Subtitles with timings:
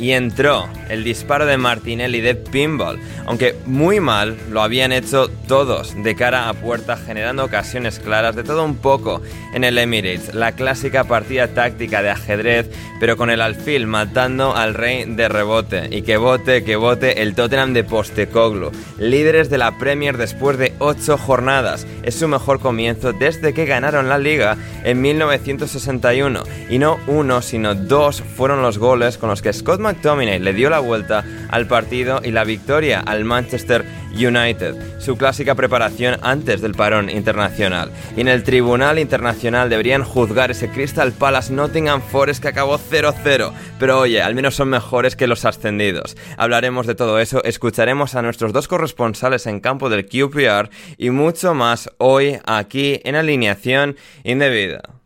[0.00, 5.94] Y entró el disparo de Martinelli de pinball, aunque muy mal lo habían hecho todos
[6.02, 9.20] de cara a puerta, generando ocasiones claras de todo un poco
[9.54, 14.74] en el Emirates, la clásica partida táctica de ajedrez, pero con el alfil matando al
[14.74, 15.88] rey de rebote.
[15.90, 20.72] Y que vote, que vote el Tottenham de Postecoglu, líderes de la Premier después de
[20.78, 21.86] 8 jornadas.
[22.02, 26.42] Es su mejor comienzo desde que ganaron la liga en 1961.
[26.68, 30.70] Y no uno, sino dos fueron los goles con los que Scott McTominay le dio
[30.70, 36.74] la vuelta al partido y la victoria al Manchester United, su clásica preparación antes del
[36.74, 37.90] parón internacional.
[38.16, 43.52] Y en el Tribunal Internacional deberían juzgar ese Crystal Palace Nottingham Forest que acabó 0-0,
[43.78, 46.16] pero oye, al menos son mejores que los ascendidos.
[46.36, 51.54] Hablaremos de todo eso, escucharemos a nuestros dos corresponsales en campo del QPR y mucho
[51.54, 54.99] más hoy aquí en Alineación Indebida.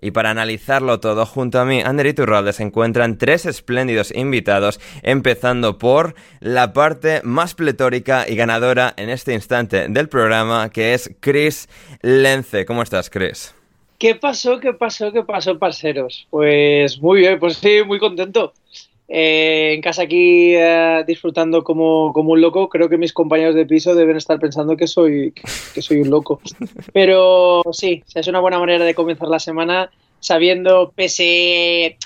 [0.00, 5.78] Y para analizarlo todo junto a mí, Ander Iturralde, se encuentran tres espléndidos invitados, empezando
[5.78, 11.68] por la parte más pletórica y ganadora en este instante del programa, que es Chris
[12.02, 12.64] Lence.
[12.64, 13.54] ¿Cómo estás, Chris?
[13.98, 14.58] ¿Qué pasó?
[14.60, 15.12] ¿Qué pasó?
[15.12, 16.26] ¿Qué pasó, parceros?
[16.30, 18.54] Pues muy bien, pues sí, muy contento.
[19.12, 23.66] Eh, en casa aquí eh, disfrutando como, como, un loco, creo que mis compañeros de
[23.66, 25.34] piso deben estar pensando que soy,
[25.74, 26.40] que soy un loco.
[26.92, 31.24] Pero sí, es una buena manera de comenzar la semana sabiendo, pese...
[31.86, 31.96] Eh,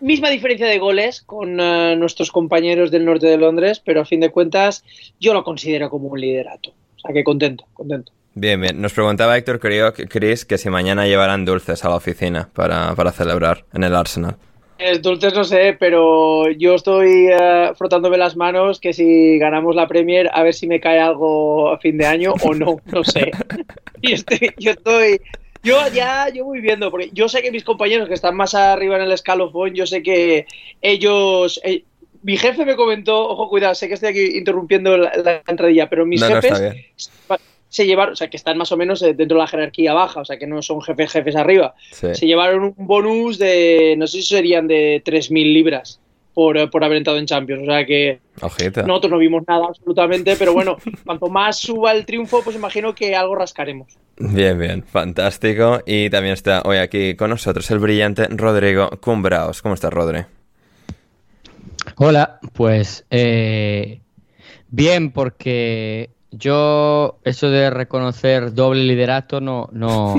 [0.00, 4.30] misma diferencia de goles con nuestros compañeros del norte de Londres, pero a fin de
[4.30, 4.84] cuentas
[5.18, 6.70] yo lo considero como un liderato.
[6.70, 8.12] O sea que contento, contento.
[8.34, 8.80] Bien, bien.
[8.80, 13.10] Nos preguntaba Héctor creo, Chris que si mañana llevarán dulces a la oficina para, para
[13.10, 14.36] celebrar en el Arsenal.
[14.78, 19.88] Es dulces no sé, pero yo estoy uh, frotándome las manos que si ganamos la
[19.88, 23.32] Premier, a ver si me cae algo a fin de año o no, no sé.
[24.00, 25.20] y estoy, yo estoy,
[25.64, 28.96] yo ya, yo voy viendo, porque yo sé que mis compañeros que están más arriba
[28.96, 30.46] en el escalofón, yo sé que
[30.80, 31.82] ellos, eh,
[32.22, 36.06] mi jefe me comentó, ojo, cuidado, sé que estoy aquí interrumpiendo la, la entradilla, pero
[36.06, 37.36] mis no, jefes no
[37.68, 40.24] se llevaron, o sea, que están más o menos dentro de la jerarquía baja, o
[40.24, 41.74] sea, que no son jefes jefes arriba.
[41.92, 42.14] Sí.
[42.14, 46.00] Se llevaron un bonus de, no sé si serían de 3.000 libras
[46.34, 48.20] por, por haber entrado en Champions, o sea que
[48.86, 53.16] nosotros no vimos nada absolutamente, pero bueno, cuanto más suba el triunfo, pues imagino que
[53.16, 53.98] algo rascaremos.
[54.18, 55.80] Bien, bien, fantástico.
[55.86, 59.62] Y también está hoy aquí con nosotros el brillante Rodrigo Cumbraos.
[59.62, 60.24] ¿Cómo estás, Rodri?
[61.96, 64.00] Hola, pues eh,
[64.68, 70.16] bien, porque yo eso de reconocer doble liderato no, no,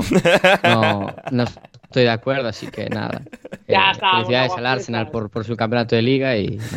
[0.64, 1.44] no, no
[1.90, 3.22] estoy de acuerdo, así que nada.
[3.68, 6.58] Ya Eh, está, felicidades al Arsenal por, por su campeonato de liga y.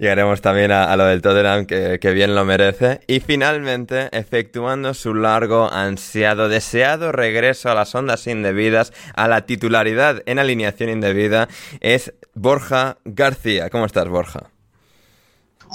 [0.00, 3.02] Llegaremos también a, a lo del Tottenham, que, que bien lo merece.
[3.06, 10.22] Y finalmente, efectuando su largo, ansiado, deseado regreso a las ondas indebidas, a la titularidad
[10.26, 11.48] en alineación indebida,
[11.80, 13.70] es Borja García.
[13.70, 14.50] ¿Cómo estás, Borja?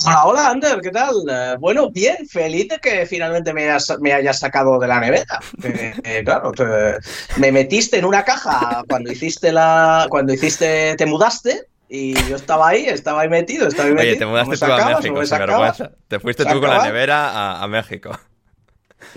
[0.06, 1.16] Hola, hola, Ander, ¿qué tal?
[1.30, 5.40] Eh, bueno, bien, feliz de que finalmente me hayas, me hayas sacado de la nevera.
[5.64, 6.98] Eh, eh, claro, te-
[7.38, 12.68] me metiste en una caja cuando hiciste la, cuando hiciste, te mudaste y yo estaba
[12.70, 14.12] ahí, estaba ahí metido, estaba ahí metido.
[14.12, 15.92] Oye, te mudaste tú a sacabas, México, sin vergüenza.
[16.08, 18.12] Te fuiste ¿Se tú con la nevera a, a México.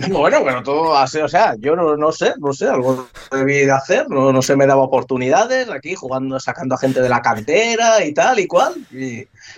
[0.11, 3.71] Bueno, pero todo así, o sea, yo no, no sé, no sé, algo debí de
[3.73, 8.05] hacer, no, no se me daba oportunidades aquí jugando, sacando a gente de la cantera
[8.05, 8.75] y tal y cual.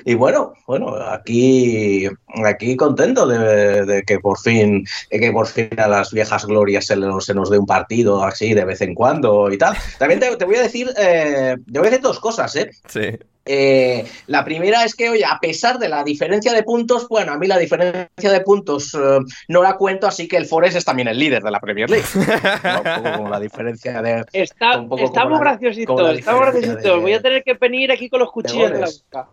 [0.05, 2.07] Y, bueno, bueno, aquí,
[2.45, 6.87] aquí contento de, de que por fin, de que por fin a las viejas glorias
[6.87, 9.77] se, nos- se nos dé un partido así de vez en cuando y tal.
[9.99, 12.71] También te, te voy a decir, eh, te voy a decir dos cosas, ¿eh?
[12.89, 13.11] Sí.
[13.45, 17.39] Eh, la primera es que, oye, a pesar de la diferencia de puntos, bueno, a
[17.39, 19.19] mí la diferencia de puntos eh,
[19.49, 22.05] no la cuento, así que el Forest es también el líder de la Premier League.
[22.15, 22.79] ¿no?
[22.79, 24.25] Un poco como la diferencia de.
[24.33, 26.83] Está, estamos graciositos, estamos graciositos.
[26.83, 29.29] de- Voy a tener que venir aquí con los cuchillos de la boca.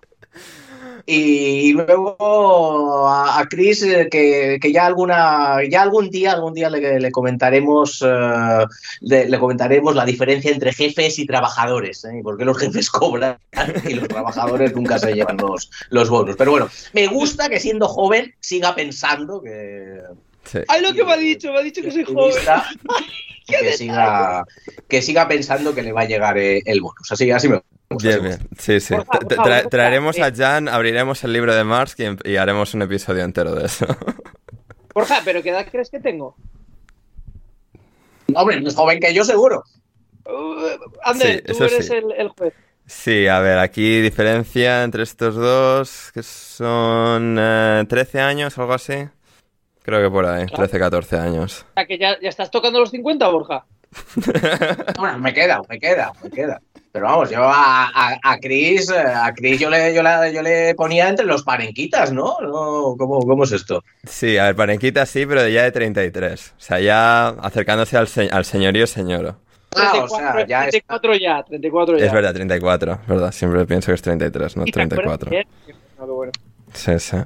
[1.06, 6.70] Y luego a, a Chris, eh, que, que ya alguna, ya algún día, algún día
[6.70, 8.66] le, le comentaremos, eh,
[9.02, 12.22] le, le comentaremos la diferencia entre jefes y trabajadores, ¿eh?
[12.24, 13.38] porque los jefes cobran
[13.88, 16.36] y los trabajadores nunca se llevan los, los bonos.
[16.38, 20.02] Pero bueno, me gusta que siendo joven siga pensando que,
[20.46, 20.60] Sí.
[20.68, 21.52] ¡Ay, lo que me ha dicho!
[21.52, 22.34] Me ha dicho que soy joven.
[23.62, 24.44] que siga,
[24.88, 27.12] que siga pensando que le va a llegar eh, el bonus.
[27.12, 28.08] Así, así me gusta.
[28.10, 28.48] Bien, bien.
[28.58, 28.94] Sí, sí.
[28.94, 33.24] Tra- traeremos a Jan, abriremos el libro de Marx y, em- y haremos un episodio
[33.24, 33.86] entero de eso.
[34.94, 36.36] Borja, ¿pero qué edad crees que tengo?
[38.36, 39.64] Hombre, más joven que yo seguro.
[40.26, 41.94] Uh, Ander, Sí, tú eres sí.
[41.94, 42.54] el, el juez.
[42.86, 49.08] Sí, a ver, aquí diferencia entre estos dos, que son eh, 13 años, algo así.
[49.90, 51.66] Creo que por ahí, 13, 14 años.
[51.72, 53.66] O sea, que ya, ya estás tocando los 50, Borja.
[55.00, 56.62] Bueno, me queda, me queda, me queda.
[56.92, 60.42] Pero vamos, yo a, a, a Chris, eh, a Chris yo le, yo, la- yo
[60.42, 62.38] le ponía entre los parenquitas, ¿no?
[62.42, 63.84] no ¿cómo, ¿Cómo es esto?
[64.08, 66.54] Sí, a ver, Parenquita sí, pero ya de 33.
[66.58, 69.38] O sea, ya acercándose al, se- al señorío señoro.
[69.76, 70.70] Ah, o 34, sea, ya es...
[70.72, 72.06] 34 ya, 34 ya.
[72.06, 73.32] Es verdad, 34, es verdad.
[73.32, 75.30] Siempre pienso que es 33, no Y te acuerdas 34.
[75.32, 75.48] bien.
[76.00, 76.32] No, qué bueno.
[76.74, 77.18] Sí, sí.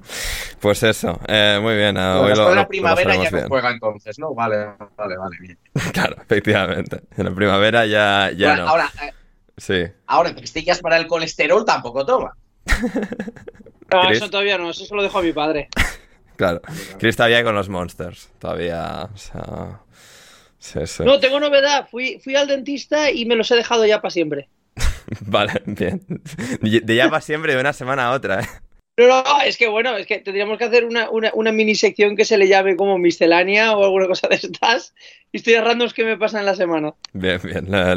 [0.59, 1.95] Pues eso, eh, muy bien.
[1.95, 3.47] Bueno, hoy lo, de la lo primavera ya no bien.
[3.49, 4.33] juega entonces, ¿no?
[4.33, 4.67] Vale,
[4.97, 5.57] vale, vale, bien.
[5.93, 7.01] Claro, efectivamente.
[7.17, 8.69] En la primavera ya, ya Bueno, no.
[8.69, 9.11] Ahora, eh,
[9.57, 9.83] Sí.
[10.07, 12.35] ahora, pastillas para el colesterol tampoco toma.
[13.91, 14.17] No, ¿Chris?
[14.17, 15.69] eso todavía no, eso se lo dejo a mi padre.
[16.35, 16.61] Claro.
[16.97, 18.31] Chris todavía con los monsters.
[18.39, 19.07] Todavía.
[19.13, 19.81] O sea.
[20.57, 21.03] Sí, sí.
[21.03, 21.87] No, tengo novedad.
[21.91, 24.49] Fui, fui al dentista y me los he dejado ya para siempre.
[25.27, 26.01] Vale, bien.
[26.59, 28.47] De ya para siempre, de una semana a otra, ¿eh?
[28.95, 32.15] No, no, es que bueno, es que tendríamos que hacer una, una, una mini sección
[32.15, 34.93] que se le llame como miscelánea o alguna cosa de estas.
[35.35, 36.93] Historias randoms que me pasan en la semana.
[37.11, 37.65] Bien, bien.
[37.71, 37.95] Lo,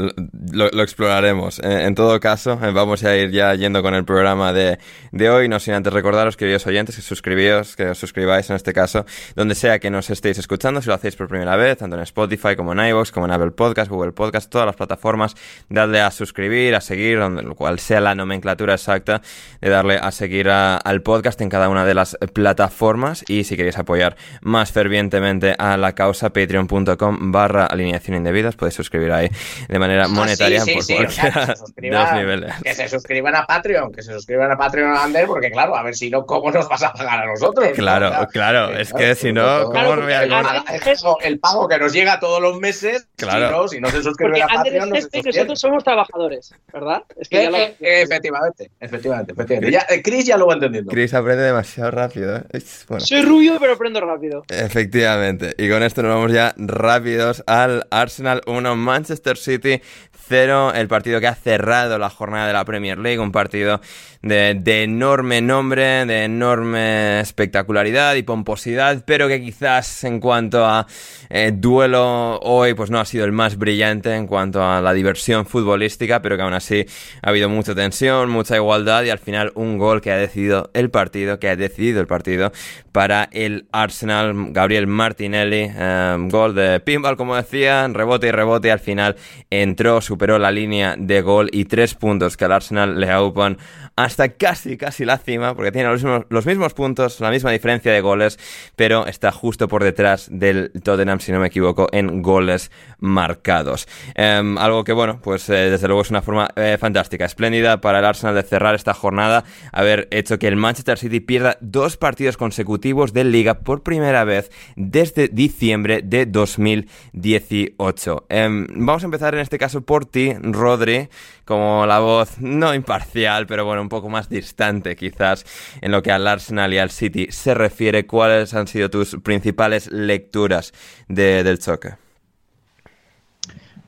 [0.52, 1.58] lo- lo exploraremos.
[1.58, 4.78] Eh, en todo caso, eh, vamos a ir ya yendo con el programa de,
[5.12, 5.46] de hoy.
[5.46, 9.04] No sin antes recordaros, queridos oyentes, que suscribíos, que os suscribáis en este caso,
[9.34, 12.56] donde sea que nos estéis escuchando, si lo hacéis por primera vez, tanto en Spotify
[12.56, 15.34] como en iVoox, como en Apple Podcast, Google Podcast, todas las plataformas,
[15.68, 19.20] dadle a suscribir, a seguir, donde cual sea la nomenclatura exacta
[19.60, 23.24] de darle a seguir a- al podcast en cada una de las plataformas.
[23.28, 28.74] Y si queréis apoyar más fervientemente a la causa, patreon.com barra alineación indebida, os podéis
[28.74, 29.28] suscribir ahí
[29.68, 32.54] de manera Ah, monetaria sí, sí, por sí, o sea, cualquiera que se suscriban- niveles.
[32.62, 35.94] Que se suscriban a Patreon, que se suscriban a Patreon Ander, porque claro, a ver
[35.94, 37.68] si no, ¿cómo nos vas a pagar a nosotros?
[37.74, 40.20] Claro, claro, eh, es que si no, ¿cómo Claro, no voy a?
[40.22, 43.46] Ander- el, pago, que nos llega todos los meses, Claro.
[43.48, 45.36] si, no, si no se suscriben Porque a Patreon, no es se jefe y suscriben.
[45.48, 47.02] nosotros somos trabajadores, ¿verdad?
[47.20, 49.72] Es que Eh, ya lo- eh, eh, efectivamente, efectivamente, efectivamente.
[49.72, 52.42] Ya, eh, Chris ya lo va Chris aprende demasiado rápido, ¿eh?
[52.88, 53.04] Bueno.
[53.04, 54.44] Soy rubio, pero aprendo rápido.
[54.48, 55.54] Efectivamente.
[55.58, 59.80] Y con esto nos vamos ya rápidos al Arsenal 1, Manchester City
[60.28, 63.80] 0, el partido que ha cerrado la jornada de la Premier League, un partido
[64.22, 70.86] de, enorme nombre, de enorme espectacularidad y pomposidad, pero que quizás en cuanto a
[71.30, 75.46] eh, duelo hoy pues no ha sido el más brillante en cuanto a la diversión
[75.46, 76.86] futbolística, pero que aún así
[77.22, 80.90] ha habido mucha tensión, mucha igualdad y al final un gol que ha decidido el
[80.90, 82.52] partido, que ha decidido el partido
[82.92, 88.80] para el Arsenal, Gabriel Martinelli, eh, gol de pinball como decía, rebote y rebote, al
[88.80, 89.16] final
[89.50, 93.58] entró, superó la línea de gol y tres puntos que al Arsenal le aupan
[93.96, 97.92] hasta casi, casi la cima, porque tiene los mismos, los mismos puntos, la misma diferencia
[97.92, 98.38] de goles,
[98.76, 103.86] pero está justo por detrás del Tottenham, si no me equivoco, en goles marcados.
[104.14, 107.98] Em, algo que, bueno, pues eh, desde luego es una forma eh, fantástica, espléndida para
[107.98, 112.36] el Arsenal de cerrar esta jornada, haber hecho que el Manchester City pierda dos partidos
[112.36, 118.26] consecutivos de liga por primera vez desde diciembre de 2018.
[118.28, 121.08] Em, vamos a empezar en este caso por ti, Rodri,
[121.44, 125.44] como la voz no imparcial, pero bueno, un poco más distante quizás
[125.80, 128.06] en lo que al Arsenal y al City se refiere.
[128.06, 130.72] ¿Cuáles han sido tus principales lecturas
[131.08, 132.05] del choque?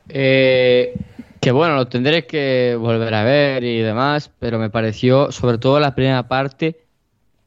[0.08, 0.94] Eh,
[1.40, 5.78] que bueno, lo tendré que volver a ver y demás, pero me pareció, sobre todo
[5.80, 6.80] la primera parte,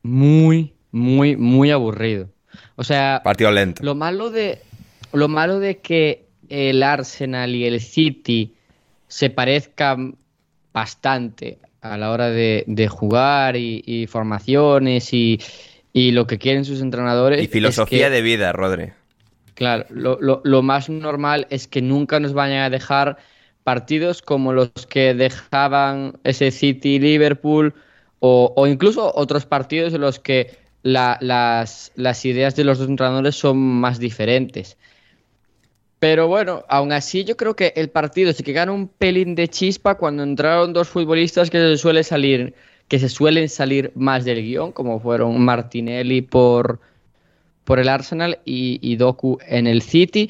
[0.04, 2.30] muy, muy, muy aburrido.
[2.76, 3.84] O sea, partido lento.
[3.84, 4.60] Lo malo de,
[5.14, 8.54] lo malo de que el Arsenal y el City
[9.08, 10.16] se parezcan
[10.74, 15.40] bastante a la hora de, jugar y, formaciones y,
[15.94, 17.44] lo que quieren sus entrenadores.
[17.44, 18.92] Y filosofía de vida, Rodri.
[19.62, 23.18] Claro, lo, más normal es que nunca nos vayan a dejar
[23.64, 27.72] partidos como los que dejaban ese City Liverpool
[28.18, 33.60] o, incluso otros partidos en los que las, las ideas de los dos entrenadores son
[33.60, 34.80] más diferentes.
[36.00, 39.48] Pero bueno, aún así yo creo que el partido sí que gana un pelín de
[39.48, 42.56] chispa cuando entraron dos futbolistas que se suele salir,
[42.88, 46.80] que se suelen salir más del guion, como fueron Martinelli por,
[47.72, 50.30] por el Arsenal y, Doku en el City.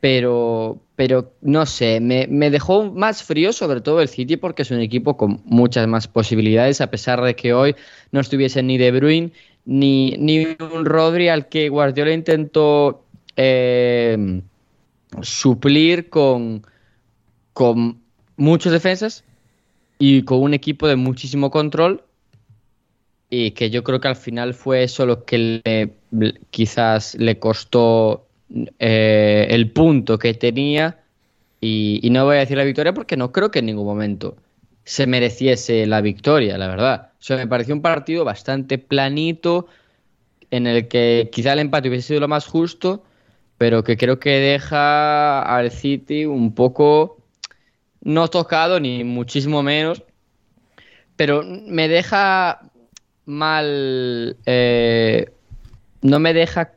[0.00, 4.72] Pero, pero no sé, me, me, dejó más frío sobre todo el City porque es
[4.72, 7.76] un equipo con muchas más posibilidades, a pesar de que hoy
[8.10, 9.30] no estuviese ni De Bruyne
[9.64, 13.04] ni, ni un Rodri al que Guardiola intentó
[13.36, 14.42] eh,
[15.22, 16.66] suplir con,
[17.52, 18.00] con
[18.36, 19.22] muchos defensas
[20.00, 22.02] y con un equipo de muchísimo control
[23.30, 25.90] y que yo creo que al final fue eso lo que
[26.50, 28.26] quizás le costó
[28.78, 31.00] eh, el punto que tenía
[31.60, 34.36] y, no voy a decir la victoria porque no creo que en ningún momento
[34.84, 37.12] se mereciese la victoria, la verdad.
[37.18, 39.66] O sea, me pareció un partido bastante planito
[40.50, 43.02] en el que quizá el empate hubiese sido lo más justo,
[43.56, 47.16] pero que creo que deja al City un poco
[48.02, 50.02] no tocado ni muchísimo menos,
[51.16, 52.60] pero me deja
[53.26, 55.32] mal, eh,
[56.02, 56.72] no me deja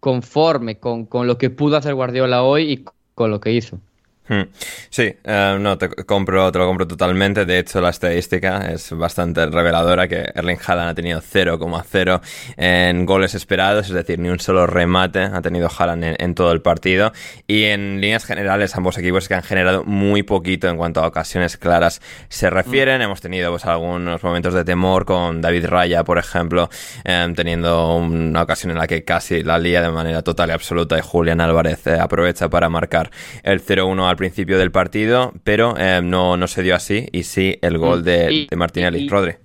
[0.00, 3.80] conforme con, con, lo que pudo hacer Guardiola hoy y con lo que hizo.
[4.28, 4.42] Hmm.
[4.90, 7.46] Sí, eh, no, te compro, te lo compro totalmente.
[7.46, 12.20] De hecho, la estadística es bastante reveladora que Erling Haaland ha tenido 0,0
[12.56, 16.60] en goles esperados, es decir, ni un solo remate ha tenido Haaland en, todo el
[16.60, 17.12] partido.
[17.46, 21.56] Y en líneas generales, ambos equipos que han generado muy poquito en cuanto a ocasiones
[21.56, 23.00] claras se refieren.
[23.00, 26.68] Hemos tenido pues, algunos momentos de temor con David Raya, por ejemplo,
[27.04, 30.98] em, teniendo una ocasión en la que casi la lía de manera total y absoluta
[30.98, 33.10] y Julián Álvarez eh, aprovecha para marcar
[33.42, 37.58] el 0-1 al principio del partido, pero eh, no, no se dio así y sí
[37.62, 39.08] el gol de, Martinelli.
[39.08, 39.36] Rodri.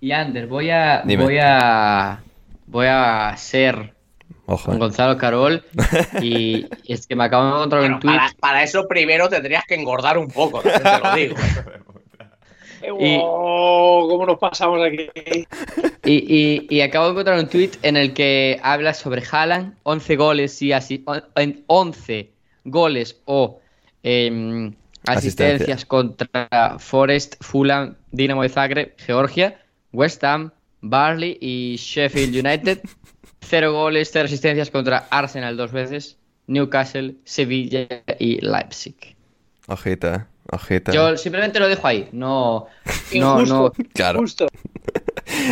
[0.00, 2.20] Y Ander, voy a, voy a
[2.66, 3.94] voy a ser
[4.46, 4.76] Ojo.
[4.76, 5.64] Gonzalo Carol
[6.22, 8.18] y, es que me acabo de encontrar un tweet.
[8.40, 11.36] Para, eso primero tendrías que engordar un poco, te lo digo.
[12.98, 15.08] y, ¿Cómo nos pasamos aquí?
[16.04, 20.60] Y, y, acabo de encontrar un tweet en el que habla sobre Haaland, 11 goles
[20.62, 21.04] y así,
[21.66, 22.30] 11
[22.64, 23.60] goles o
[24.02, 24.74] Em,
[25.06, 29.60] asistencias contra Forest, Fulham, Dinamo de Zagreb, Georgia,
[29.92, 32.80] West Ham, Barley y Sheffield United.
[33.42, 37.88] Cero goles, cero asistencias contra Arsenal dos veces, Newcastle, Sevilla
[38.18, 39.16] y Leipzig.
[39.66, 40.92] Ojita, ojita.
[40.92, 42.66] Yo simplemente lo dejo ahí, no,
[43.14, 43.72] no, no.
[43.94, 44.22] Claro.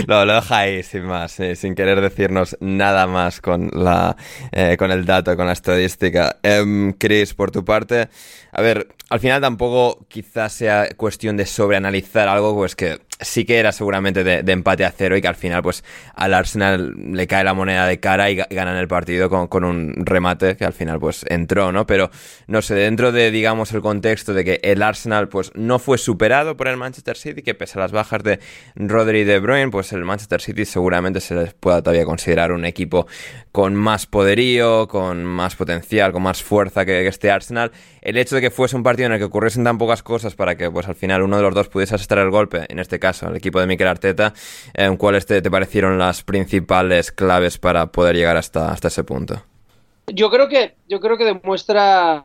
[0.06, 4.16] lo, lo deja ahí, sin más, eh, sin querer decirnos nada más con, la,
[4.52, 6.36] eh, con el dato, con la estadística.
[6.42, 8.08] Em, Chris, por tu parte,
[8.52, 13.58] a ver, al final tampoco quizás sea cuestión de sobreanalizar algo, pues que sí que
[13.58, 15.84] era seguramente de, empate a cero y que al final pues
[16.14, 20.56] al Arsenal le cae la moneda de cara y ganan el partido con, un remate
[20.56, 21.86] que al final pues entró, ¿no?
[21.86, 22.10] Pero
[22.46, 26.56] no sé, dentro de digamos el contexto de que el Arsenal pues no fue superado
[26.56, 28.38] por el Manchester City, que pese a las bajas de
[28.76, 33.06] Rodri De Bruyne, pues el Manchester City seguramente se les pueda todavía considerar un equipo
[33.50, 37.72] con más poderío, con más potencial, con más fuerza que, este Arsenal.
[38.00, 40.56] El hecho de que fuese un partido en el que ocurriesen tan pocas cosas para
[40.56, 43.07] que pues al final uno de los dos pudiese asestar el golpe, en este caso
[43.22, 44.32] el equipo de Mikel Arteta,
[44.74, 49.42] ¿en ¿cuáles te, parecieron las principales claves para poder llegar hasta, hasta ese punto?
[50.06, 52.24] Yo creo que, yo creo que demuestra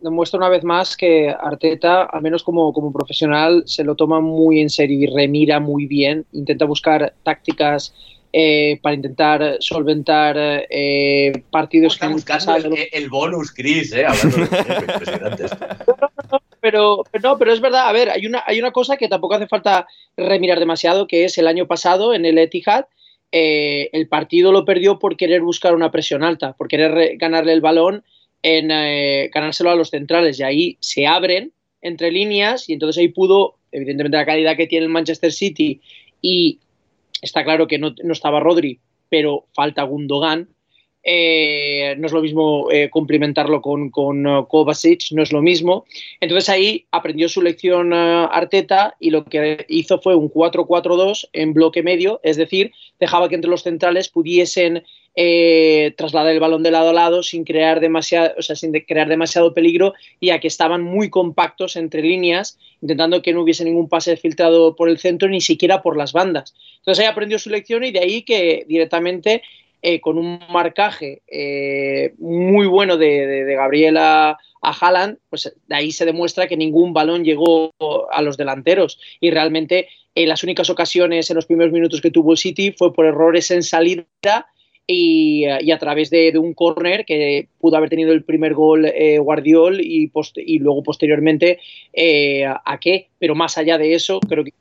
[0.00, 4.60] demuestra una vez más que Arteta, al menos como, como profesional, se lo toma muy
[4.60, 7.94] en serio y remira muy bien, intenta buscar tácticas
[8.32, 15.48] eh, para intentar solventar eh, partidos que buscando el, el, bonus, Chris, eh, hablando de
[16.60, 19.34] pero, pero, no, pero es verdad, a ver, hay una, hay una cosa que tampoco
[19.34, 19.86] hace falta
[20.16, 22.86] remirar demasiado, que es el año pasado en el Etihad,
[23.30, 27.60] eh, el partido lo perdió por querer buscar una presión alta, por querer ganarle el
[27.60, 28.04] balón,
[28.42, 33.08] en eh, ganárselo a los centrales, y ahí se abren entre líneas, y entonces ahí
[33.08, 35.80] pudo, evidentemente la calidad que tiene el Manchester City,
[36.22, 36.58] y
[37.20, 40.48] está claro que no, no estaba Rodri, pero falta Gundogan,
[41.10, 45.86] eh, no es lo mismo eh, cumplimentarlo con, uh, Kovacic, no es lo mismo.
[46.20, 51.54] Entonces ahí aprendió su lección uh, Arteta y lo que hizo fue un 4-4-2 en
[51.54, 54.82] bloque medio, es decir, dejaba que entre los centrales pudiesen
[55.14, 59.08] eh, trasladar el balón de lado a lado sin crear demasiado, o sea, sin crear
[59.08, 64.18] demasiado peligro, ya que estaban muy compactos entre líneas, intentando que no hubiese ningún pase
[64.18, 66.54] filtrado por el centro ni siquiera por las bandas.
[66.80, 69.42] Entonces ahí aprendió su lección y de ahí que directamente
[69.80, 75.92] eh, con un marcaje eh, muy bueno de, de, Gabriela a Haaland, pues de ahí
[75.92, 77.72] se demuestra que ningún balón llegó
[78.10, 78.98] a los delanteros.
[79.20, 82.72] Y realmente en eh, las únicas ocasiones en los primeros minutos que tuvo el City
[82.76, 84.04] fue por errores en salida
[84.90, 89.18] y, y a través de, un córner que pudo haber tenido el primer gol eh,
[89.18, 90.10] Guardiol y,
[90.58, 91.60] luego posteriormente
[91.92, 94.52] eh, a qué, pero más allá de eso creo que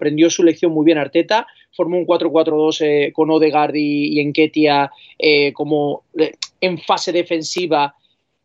[0.00, 4.90] aprendió su lección muy bien Arteta, formó un 4-4-2 eh, con Odegaard y, y Enketia
[5.18, 7.94] eh, como eh, en fase defensiva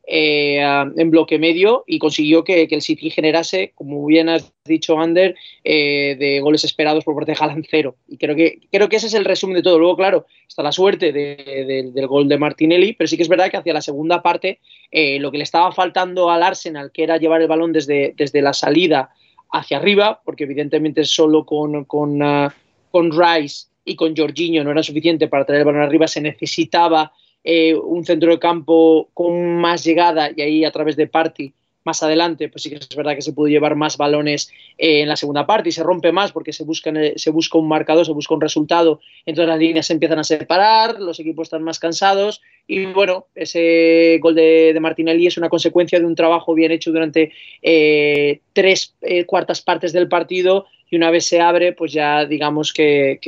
[0.08, 5.36] eh, en bloque medio y consiguió que, el City generase, como bien has dicho, Ander,
[5.64, 7.96] eh, de goles esperados por parte de Haaland cero.
[8.08, 9.80] Y creo que, creo que ese es el resumen de todo.
[9.80, 13.30] Luego, claro, está la suerte de, de, del gol de Martinelli, pero sí que es
[13.30, 14.60] verdad que hacia la segunda parte
[14.92, 18.42] eh, lo que le estaba faltando al Arsenal, que era llevar el balón desde, desde
[18.42, 19.10] la salida
[19.52, 22.50] hacia arriba, porque evidentemente solo con, con, uh,
[22.92, 27.12] con Rice y con Jorginho no era suficiente para traer el balón arriba, se necesitaba
[27.48, 32.02] eh, un centro de campo con más llegada y ahí a través de Party más
[32.02, 35.16] adelante, pues sí que es verdad que se pudo llevar más balones eh, en la
[35.16, 38.12] segunda parte y se rompe más porque se, buscan, eh, se busca un marcador, se
[38.12, 42.42] busca un resultado, entonces las líneas se empiezan a separar, los equipos están más cansados
[42.66, 46.92] y bueno, ese gol de, de Martinelli es una consecuencia de un trabajo bien hecho
[46.92, 48.96] durante eh, tres
[49.28, 53.20] cuartas partes del partido y una vez se abre, pues ya digamos que,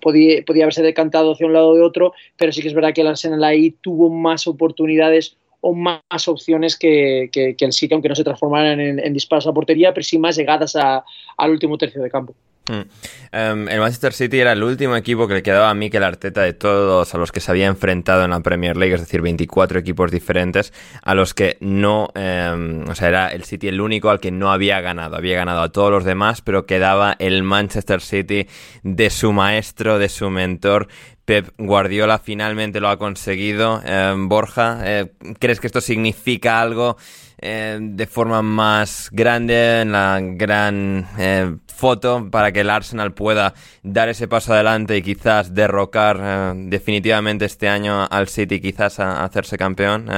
[0.00, 2.94] podía, podía, haberse decantado hacia un lado o de otro, pero sí que es verdad
[2.94, 8.08] que el Arsenal ahí tuvo más oportunidades o más opciones que, que, el City, aunque
[8.08, 12.10] no se transformaran en, disparos a portería, pero sí más llegadas al último tercio de
[12.10, 12.32] campo.
[12.68, 12.72] Mm.
[12.72, 16.54] Um, el Manchester City era el último equipo que le quedaba a Mikel Arteta de
[16.54, 20.10] todos a los que se había enfrentado en la Premier League, es decir, 24 equipos
[20.10, 20.72] diferentes,
[21.02, 24.50] a los que no, um, o sea, era el City el único al que no
[24.50, 25.16] había ganado.
[25.16, 28.48] Había ganado a todos los demás, pero quedaba el Manchester City
[28.82, 30.88] de su maestro, de su mentor,
[31.24, 33.80] Pep Guardiola finalmente lo ha conseguido.
[33.84, 36.96] Eh, Borja, eh, ¿crees que esto significa algo
[37.44, 43.52] eh, de forma más grande en la gran eh, foto para que el Arsenal pueda
[43.82, 49.20] dar ese paso adelante y quizás derrocar eh, definitivamente este año al City, quizás a,
[49.20, 50.08] a hacerse campeón?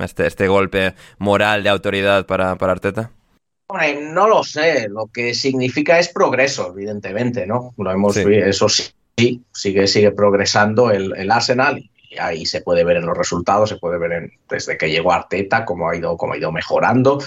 [0.00, 3.10] Este, este, golpe moral de autoridad para, para Arteta.
[3.66, 4.88] Hombre, no lo sé.
[4.88, 7.74] Lo que significa es progreso, evidentemente, ¿no?
[7.76, 8.22] Lo hemos sí.
[8.28, 8.84] eso sí
[9.16, 13.76] sí, sigue, sigue progresando el, el, Arsenal ahí se puede ver en los resultados, se
[13.76, 17.18] puede ver en, desde que llegó Arteta cómo ha ido, cómo ha ido mejorando.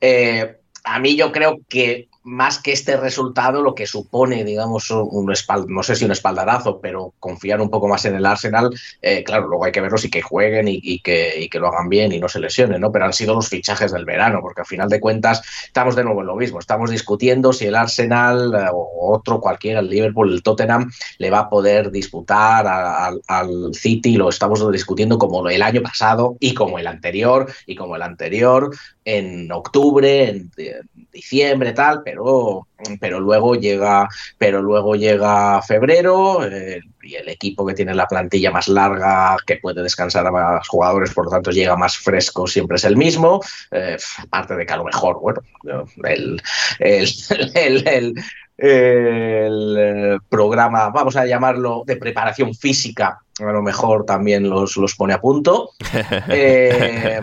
[0.00, 5.32] Eh, a mí yo creo que más que este resultado, lo que supone, digamos, un
[5.68, 8.70] no sé si un espaldarazo, pero confiar un poco más en el Arsenal,
[9.02, 12.18] eh, claro, luego hay que verlos y que jueguen y, que, lo hagan bien y
[12.18, 12.90] no se lesionen, ¿no?
[12.90, 16.22] Pero han sido los fichajes del verano, porque al final de cuentas estamos de nuevo
[16.22, 20.42] en lo mismo, estamos discutiendo si el Arsenal eh, o otro, cualquiera, el Liverpool, el
[20.42, 26.36] Tottenham, le va a poder disputar al City, lo estamos discutiendo como el año pasado
[26.40, 28.70] y como el anterior y como el anterior,
[29.04, 32.66] en octubre, en, en diciembre, tal, pero
[33.00, 38.50] pero, luego llega, pero luego llega febrero eh, y el equipo que tiene la plantilla
[38.50, 42.76] más larga, que puede descansar a más jugadores, por lo tanto llega más fresco, siempre
[42.76, 43.40] es el mismo.
[43.70, 45.40] Eh, aparte de que a lo mejor, bueno,
[46.04, 46.42] el,
[46.78, 47.08] el,
[47.54, 48.14] el, el
[48.56, 55.14] el programa, vamos a llamarlo, de preparación física, a lo mejor también los, los pone
[55.14, 55.70] a punto.
[56.28, 57.20] Eh,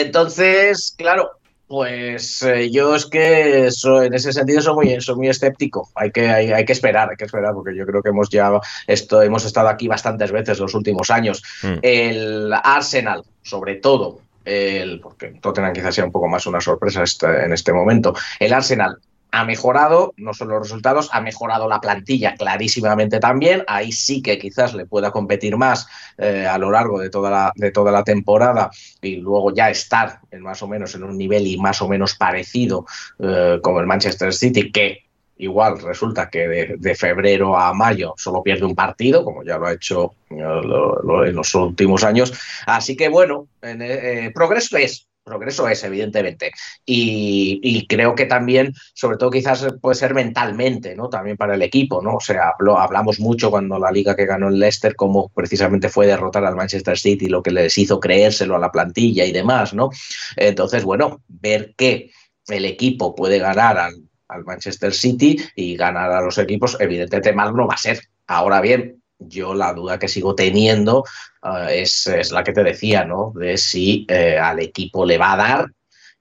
[0.00, 1.30] entonces, claro,
[1.72, 5.88] pues eh, yo es que soy, en ese sentido soy muy, soy muy escéptico.
[5.94, 8.50] Hay que, hay, hay, que esperar, hay que esperar, porque yo creo que hemos ya
[8.86, 11.42] esto, hemos estado aquí bastantes veces los últimos años.
[11.62, 11.78] Mm.
[11.82, 17.44] El Arsenal, sobre todo, el, porque Tottenham quizás sea un poco más una sorpresa este,
[17.44, 18.14] en este momento.
[18.38, 18.98] El Arsenal
[19.32, 23.64] ha mejorado, no solo los resultados, ha mejorado la plantilla clarísimamente también.
[23.66, 25.86] Ahí sí que quizás le pueda competir más
[26.18, 30.20] eh, a lo largo de toda, la, de toda la temporada y luego ya estar
[30.30, 32.84] en más o menos en un nivel y más o menos parecido
[33.18, 35.06] eh, como el Manchester City, que
[35.38, 39.72] igual resulta que de, febrero a mayo solo pierde un partido, como ya lo ha
[39.72, 42.32] hecho eh, en los últimos años.
[42.66, 46.52] Así que bueno, en, progreso es, progreso es, evidentemente.
[46.84, 51.08] Y, creo que también, sobre todo quizás puede ser mentalmente, ¿no?
[51.08, 52.16] También para el equipo, ¿no?
[52.16, 56.44] O sea, hablamos mucho cuando la liga que ganó el Leicester, cómo precisamente fue derrotar
[56.44, 59.90] al Manchester City, lo que les hizo creérselo a la plantilla y demás, ¿no?
[60.36, 62.10] Entonces, bueno, ver que
[62.48, 63.94] el equipo puede ganar al,
[64.28, 68.00] al Manchester City y ganar a los equipos, evidentemente mal no va a ser.
[68.26, 71.04] Ahora bien, yo la duda que sigo teniendo
[71.42, 73.32] eh, es, la que te decía, ¿no?
[73.34, 75.66] De si eh, al equipo le va a dar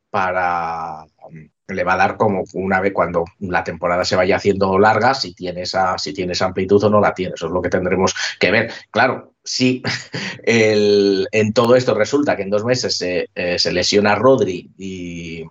[0.10, 1.06] para
[1.68, 5.34] le va a dar como una vez cuando la temporada se vaya haciendo larga, si
[5.34, 7.36] tienes, si amplitud o no la tienes.
[7.36, 8.72] Eso es lo que tendremos que ver.
[8.90, 9.82] Claro, si
[10.44, 15.46] en todo esto resulta que en dos meses se, eh, lesiona Rodri y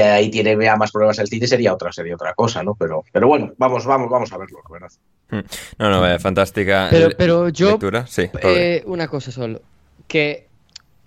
[0.00, 3.28] ahí tiene ya más problemas el City sería otra sería otra cosa no pero pero
[3.28, 4.90] bueno vamos vamos vamos a verlo verdad.
[5.30, 5.40] Hmm.
[5.78, 9.62] no no eh, fantástica pero, pero yo sí, eh, una cosa solo
[10.08, 10.48] que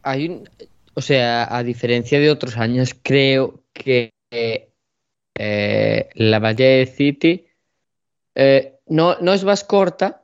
[0.04, 0.50] hay un
[0.94, 7.48] o sea a diferencia de otros años creo que eh, la Valle de City
[8.88, 10.24] no, no es más corta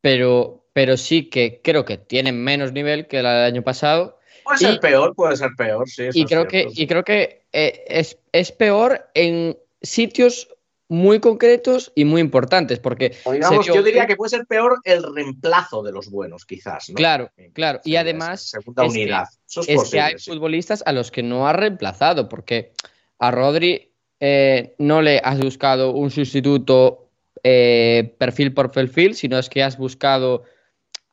[0.00, 4.58] pero pero sí que creo que tiene menos nivel que la del año pasado Puede
[4.58, 6.08] ser peor, puede ser peor, sí.
[6.12, 10.48] y, creo que, y creo que eh, es, es peor en sitios
[10.92, 13.16] muy concretos y muy importantes, porque...
[13.32, 16.90] digamos, yo diría que puede ser peor el reemplazo de los buenos, quizás.
[16.90, 16.94] ¿no?
[16.94, 17.80] Claro, claro.
[17.82, 18.50] Y además...
[18.50, 19.26] Segunda unidad.
[19.66, 22.72] es que hay futbolistas a los que no ha reemplazado, porque
[23.18, 27.08] a Rodri eh, no le has buscado un sustituto
[27.42, 30.44] eh, perfil por perfil, sino es que has buscado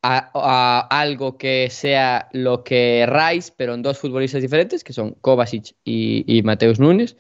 [0.02, 5.76] a, algo que sea lo que Rice, pero en dos futbolistas diferentes, que son Kovacic
[5.84, 7.18] y, y Mateus Núñez.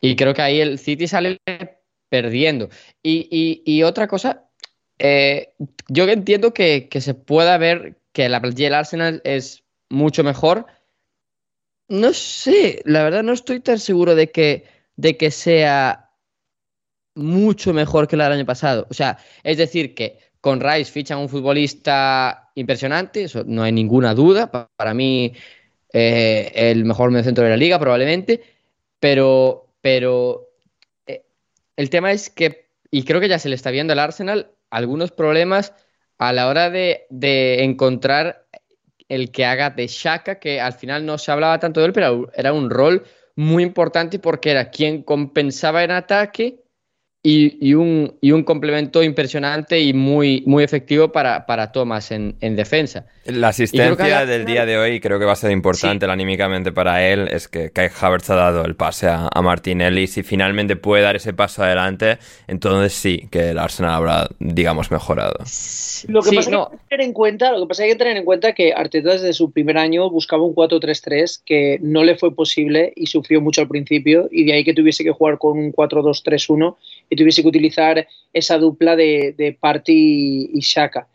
[0.00, 1.38] Y creo que ahí el City sale
[2.14, 2.68] perdiendo.
[3.02, 4.48] Y, otra cosa,
[4.98, 5.54] eh,
[5.88, 10.66] yo entiendo que, se pueda ver que la plantilla del Arsenal es mucho mejor.
[11.88, 14.64] No sé, la verdad no estoy tan seguro de que,
[14.96, 16.10] de que sea
[17.14, 18.86] mucho mejor que la del año pasado.
[18.90, 24.14] O sea, es decir, que con Rice fichan un futbolista impresionante, eso no hay ninguna
[24.14, 24.50] duda.
[24.76, 25.32] Para mí,
[25.90, 28.42] eh, el mejor mediocentro de la liga, probablemente.
[29.00, 30.50] Pero, pero
[31.06, 31.24] eh,
[31.76, 35.12] el tema es que, y creo que ya se le está viendo al Arsenal, algunos
[35.12, 35.72] problemas
[36.18, 37.06] a la hora de,
[37.64, 38.44] encontrar
[39.08, 42.30] el que haga de Shaka, que al final no se hablaba tanto de él, pero
[42.34, 43.04] era un rol
[43.34, 46.63] muy importante porque era quien compensaba en ataque
[47.26, 52.54] y, un, y, un, complemento impresionante y muy, muy efectivo para, para Thomas en, en
[52.54, 53.06] defensa.
[53.24, 57.28] La asistencia del día de hoy creo que va a ser importante anímicamente para él,
[57.28, 61.16] es que Kai Havertz ha dado el pase a, a, Martinelli, si finalmente puede dar
[61.16, 65.38] ese paso adelante, entonces sí, que el Arsenal habrá, digamos, mejorado.
[66.08, 66.68] Lo que, pasa no.
[66.70, 68.52] hay que tener en cuenta, lo que pasa es que hay que tener en cuenta
[68.52, 73.06] que Arteta desde su primer año buscaba un 4-3-3 que no le fue posible y
[73.06, 76.76] sufrió mucho al principio y de ahí que tuviese que jugar con un 4-2-3-1
[77.10, 81.06] y tuviese que utilizar esa dupla de, de Party y Shaka.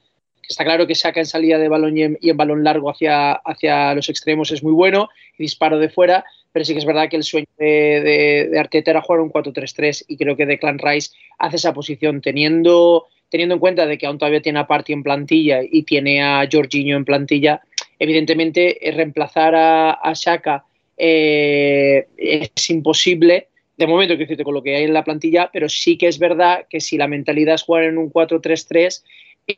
[0.48, 4.10] Está claro que Shaka en salida de balón y en, balón largo hacia, hacia los
[4.10, 7.24] extremos es muy bueno y disparo de fuera, pero sí que es verdad que el
[7.24, 11.74] sueño de, de, Arteta era jugar un 4-3-3 y creo que Declan Rice hace esa
[11.74, 15.84] posición teniendo, teniendo en cuenta de que aún todavía tiene a Party en plantilla y
[15.84, 17.62] tiene a Jorginho en plantilla,
[18.00, 20.66] evidentemente reemplazar a, a Shaka
[20.98, 23.48] eh, es imposible
[23.80, 26.20] de momento, que decirte con lo que hay en la plantilla, pero sí que es
[26.20, 29.04] verdad que si la mentalidad es jugar en un 4-3-3,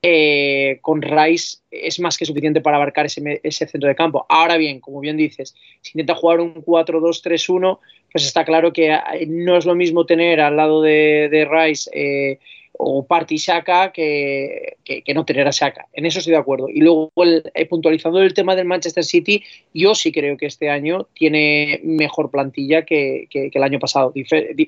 [0.04, 4.28] eh, con Rice es más que suficiente para abarcar ese, centro de campo.
[4.30, 7.80] Ahora bien, como bien dices, si intenta jugar un 4-2-3-1,
[8.12, 12.38] pues está claro que eh, no es lo mismo tener al lado de, Rice eh,
[12.74, 15.88] o Party Shaka que, que, no tener a Shaka.
[15.94, 16.68] En eso estoy de acuerdo.
[16.70, 17.12] Y luego,
[17.54, 22.32] eh, puntualizando el tema del Manchester City, yo sí creo que este año tiene mejor
[22.32, 24.14] plantilla que, el año pasado.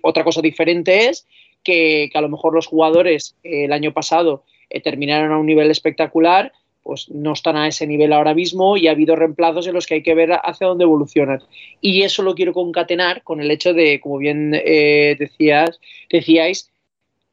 [0.01, 1.27] otra cosa diferente es
[1.63, 5.71] que, a lo mejor los jugadores eh, el año pasado eh, terminaron a un nivel
[5.71, 6.51] espectacular,
[6.83, 9.95] pues no están a ese nivel ahora mismo y ha habido reemplazos en los que
[9.95, 11.41] hay que ver hacia dónde evolucionan.
[11.79, 16.72] Y eso lo quiero concatenar con el hecho de, como bien decías, decíais,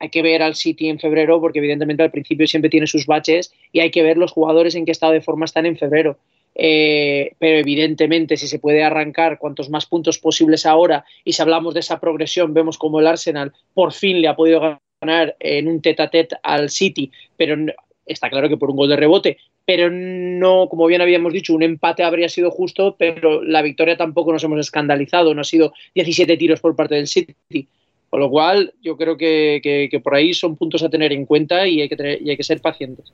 [0.01, 3.53] hay que ver al City en febrero porque evidentemente al principio siempre tiene sus baches
[3.71, 6.19] y hay que ver los jugadores en qué estado de forma están en febrero.
[6.55, 11.75] eh, pero evidentemente si se puede arrancar cuantos más puntos posibles ahora y si hablamos
[11.75, 15.81] de esa progresión, vemos como el Arsenal por fin le ha podido ganar en un
[15.81, 17.57] tete a tete al City, pero
[18.05, 21.63] está claro que por un gol de rebote, pero no, como bien habíamos dicho, un
[21.63, 26.37] empate habría sido justo, pero la victoria tampoco nos hemos escandalizado, no ha sido 17
[26.37, 27.69] tiros por parte del City.
[28.11, 31.69] Con lo cual, yo creo que, que, por ahí son puntos a tener en cuenta
[31.69, 33.13] y hay, que tener, y hay que ser pacientes.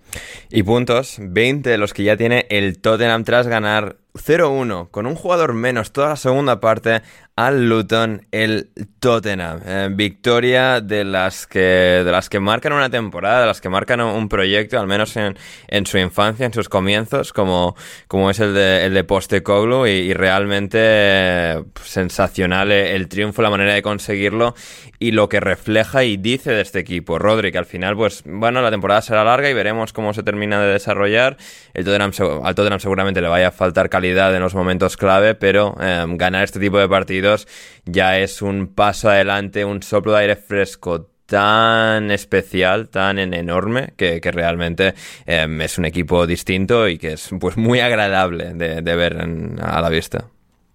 [0.51, 5.15] Y puntos, 20 de los que ya tiene el Tottenham tras ganar 0-1 con un
[5.15, 7.03] jugador menos toda la segunda parte
[7.37, 9.61] al Luton, el Tottenham.
[9.67, 14.01] Eh, victoria de las, que, de las que marcan una temporada, de las que marcan
[14.01, 15.37] un proyecto, al menos en,
[15.69, 17.77] en su infancia, en sus comienzos, como,
[18.09, 23.51] como es el de, el de Postecoglou, y, y realmente eh, sensacional el triunfo, la
[23.51, 24.55] manera de conseguirlo
[24.99, 27.19] y lo que refleja y dice de este equipo.
[27.19, 30.73] Rodri, al final, pues bueno, la temporada será larga y veremos cómo se termina de
[30.73, 31.37] desarrollar.
[31.75, 35.77] El Tottenham, al Tottenham seguramente le vaya a faltar calidad en los momentos clave, pero
[35.81, 37.47] eh, ganar este tipo de partidos
[37.85, 44.21] ya es un paso adelante, un soplo de aire fresco tan especial, tan enorme, que,
[44.23, 44.95] realmente
[45.27, 49.19] em, es un equipo distinto y que es pues muy agradable de, ver
[49.61, 50.29] a la vista.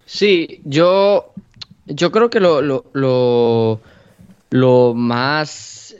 [0.04, 1.32] Sí, yo,
[1.86, 3.80] yo creo que lo, lo,
[4.50, 5.96] lo, más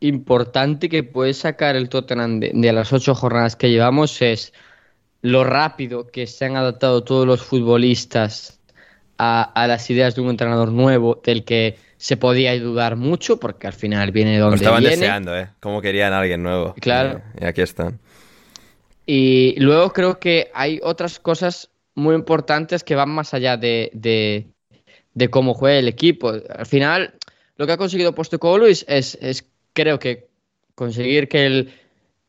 [0.00, 4.52] importante que puede sacar el Tottenham de, las ocho jornadas que llevamos es
[5.24, 8.60] lo rápido que se han adaptado todos los futbolistas
[9.16, 13.72] a, las ideas de un entrenador nuevo del que se podía dudar mucho porque al
[13.72, 15.48] final viene donde Lo estaban deseando, ¿eh?
[15.60, 16.74] Como querían a alguien nuevo.
[16.78, 17.22] Claro.
[17.40, 17.98] Y, aquí están.
[19.06, 25.30] Y luego creo que hay otras cosas muy importantes que van más allá de, de,
[25.30, 26.34] cómo juega el equipo.
[26.54, 27.14] Al final,
[27.56, 30.28] lo que ha conseguido Postecoglou es, es, es, creo que
[30.74, 31.72] conseguir que, el,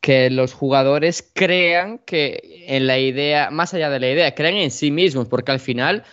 [0.05, 4.69] que los jugadores crean que en la idea, más allá de la idea, crean en
[4.69, 6.03] sí mismos, porque al final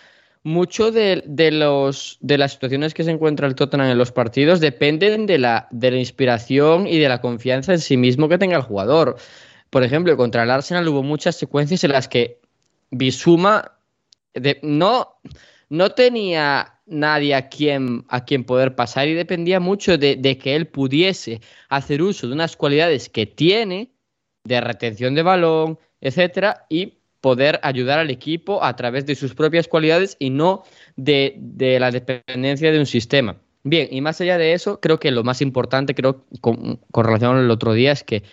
[0.41, 5.27] mucho de, los, de las situaciones que se encuentra el Tottenham en los partidos dependen
[5.27, 8.63] de la, de la inspiración y de la confianza en sí mismo que tenga el
[8.63, 9.17] jugador.
[9.69, 12.39] Por ejemplo, contra el Arsenal hubo muchas secuencias en las que
[12.89, 13.73] Bisuma
[14.63, 15.19] no,
[15.69, 20.55] no tenía nadie a quien, a quien poder pasar y dependía mucho de, de que
[20.55, 23.91] él pudiese hacer uso de unas cualidades que tiene
[24.43, 29.69] de retención de balón, etcétera, y poder ayudar al equipo a través de sus propias
[29.69, 30.63] cualidades y no
[30.97, 31.37] de,
[31.79, 33.37] la dependencia de un sistema.
[33.63, 37.49] Bien, y más allá de eso, creo que lo más importante, creo, con, relación al
[37.49, 38.23] otro día, es que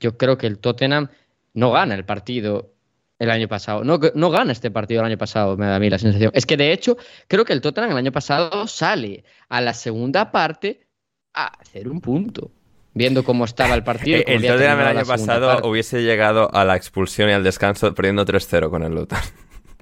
[0.00, 1.08] yo creo que el Tottenham
[1.52, 2.72] no gana el partido
[3.20, 3.84] el año pasado.
[3.84, 6.32] No, no gana este partido el año pasado, me da a mí la sensación.
[6.34, 6.96] Es que de hecho,
[7.28, 10.88] creo que el Tottenham el año pasado sale a la segunda parte
[11.34, 12.50] a hacer un punto
[12.94, 14.22] viendo cómo estaba el partido.
[14.26, 18.70] el Tottenham el año pasado hubiese llegado a la expulsión y al descanso perdiendo 3-0
[18.70, 19.18] con el Luton.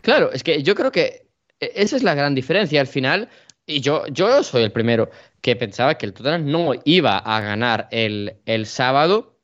[0.03, 1.29] Claro, es que yo creo que
[1.61, 2.81] e, esa es la gran diferencia.
[2.81, 3.29] Al final,
[3.66, 7.87] y yo, yo soy el primero que pensaba que el Tottenham no iba a ganar
[7.92, 9.38] el, el sábado,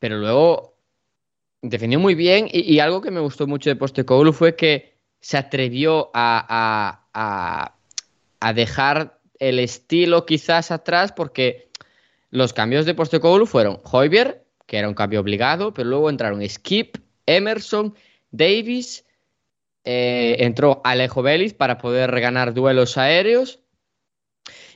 [0.00, 0.69] pero luego
[1.62, 6.10] defendió muy bien y, algo que me gustó mucho de Postecoglou fue que se atrevió
[6.14, 6.96] a,
[8.54, 11.70] dejar el estilo quizás atrás porque
[12.30, 16.96] los cambios de Postecoglou fueron Hoiber, que era un cambio obligado, pero luego entraron Skip,
[17.26, 17.94] Emerson,
[18.30, 19.04] Davis,
[19.84, 23.60] eh, entró Alejo Vélez para poder ganar duelos aéreos.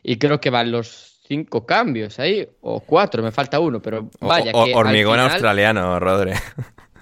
[0.03, 4.53] Y creo que van los cinco cambios ahí, o cuatro, me falta uno, pero vaya.
[4.53, 6.35] que hormigón australiano, Rodre.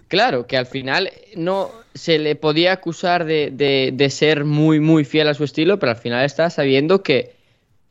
[0.09, 5.27] Claro, que al final no se le podía acusar de, de, ser muy, muy fiel
[5.29, 7.41] a su estilo, pero al final está sabiendo que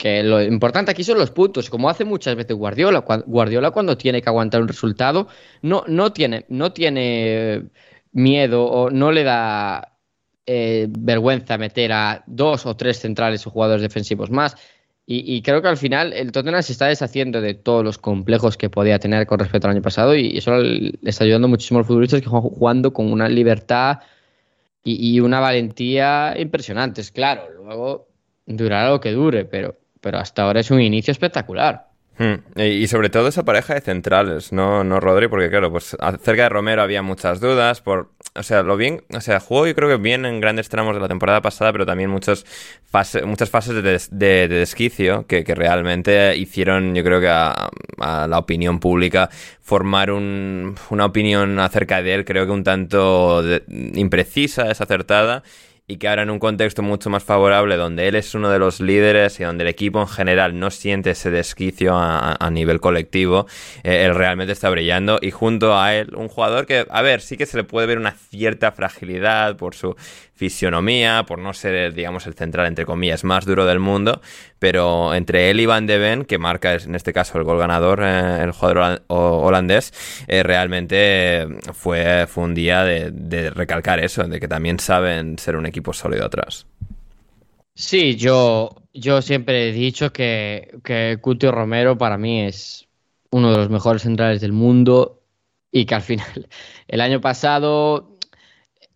[0.02, 3.06] que lo importante aquí son los puntos, como hace muchas veces Guardiola.
[3.28, 5.28] Guardiola cuando tiene que aguantar un resultado
[5.62, 7.66] no, no, tiene, no tiene
[8.12, 10.00] miedo o no le da
[10.48, 14.56] eh, vergüenza meter a dos o tres centrales o jugadores defensivos más.
[15.06, 18.70] Y, creo que al final el Tottenham se está deshaciendo de todos los complejos que
[18.70, 21.88] podía tener con respecto al año pasado y eso le está ayudando muchísimo a los
[21.88, 24.00] futbolistas que jugando con una libertad
[24.86, 27.12] y, y una valentía impresionantes.
[27.12, 28.08] Claro, luego
[28.46, 31.91] durará lo que dure, pero pero hasta ahora es un inicio espectacular.
[32.22, 32.36] Hmm.
[32.56, 35.28] Y, sobre todo esa pareja de centrales, ¿no, no Rodri?
[35.28, 38.12] Porque claro, pues acerca de Romero había muchas dudas por...
[38.36, 39.04] O sea, lo bien...
[39.12, 41.84] O sea, jugó yo creo que bien en grandes tramos de la temporada pasada, pero
[41.84, 42.46] también muchas
[42.86, 43.74] fases, muchas fases
[44.12, 51.58] de, desquicio que, realmente hicieron, yo creo que a, la opinión pública formar una opinión
[51.58, 55.42] acerca de él, creo que un tanto imprecisa, desacertada
[55.92, 58.80] y que ahora en un contexto mucho más favorable, donde él es uno de los
[58.80, 63.46] líderes y donde el equipo en general no siente ese desquicio a, nivel colectivo,
[63.84, 65.20] eh, él realmente está brillando.
[65.22, 67.98] Y junto a él un jugador que, a ver, sí que se le puede ver
[67.98, 69.98] una cierta fragilidad por su
[70.42, 74.22] fisionomía, por no ser, digamos, el central, entre comillas, más duro del mundo,
[74.58, 78.02] pero entre él y Van de Ven, que marca en este caso el gol ganador,
[78.02, 79.94] eh, el jugador holandés,
[80.28, 85.68] eh, realmente fue, fue un día de, recalcar eso, de que también saben ser un
[85.68, 86.66] equipo sólido atrás.
[87.76, 92.88] Sí, yo, yo siempre he dicho que, que Cutio Romero para mí es
[93.30, 95.22] uno de los mejores centrales del mundo
[95.72, 96.48] y que al final
[96.88, 98.11] el año pasado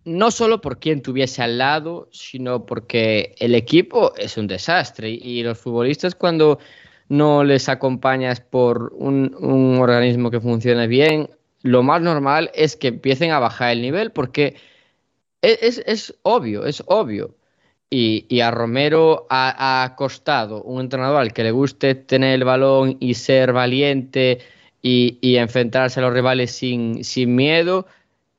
[0.05, 5.41] no solo por quien tuviese al lado, sino porque el equipo es un desastre y
[5.43, 6.59] los futbolistas cuando
[7.09, 9.35] no les acompañas por un,
[9.79, 11.29] organismo que funcione bien,
[11.63, 14.55] lo más normal es que empiecen a bajar el nivel porque
[15.41, 17.35] es, obvio, es obvio.
[17.89, 23.13] Y, a Romero ha, costado un entrenador al que le guste tener el balón y
[23.13, 24.39] ser valiente
[24.81, 27.87] y, enfrentarse a los rivales sin, sin miedo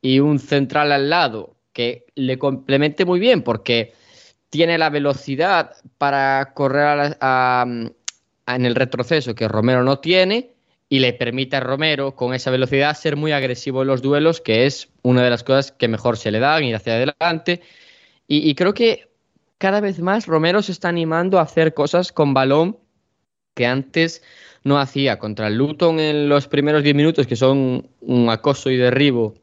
[0.03, 3.93] y un central al lado que le complemente muy bien porque
[4.49, 7.95] tiene la velocidad para correr en
[8.47, 10.55] el retroceso que Romero no tiene
[10.89, 14.65] y le permite a Romero con esa velocidad ser muy agresivo en los duelos, que
[14.65, 17.61] es una de las cosas que mejor se le dan, ir hacia adelante.
[18.27, 19.11] Y, y creo que
[19.59, 22.79] cada vez más Romero se está animando a hacer cosas con balón
[23.53, 24.23] que antes
[24.65, 25.19] no hacía.
[25.19, 29.35] Contra Luton en los primeros 10 minutos, que son un acoso y derribo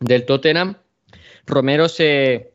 [0.00, 0.76] del Tottenham,
[1.46, 2.50] Romero se,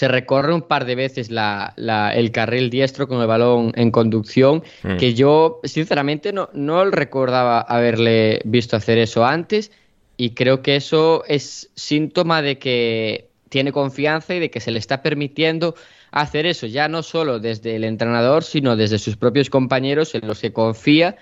[0.00, 4.96] recorre un par de veces el carril diestro con el balón en conducción, mm.
[4.96, 9.70] que yo sinceramente no, no recordaba haberle visto hacer eso antes
[10.16, 14.78] y creo que eso es síntoma de que tiene confianza y de que se le
[14.78, 15.74] está permitiendo
[16.10, 20.40] hacer eso, ya no solo desde el entrenador, sino desde sus propios compañeros en los
[20.40, 21.16] que confía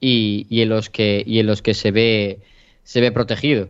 [0.00, 2.40] y, y en los que, y en los que se ve,
[2.82, 3.68] se ve protegido.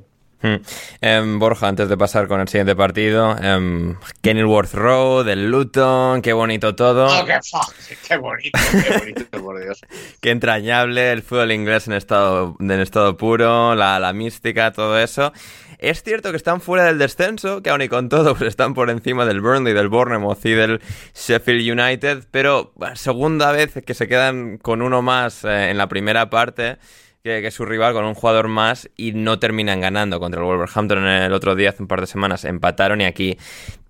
[1.00, 6.32] Em, Borja, antes de pasar con el siguiente partido, um, Kenilworth Road, el Luton, qué
[6.32, 7.06] bonito todo.
[7.06, 9.80] Oh, qué, bonito, qué bonito, por Dios.
[10.20, 15.32] qué entrañable el fútbol inglés en estado, en estado puro, la, la mística, todo eso.
[15.78, 18.90] Es cierto que están fuera del descenso, que aún y con todo pues están por
[18.90, 20.80] encima del Burnley, del Bournemouth y del
[21.14, 26.30] Sheffield United, pero segunda vez que se quedan con uno más eh, en la primera
[26.30, 26.78] parte
[27.26, 31.32] que, su rival con un jugador más y no terminan ganando contra el Wolverhampton el
[31.32, 33.36] otro día, hace un par de semanas, empataron y aquí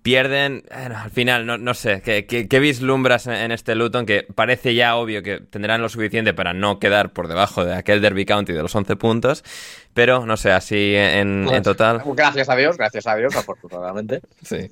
[0.02, 0.62] pierden.
[0.70, 5.40] al final, no, no sé, ¿qué, vislumbras en, este Luton que parece ya obvio que
[5.40, 8.96] tendrán lo suficiente para no quedar por debajo de aquel Derby County de los 11
[8.96, 9.44] puntos?
[9.94, 12.02] Pero no sé, así en, pues, total.
[12.14, 14.20] Gracias a Dios, gracias a Dios, afortunadamente.
[14.42, 14.70] sí.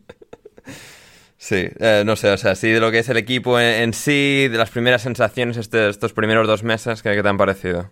[1.36, 4.48] Sí, eh, no sé, o sea, así de lo que es el equipo en, sí,
[4.48, 7.90] de las primeras sensaciones este, estos primeros dos meses, ¿qué, te han parecido?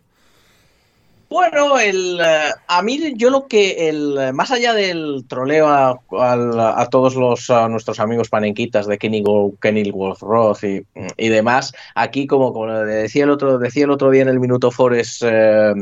[1.33, 7.15] Bueno, el, eh, a mí yo lo que, el, más allá del troleo a, todos
[7.15, 10.83] los nuestros amigos panenquitas de Kenilworth Roth y,
[11.17, 14.71] y, demás, aquí como, como, decía, el otro, decía el otro día en el Minuto
[14.71, 15.73] Forest, eh,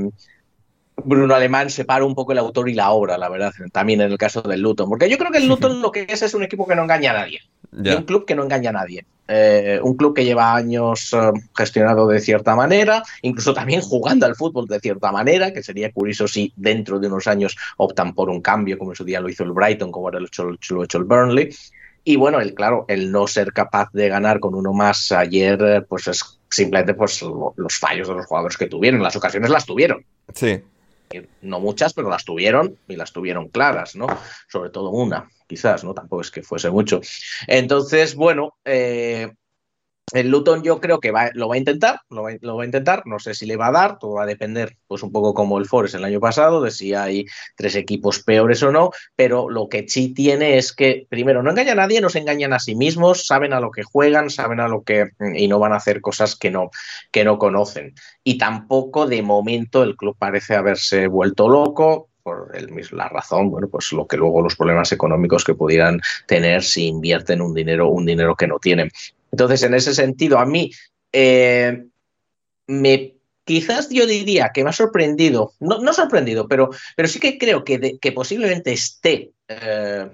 [1.05, 4.19] Bruno Alemán separa un poco el autor y la obra, la verdad, también en el
[4.19, 6.65] caso del Luton, porque yo creo que el Luton lo que es es un equipo
[6.65, 7.41] que no engaña a nadie,
[7.73, 9.05] un club que no engaña a nadie.
[9.33, 14.35] Eh, un club que lleva años eh, gestionado de cierta manera, incluso también jugando al
[14.35, 18.41] fútbol de cierta manera, que sería curioso si dentro de unos años optan por un
[18.41, 21.05] cambio, como en su día lo hizo el Brighton, como ahora lo ha hecho, el
[21.05, 21.55] Burnley.
[22.03, 25.83] Y bueno, el, claro, el no ser capaz de ganar con uno más ayer, eh,
[25.83, 29.01] pues es simplemente pues, los fallos de los jugadores que tuvieron.
[29.01, 30.05] Las ocasiones las tuvieron.
[30.35, 30.61] Sí.
[31.43, 34.09] No muchas, pero las tuvieron y las tuvieron claras, ¿no?
[34.49, 35.95] Sobre todo una quizás, ¿no?
[35.95, 37.01] Tampoco es que fuese mucho.
[37.49, 39.33] Entonces, bueno, eh,
[40.13, 43.35] el Luton yo creo que lo va a intentar, lo va, a intentar, no sé
[43.35, 45.97] si le va a dar, todo va a depender, pues un poco como el Forest
[45.97, 50.15] el año pasado, de si hay tres equipos peores o no, pero lo que sí
[50.15, 53.53] tiene es que, primero, no engaña a nadie, no se engañan a sí mismos, saben
[53.53, 56.51] a lo que juegan, saben a lo que, y no van a hacer cosas que
[56.51, 56.71] no,
[57.11, 57.95] que no conocen.
[58.23, 63.93] Y tampoco, de momento, el club parece haberse vuelto loco, por la razón, bueno, pues
[63.93, 68.37] lo que luego los problemas económicos que pudieran tener si invierten un dinero, un dinero
[68.37, 68.91] que no tienen.
[69.33, 70.71] Entonces, en ese sentido, a mí
[71.13, 71.85] eh,
[72.67, 73.15] me
[73.45, 77.65] quizás yo diría que me ha sorprendido, no, no sorprendido, pero, pero sí que creo
[77.65, 80.09] que, que posiblemente esté eh,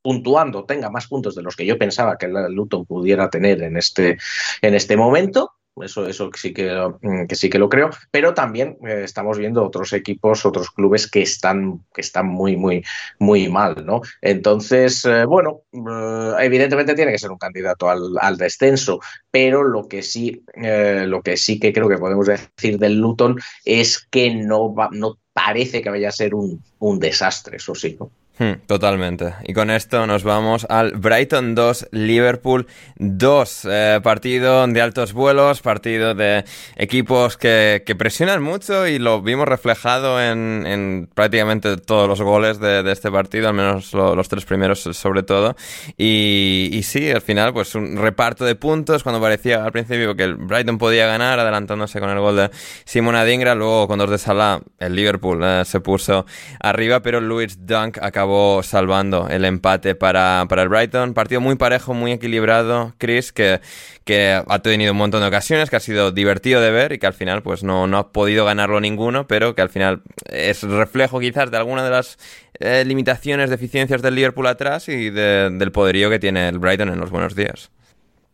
[0.00, 3.76] puntuando, tenga más puntos de los que yo pensaba que el Luton pudiera tener en
[3.76, 4.18] este,
[4.62, 5.55] en este momento.
[5.82, 6.70] Eso, eso sí que,
[7.02, 11.10] mm, que sí que lo creo, pero también eh, estamos viendo otros equipos, otros clubes
[11.10, 12.84] que están, que están muy, muy,
[13.18, 14.00] muy mal, ¿no?
[14.20, 20.02] Entonces, eh, bueno, eh, evidentemente tiene que ser un candidato al, descenso, pero lo que
[20.02, 24.90] sí, lo que sí que creo que podemos decir del Luton es que no va,
[24.92, 28.10] no parece que vaya a ser un, un desastre, eso sí, ¿no?
[28.38, 29.32] Hmm, totalmente.
[29.44, 32.66] Y con esto nos vamos al Brighton 2, Liverpool
[32.96, 33.66] 2.
[33.70, 36.44] Eh, partido de altos vuelos, partido de
[36.76, 43.10] equipos que, presionan mucho y lo vimos reflejado en, prácticamente todos los goles de, este
[43.10, 45.56] partido, al menos los tres primeros sobre todo.
[45.96, 50.24] Y, y, sí, al final, pues un reparto de puntos cuando parecía al principio que
[50.24, 52.50] el Brighton podía ganar, adelantándose con el gol de
[52.84, 53.54] Simona Dingra.
[53.54, 56.26] Luego con dos de Salah, el Liverpool eh, se puso
[56.60, 58.25] arriba, pero Luis Dunk acabó
[58.62, 61.14] salvando el empate para, el Brighton.
[61.14, 63.60] Partido muy parejo, muy equilibrado, Chris, que,
[64.04, 67.06] que ha tenido un montón de ocasiones, que ha sido divertido de ver y que
[67.06, 71.20] al final pues no, no ha podido ganarlo ninguno, pero que al final es reflejo
[71.20, 72.18] quizás de alguna de las
[72.60, 77.10] eh, limitaciones, deficiencias del Liverpool atrás y del poderío que tiene el Brighton en los
[77.10, 77.70] buenos días.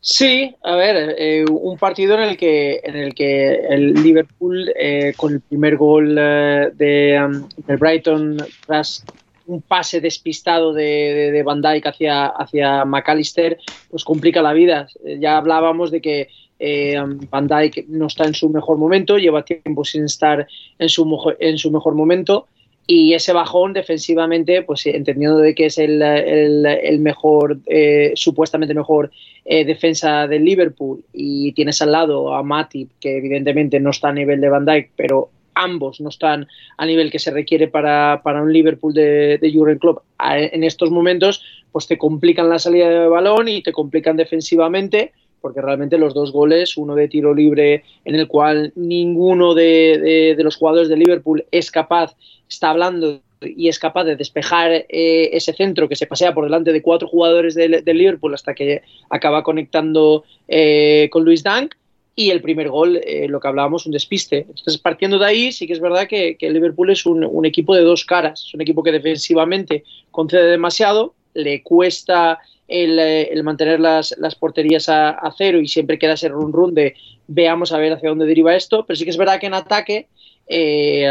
[0.05, 5.13] Sí, a ver, eh, un partido en el que en el que el Liverpool eh,
[5.17, 8.37] con el primer gol de, um, del Brighton
[8.67, 9.05] tras
[9.47, 13.59] un pase despistado de, de, Van Dijk hacia, hacia McAllister,
[13.91, 14.89] pues complica la vida.
[15.19, 16.29] Ya hablábamos de que
[16.59, 16.97] eh,
[17.31, 20.47] Van Dijk no está en su mejor momento, lleva tiempo sin estar
[20.79, 22.47] en su, en su mejor momento
[22.87, 29.11] y ese bajón defensivamente, pues entendiendo de que es el, el, mejor, eh, supuestamente mejor
[29.45, 34.13] eh, defensa del Liverpool y tienes al lado a Matip, que evidentemente no está a
[34.13, 38.53] nivel de Van Dijk, pero ambos no están a nivel que se requiere para, un
[38.53, 41.43] Liverpool de, de Jurgen Klopp en estos momentos,
[41.73, 46.33] pues te complican la salida de balón y te complican defensivamente, porque realmente los dos
[46.33, 51.71] goles, uno de tiro libre en el cual ninguno de, los jugadores de Liverpool es
[51.71, 52.15] capaz,
[52.49, 56.73] está hablando y es capaz de despejar eh, ese centro que se pasea por delante
[56.73, 61.75] de cuatro jugadores de, Liverpool hasta que acaba conectando eh, con Luis Dunk
[62.15, 64.47] y el primer gol, eh, lo que hablábamos, un despiste.
[64.49, 67.83] Entonces, partiendo de ahí, sí que es verdad que, el Liverpool es un, equipo de
[67.83, 68.45] dos caras.
[68.47, 72.39] Es un equipo que defensivamente concede demasiado, le cuesta
[72.69, 76.95] el, eh, mantener las, porterías a, cero y siempre queda ese run run de
[77.27, 78.85] veamos a ver hacia dónde deriva esto.
[78.87, 80.09] Pero sí que es verdad que en ataque,
[80.49, 81.11] eh,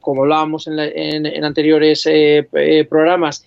[0.00, 2.08] como hablábamos en, anteriores
[2.88, 3.44] programas,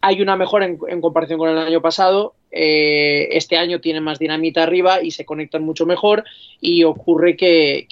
[0.00, 2.34] hay una mejora en, comparación con el año pasado.
[2.50, 6.24] Eh, este año tiene más dinamita arriba y se conectan mucho mejor
[6.60, 7.86] y ocurre que,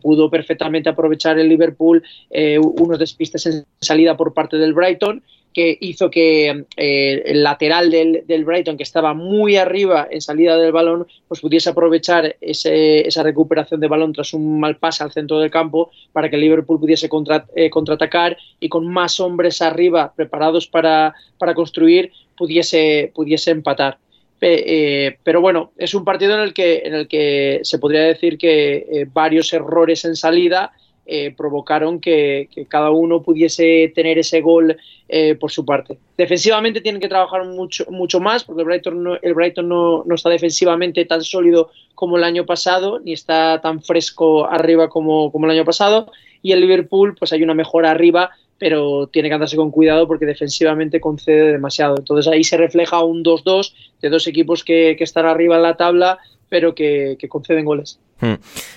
[0.00, 5.22] pudo perfectamente aprovechar el Liverpool eh, unos despistes en salida por parte del Brighton
[5.52, 10.72] que hizo que eh, el lateral del, Brighton, que estaba muy arriba en salida del
[10.72, 15.50] balón, pues pudiese aprovechar esa recuperación de balón tras un mal pase al centro del
[15.50, 17.08] campo para que el Liverpool pudiese
[17.56, 21.14] eh, contraatacar y con más hombres arriba preparados para,
[21.54, 23.98] construir pudiese, pudiese empatar.
[24.40, 28.38] Eh, pero bueno, es un partido en el que, en el que se podría decir
[28.38, 30.72] que varios errores en salida
[31.12, 34.76] eh, provocaron que, cada uno pudiese tener ese gol
[35.08, 35.98] eh, por su parte.
[36.16, 40.14] Defensivamente tienen que trabajar mucho, mucho más porque el Brighton, no, el Brighton no, no,
[40.14, 45.46] está defensivamente tan sólido como el año pasado, ni está tan fresco arriba como, como
[45.46, 46.12] el año pasado.
[46.42, 48.30] Y el Liverpool, pues hay una mejora arriba,
[48.60, 51.96] pero tiene que andarse con cuidado porque defensivamente concede demasiado.
[51.96, 55.78] Entonces ahí se refleja un 2-2 de dos equipos que, que están arriba en la
[55.78, 56.18] tabla,
[56.50, 57.98] pero que, que conceden goles.
[58.20, 58.34] Hmm.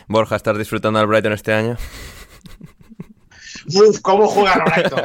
[0.08, 1.76] Borja, ¿estás disfrutando al Brighton este año?
[3.76, 5.02] Uf, ¿cómo juega Brighton?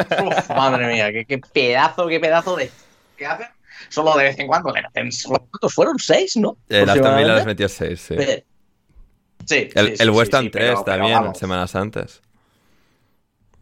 [0.57, 2.71] madre mía, qué, pedazo, qué pedazo de.
[3.17, 3.49] ¿Qué hacen?
[3.89, 5.99] Solo de vez en cuando ¿Cuántos fueron?
[5.99, 6.57] ¿Seis, no?
[6.69, 8.15] El Aston Villa les metió seis, sí.
[9.45, 12.21] Sí, el, el West Ham 3 también, semanas antes.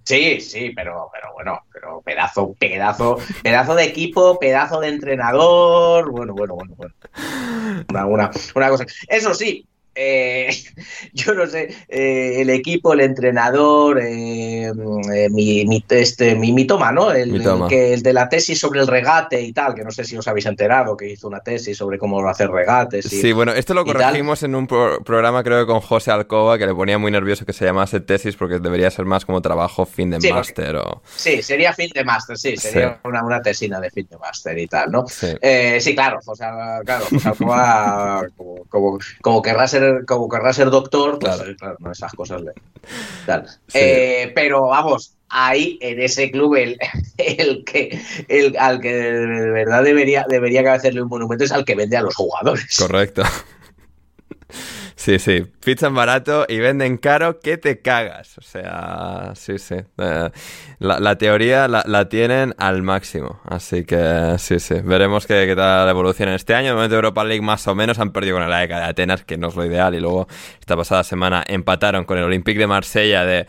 [0.07, 6.13] Sí, sí, pero, pero bueno, pero pedazo, pedazo, pedazo de equipo, pedazo de entrenador.
[6.13, 6.95] Bueno, bueno, bueno, bueno.
[7.91, 8.87] Una, una, una cosa.
[9.09, 10.55] Eso sí, eh,
[11.15, 14.71] yo no sé, eh, el equipo, el entrenador, eh,
[15.31, 17.11] mi, mi, este, mi, mi, toma, ¿no?
[17.11, 20.17] El, que, el de la tesis sobre el regate y tal, que no sé si
[20.17, 23.07] os habéis enterado, que hizo una tesis sobre cómo hacer regates.
[23.07, 26.75] sí, bueno, esto lo corregimos en un programa, creo que con José Alcoba, que le
[26.75, 30.31] ponía muy nervioso que se llamase tesis porque debería ser más como trabajo fin de
[30.31, 30.77] máster.
[30.77, 31.03] O...
[31.17, 34.67] Sí, sería fin de máster, sí, sería Una, una, tesina de fin de máster y
[34.67, 35.07] tal, ¿no?
[35.09, 36.45] Sí, claro, José,
[36.85, 41.77] claro, José Alcoba, como, como, como querrá ser como querrá ser doctor, pues claro, claro
[41.81, 42.53] no, esas cosas le.
[43.75, 46.79] Eh, pero vamos, ahí en ese club el,
[47.19, 51.75] el que el, al que de verdad debería, debería hacerle un monumento es al que
[51.75, 52.77] vende a los jugadores.
[52.79, 53.23] Correcto.
[54.99, 58.39] Sí, sí, fichan barato y venden caro que te cagas.
[58.39, 59.75] O sea, sí, sí.
[59.99, 60.31] Eh,
[60.79, 63.39] la, la, teoría la, la, tienen al máximo.
[63.45, 64.77] Así que sí, sí.
[64.83, 66.69] Veremos qué, qué tal en este año.
[66.71, 69.23] El momento de Europa League más o menos han perdido con la ECA de Atenas,
[69.23, 69.95] que no es lo ideal.
[69.95, 70.29] Y luego
[70.59, 73.47] esta pasada semana empataron con el Olympique de Marsella de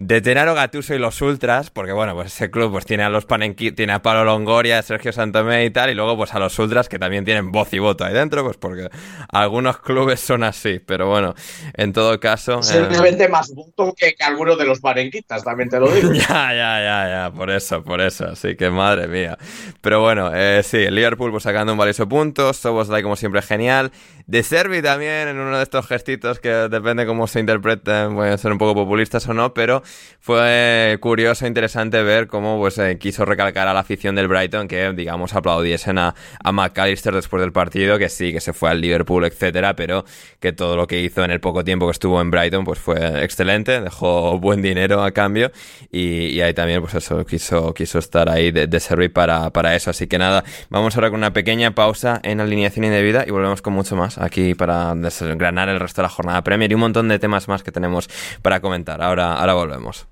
[0.00, 3.26] de Tenaro Gatuso y los Ultras, porque bueno, pues ese club pues tiene a los
[3.26, 6.58] Panenqui, tiene a Pablo Longoria, a Sergio Santomé y tal, y luego pues a los
[6.58, 8.88] Ultras que también tienen voz y voto ahí dentro, pues porque
[9.28, 11.34] algunos clubes son así, pero bueno,
[11.74, 12.62] en todo caso...
[12.62, 13.28] Simplemente eh...
[13.28, 16.12] más voto que, que algunos de los Panenquitas, también te lo digo.
[16.14, 19.36] ya, ya, ya, ya, por eso, por eso, así que madre mía.
[19.82, 23.92] Pero bueno, eh, sí, Liverpool pues sacando un valioso punto, Soboslai como siempre genial,
[24.30, 28.52] de Servi también en uno de estos gestitos que depende cómo se interpreten, pueden ser
[28.52, 29.82] un poco populistas o no, pero
[30.20, 34.68] fue curioso e interesante ver cómo pues, eh, quiso recalcar a la afición del Brighton
[34.68, 36.14] que, digamos, aplaudiesen a,
[36.44, 40.04] a McAllister después del partido, que sí, que se fue al Liverpool, etcétera, pero
[40.38, 43.24] que todo lo que hizo en el poco tiempo que estuvo en Brighton pues fue
[43.24, 45.50] excelente, dejó buen dinero a cambio
[45.90, 49.74] y, y ahí también, pues eso, quiso, quiso estar ahí de, de servir para, para
[49.74, 49.90] eso.
[49.90, 53.72] Así que nada, vamos ahora con una pequeña pausa en alineación indebida y volvemos con
[53.72, 57.18] mucho más aquí para desgranar el resto de la jornada Premier y un montón de
[57.18, 58.08] temas más que tenemos
[58.42, 59.02] para comentar.
[59.02, 60.06] Ahora, volvemos.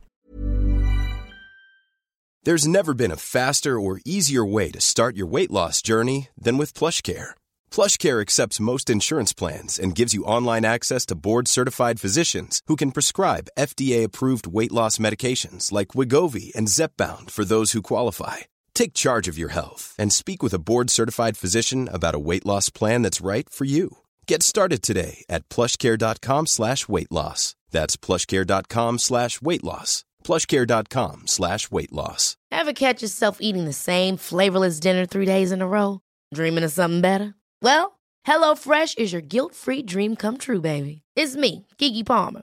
[2.45, 6.57] There's never been a faster or easier way to start your weight loss journey than
[6.57, 7.35] with PlushCare.
[7.71, 12.93] PlushCare accepts most insurance plans and gives you online access to board-certified physicians who can
[12.93, 18.47] prescribe FDA-approved weight loss medications like Wigovi and Zepbound for those who qualify.
[18.79, 22.70] Take charge of your health and speak with a board-certified physician about a weight loss
[22.70, 23.99] plan that's right for you.
[24.29, 27.57] Get started today at plushcare.com slash weight loss.
[27.72, 30.05] That's plushcare.com slash weight loss.
[30.22, 32.37] Plushcare.com slash weight loss.
[32.53, 36.01] Ever catch yourself eating the same flavorless dinner three days in a row?
[36.33, 37.35] Dreaming of something better?
[37.61, 37.99] Well,
[38.29, 41.03] HelloFresh is your guilt-free dream come true, baby.
[41.16, 42.43] It's me, Kiki Palmer.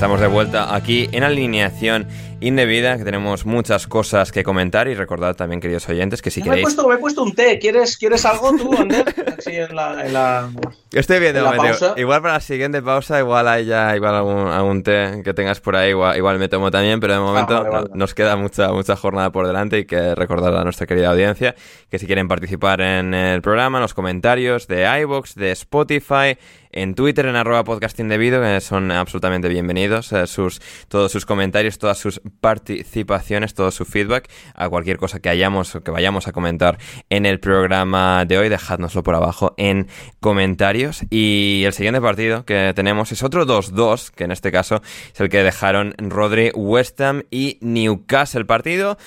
[0.00, 2.06] Estamos de vuelta aquí en alineación
[2.40, 6.44] indebida, que tenemos muchas cosas que comentar y recordad también, queridos oyentes, que si me
[6.44, 6.60] queréis...
[6.60, 9.04] He puesto, me he puesto un té, ¿quieres, ¿quieres algo tú, Ander?
[9.38, 10.50] Así en la, en la...
[10.92, 11.94] Estoy viendo, en la momento.
[11.96, 15.76] igual para la siguiente pausa, igual hay ya igual algún, algún té que tengas por
[15.76, 17.88] ahí, igual, igual me tomo también, pero de momento vale, vale.
[17.90, 21.54] no- nos queda mucha, mucha jornada por delante y que recordar a nuestra querida audiencia
[21.90, 26.36] que si quieren participar en el programa, en los comentarios de iVoox, de Spotify,
[26.72, 31.78] en Twitter, en arroba podcast indebido, que son absolutamente bienvenidos, eh, sus, todos sus comentarios,
[31.78, 36.32] todas sus participaciones, todo su feedback, a cualquier cosa que hayamos o que vayamos a
[36.32, 36.78] comentar
[37.08, 39.88] en el programa de hoy, dejádnoslo por abajo en
[40.20, 41.02] comentarios.
[41.10, 45.28] Y el siguiente partido que tenemos es otro 2-2, que en este caso es el
[45.28, 48.44] que dejaron Rodri, West Ham y Newcastle.
[48.44, 48.98] Partido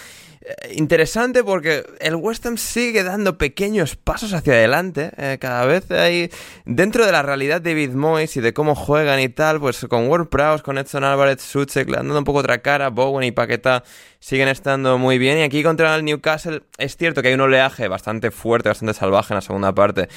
[0.46, 5.12] eh, interesante porque el West Ham sigue dando pequeños pasos hacia adelante.
[5.18, 6.30] eh, cada vez hay,
[6.66, 10.10] dentro de la realidad de David Moyes y de cómo juegan y tal, pues con
[10.10, 13.32] Ward Prowse, con Edson Álvarez, Suchek, le han dado un poco otra cara, Bowen y
[13.32, 13.84] Paqueta
[14.20, 15.38] siguen estando muy bien.
[15.38, 19.34] Y aquí contra el Newcastle es cierto que hay un oleaje bastante fuerte, bastante salvaje
[19.34, 20.10] en la segunda parte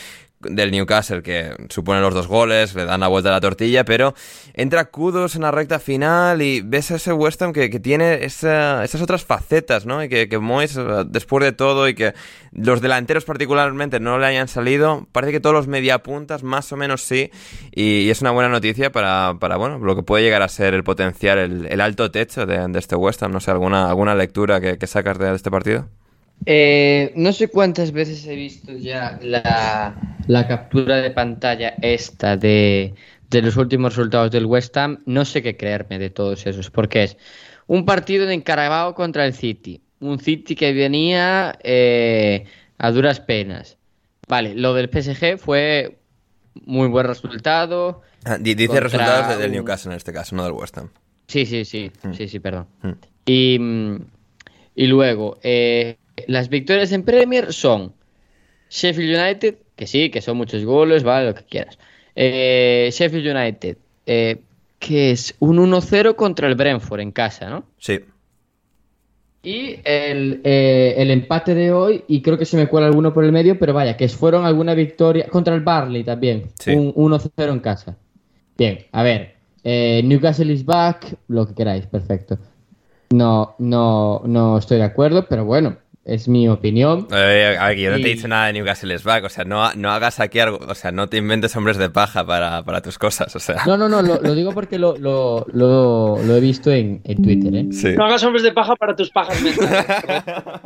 [0.51, 4.15] del Newcastle que supone los dos goles, le dan la vuelta a la tortilla, pero
[4.55, 8.25] entra Kudos en la recta final y ves a ese West Ham que, que tiene
[8.25, 10.03] esa- esas otras facetas, ¿no?
[10.03, 10.79] Y que, que Moyes,
[11.09, 12.15] después de todo y que
[12.53, 17.03] los delanteros particularmente no le hayan salido, parece que todos los mediapuntas más o menos
[17.03, 17.31] sí,
[17.73, 20.85] y, es una buena noticia para, para, bueno, lo que puede llegar a ser el
[20.85, 24.79] potencial, el, alto techo de, de este West Ham, no sé, alguna, alguna lectura que,
[24.79, 25.89] que sacas de este partido.
[26.45, 32.95] Eh, no sé cuántas veces he visto ya la, la captura de pantalla esta de,
[33.31, 35.03] de los últimos resultados del West Ham.
[35.07, 37.17] No sé qué creerme de todos esos, porque es
[37.67, 39.81] un partido de encarabao contra el City.
[40.01, 42.45] Un City que venía eh,
[42.79, 43.79] a duras penas.
[44.29, 45.99] Vale, lo del PSG fue
[46.65, 48.03] muy buen resultado.
[48.25, 50.91] Ah, di- Dice resultados de- del un- Newcastle en este caso, no del West Ham.
[51.29, 52.67] Sí, sí, sí, sí, sí, perdón.
[52.83, 52.91] Mm.
[53.27, 53.97] Y, mm,
[54.77, 57.93] y luego, eh, las victorias en Premier son
[58.71, 61.79] Sheffield United, que sí, que son muchos goles, vale, lo que quieras.
[62.15, 64.41] Eh, Sheffield United, eh,
[64.79, 67.65] que es un 1-0 contra el Brentford en casa, ¿no?
[67.79, 68.01] Sí.
[69.43, 73.25] Y el, eh, el empate de hoy, y creo que se me cuela alguno por
[73.25, 76.49] el medio, pero vaya, que fueron alguna victoria contra el Barley también.
[76.59, 76.73] Sí.
[76.73, 77.97] Un 1-0 en casa.
[78.59, 79.37] Bien, a ver.
[79.63, 82.39] eh, Newcastle is back, lo que queráis, perfecto.
[83.11, 85.77] No, no, no estoy de acuerdo, pero bueno,
[86.07, 87.09] es mi opinión.
[87.13, 89.45] Eh, a ver, que yo no te he dicho nada de Newcastle back, o sea,
[89.45, 92.81] no, no hagas aquí algo, o sea, no te inventes hombres de paja para, para
[92.81, 93.63] tus cosas, o sea.
[93.67, 97.23] No, no, no, lo, lo digo porque lo, lo, lo, lo he visto en, en
[97.23, 97.67] Twitter, ¿eh?
[97.73, 97.95] Sí.
[97.97, 99.85] No hagas hombres de paja para tus pajas mentales.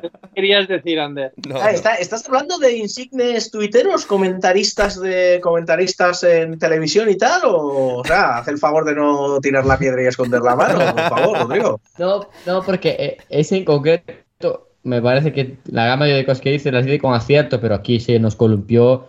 [0.00, 1.32] ¿Qué querías decir, Ander?
[1.48, 1.68] No, Ah, no.
[1.70, 7.42] está- ¿Estás hablando de insignes tuiteros, comentaristas de comentaristas en televisión y tal?
[7.46, 10.78] O, o sea, haz el favor de no tirar la piedra y esconder la mano,
[10.94, 11.80] por favor, Rodrigo.
[11.98, 16.50] No, no, porque eh, ese en concreto me parece que la gama de cosas que
[16.52, 19.08] dice las dice con acierto, pero aquí se nos columpió.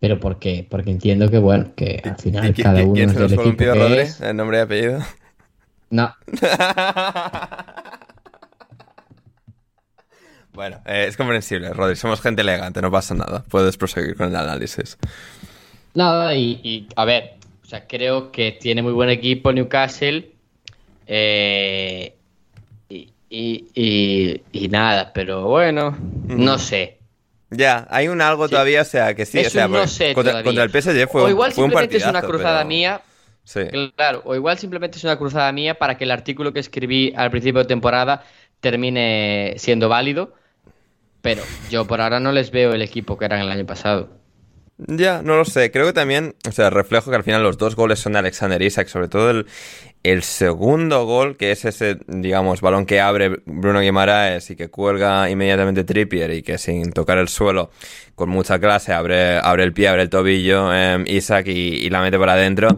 [0.00, 0.66] ¿Pero por qué?
[0.68, 4.00] Porque entiendo que, bueno, que al ¿Y final cada uno ¿Quién se equipo columpió, Rodri?
[4.00, 4.20] es.
[4.20, 5.00] ¿El nombre y apellido?
[5.90, 6.14] No,
[10.52, 11.96] bueno, eh, es comprensible, Rodri.
[11.96, 13.44] Somos gente elegante, no pasa nada.
[13.50, 14.96] Puedes proseguir con el análisis.
[15.94, 20.32] nada, y, y, a ver, o sea, creo que tiene muy buen equipo Newcastle.
[21.06, 22.15] eh,
[23.28, 25.96] y, y, nada, pero bueno,
[26.26, 26.98] no sé.
[27.50, 28.52] Ya, hay un algo Sí.
[28.52, 31.22] todavía, o sea, que sí, Es o sea, no porque sé contra, el PSG fue,
[31.22, 33.00] o igual fue un simplemente es una cruzada pero- mía.
[33.44, 33.60] Sí.
[33.94, 37.30] Claro, o igual simplemente es una cruzada mía para que el artículo que escribí al
[37.30, 38.24] principio de temporada
[38.60, 40.34] termine siendo válido.
[41.22, 44.10] Pero yo por ahora no les veo el equipo que eran el año pasado.
[44.78, 45.70] Ya, no lo sé.
[45.70, 48.60] Creo que también, o sea, reflejo que al final los dos goles son de Alexander
[48.60, 49.46] Isak, sobre todo el,
[50.02, 55.30] el segundo gol, que es ese, digamos, balón que abre Bruno Guimaraes y que cuelga
[55.30, 57.70] inmediatamente Trippier y que sin tocar el suelo,
[58.14, 62.02] con mucha clase, abre, abre el pie, abre el tobillo, eh, Isak y, y la
[62.02, 62.76] mete para adentro.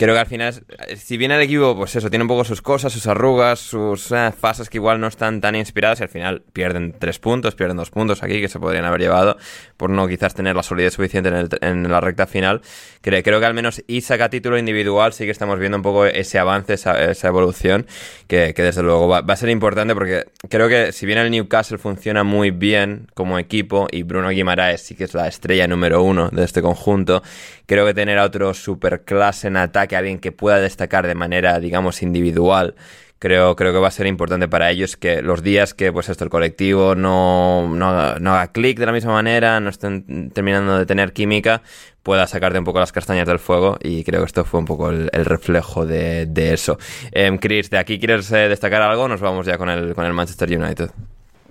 [0.00, 0.48] Creo que al final,
[0.88, 4.10] es- si bien el equipo, pues eso, tiene un poco sus cosas, sus arrugas, sus
[4.12, 7.76] eh, fases que igual no están tan inspiradas y al final pierden tres puntos, pierden
[7.76, 9.36] dos puntos aquí que se podrían haber llevado
[9.76, 12.62] por no quizás tener la solidez suficiente en, el- la recta final.
[13.02, 16.38] Creo, que al menos Isaac a título individual sí que estamos viendo un poco ese
[16.38, 17.86] avance, esa, evolución
[18.26, 21.76] que, desde luego va, va a ser importante porque creo que si bien el Newcastle
[21.76, 26.30] funciona muy bien como equipo y Bruno Guimaraes sí que es la estrella número uno
[26.30, 27.22] de este conjunto,
[27.66, 32.02] creo que tener a otro superclase en ataque, alguien que pueda destacar de manera, digamos,
[32.02, 32.74] individual,
[33.20, 36.24] creo, creo que va a ser importante para ellos que los días que, pues esto,
[36.24, 40.86] el colectivo no, no no haga clic de la misma manera, no estén terminando de
[40.86, 41.62] tener química,
[42.02, 44.90] pueda sacarte un poco las castañas del fuego y creo que esto fue un poco
[44.90, 46.78] el, reflejo de, eso.
[47.12, 49.06] Em, Chris, ¿de aquí quieres eh, destacar algo?
[49.06, 50.90] Nos vamos ya con el, con el Manchester United.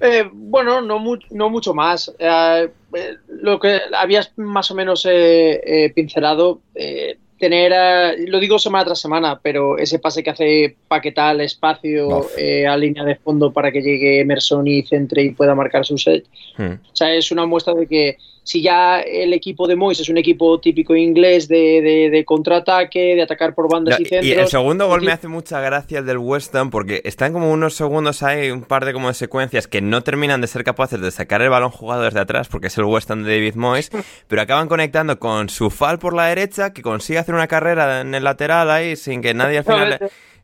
[0.02, 2.12] Eh, bueno, no, no mucho más.
[2.18, 2.70] Eh,
[3.28, 5.08] lo que habías más o menos
[5.94, 6.62] pincelado,
[7.40, 12.28] tener, eh, lo digo semana tras semana, pero ese pase que hace Paquetá al espacio,
[12.38, 15.98] eh, a línea de fondo para que llegue Emerson y centre y pueda marcar su
[15.98, 16.26] set.
[16.58, 16.74] Hmm.
[16.74, 20.18] O sea, es una muestra de que si ya el equipo de Moyes es un
[20.18, 24.26] equipo típico inglés de, de- de contraataque, de atacar por bandas No, y centros.
[24.26, 27.52] y el segundo gol me hace mucha gracia el del West Ham porque están como
[27.52, 31.00] unos segundos ahí, un par de como de secuencias que no terminan de ser capaces
[31.00, 33.92] de sacar el balón jugado desde atrás porque es el West Ham de David Moyes,
[34.28, 38.16] pero acaban conectando con su fal por la derecha que consigue hacer una carrera en
[38.16, 40.00] el lateral ahí sin que nadie al final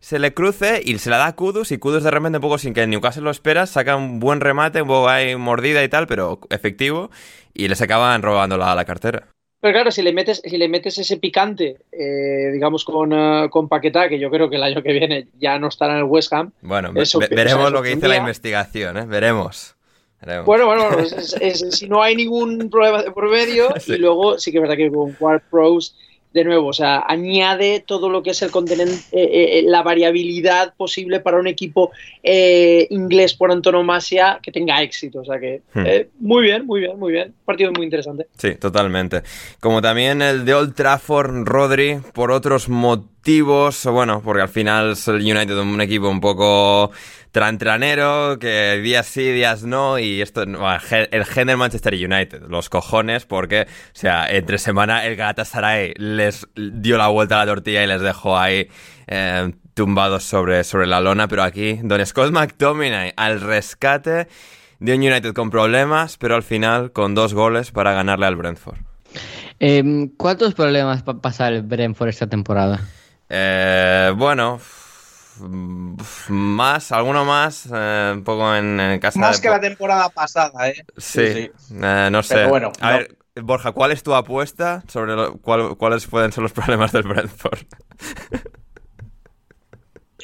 [0.05, 2.59] se le cruce y se la da a Kudus y Kudus de repente un poco
[2.59, 5.89] sin que el Newcastle lo espera saca un buen remate, un poco ahí mordida y
[5.89, 7.09] tal, pero efectivo
[7.55, 9.23] y les acaban robando la, la cartera.
[9.61, 13.67] Pero claro, si le metes, si le metes ese picante, eh, digamos, con, eh, con
[13.67, 16.31] Paquetá, que yo creo que el año que viene ya no estará en el West
[16.33, 16.51] Ham.
[16.61, 19.05] Bueno, Eso ve- que- o veremos sea, lo que dice la investigación, ¿eh?
[19.07, 19.75] Veremos.
[20.21, 20.45] Veremos.
[20.45, 23.93] Bueno, bueno, es- es- es- si no hay ningún problema de por medio, Sí.
[23.93, 25.95] y luego sí que es verdad que con Quad Pros,
[26.35, 31.21] de nuevo, o sea, añade todo lo que es el eh, eh, la variabilidad posible
[31.21, 35.21] para un equipo eh, inglés por antonomasia que tenga éxito.
[35.21, 35.85] O sea que, Hmm.
[35.85, 37.33] eh, muy bien, muy bien, muy bien.
[37.45, 38.27] Partido muy interesante.
[38.37, 39.21] Sí, totalmente.
[39.61, 45.07] Como también el de Old Trafford, Rodri, por otros motivos, bueno, porque al final es
[45.07, 46.91] el United un equipo un poco
[47.35, 52.43] trantranero, que días sí, días no, y esto, el gen- el gen del Manchester United,
[52.47, 57.51] los cojones, porque, o sea, entre semana el Galatasaray les dio la vuelta a la
[57.53, 58.69] tortilla y les dejó ahí
[59.07, 64.29] eh, tumbados sobre, sobre la lona, pero aquí, Don Scott McTominay al rescate
[64.79, 68.77] de un United con problemas, pero al final con dos goles para ganarle al Brentford.
[69.59, 72.79] Em, ¿Cuántos problemas va a pasar el Brentford esta temporada?
[73.27, 74.59] Eh, bueno,
[76.29, 80.69] más, alguno más, eh, un poco en, en casa Más de que la temporada pasada,
[80.69, 80.85] ¿eh?
[80.97, 82.35] Sí, eh, no sé.
[82.35, 82.97] Pero bueno, a no.
[82.97, 87.03] ver, Borja, ¿cuál es tu apuesta sobre lo- cuál- cuáles pueden ser los problemas del
[87.03, 87.59] Brentford?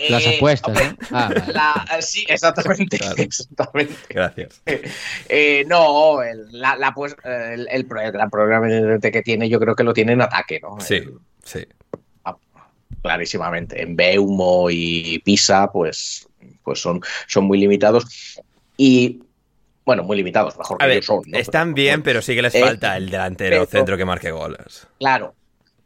[0.09, 0.97] Las Eh, apuestas, ¿no?
[1.11, 1.53] Ah, vale.
[1.53, 2.97] la- sí, exactamente.
[2.97, 3.15] Claro.
[3.17, 3.95] exactamente.
[4.09, 4.61] Gracias.
[4.65, 8.67] Eh, no, el, la, la, pues, el, el, el gran problema
[8.99, 10.79] que tiene, yo creo que lo tiene en ataque, ¿no?
[10.79, 11.67] Sí, El- sí.
[13.01, 13.81] Clarísimamente.
[13.81, 16.27] En Beumo y Pisa, pues,
[16.63, 18.05] pues son, son muy limitados.
[18.77, 19.21] Y,
[19.85, 21.21] bueno, muy limitados, mejor que A ver, son.
[21.25, 21.37] ¿no?
[21.37, 24.87] están bien, pero sí que les Eh, falta el delantero pero- centro que marque goles.
[24.99, 25.33] Claro,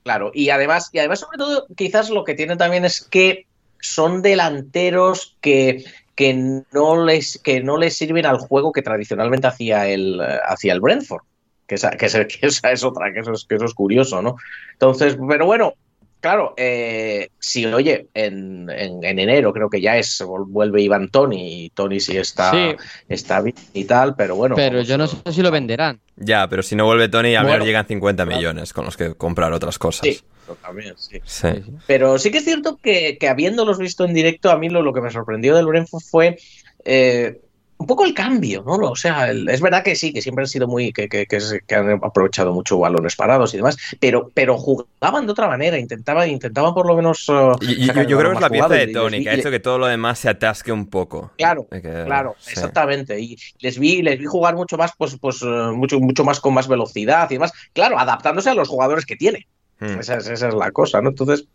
[0.04, 0.32] claro.
[0.34, 3.48] Y además, y además, sobre todo, quizás lo que tienen también es que
[3.80, 5.84] son delanteros que,
[6.16, 6.34] que,
[6.72, 10.82] no, les, que no les sirven al juego que tradicionalmente hacía el, eh, hacía el
[10.82, 11.24] Brentford.
[11.68, 14.22] Que esa, que, esa, que esa es otra, que eso es, que eso es curioso,
[14.22, 14.36] ¿no?
[14.74, 15.74] Entonces, pero bueno,
[16.20, 21.66] claro, eh, si oye, en, en, en enero creo que ya es, vuelve Iván Tony,
[21.66, 22.76] y Tony sí está, Sí.
[23.10, 24.56] está bien y tal, pero bueno.
[24.56, 26.00] Pero yo no sé si lo venderán.
[26.16, 27.66] Ya, pero si no vuelve Tony, al menos Bueno.
[27.66, 30.02] llegan 50 millones con los que comprar otras cosas.
[30.08, 31.20] Sí, yo también, sí.
[31.26, 31.48] Sí.
[31.88, 34.94] Pero sí que es cierto que, que habiéndolos visto en directo, a mí lo, lo
[34.94, 36.38] que me sorprendió del Brentford fue
[36.86, 37.40] eh,
[37.86, 38.74] un poco el cambio, ¿no?
[38.78, 41.40] O sea, el- es verdad que sí, que siempre han sido muy, que, que- que
[41.40, 45.78] se- que han aprovechado mucho balones parados y demás, pero, pero jugaban de otra manera,
[45.78, 47.30] intentaban, intentaban por lo menos...
[47.30, 49.86] uh, yo, creo que es la pieza de Tony, que ha hecho que todo lo
[49.86, 51.32] demás se atasque un poco.
[51.38, 51.68] Claro,
[52.06, 52.54] Claro, sí.
[52.54, 53.20] exactamente.
[53.20, 56.56] Y les vi, les vi jugar mucho más, pues, pues eh, mucho, mucho más con
[56.56, 57.54] más velocidad y demás.
[57.74, 59.46] Claro, adaptándose a los jugadores que tiene.
[59.80, 60.00] Hmm.
[60.00, 61.10] Esa, es, esa es la cosa, ¿no?
[61.10, 61.46] Entonces,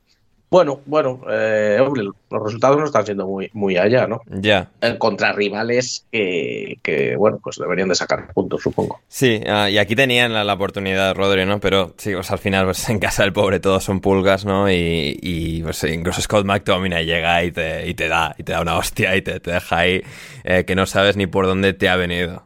[0.51, 4.21] bueno, bueno, eh, hombre, los resultados no están siendo muy, muy allá, ¿no?
[4.27, 4.69] Ya.
[4.81, 9.01] Eh, Contra rivales que, que, bueno, pues deberían de sacar puntos, supongo.
[9.07, 11.61] Sí, ah, y aquí tenían la, la oportunidad, Rodri, ¿no?
[11.61, 14.69] Pero sí, pues al final, pues en casa del pobre todos son pulgas, ¿no?
[14.69, 18.61] Y, y, pues incluso Scott McTominay llega y te, y te da, y te da
[18.61, 20.03] una hostia y te, te deja ahí
[20.43, 22.43] eh, que no sabes ni por dónde te ha venido.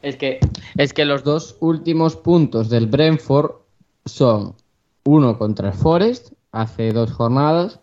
[0.00, 0.40] Es que,
[0.78, 3.52] es que los dos últimos puntos del Brentford
[4.06, 4.54] son
[5.04, 7.80] uno contra el Forest hace dos jornadas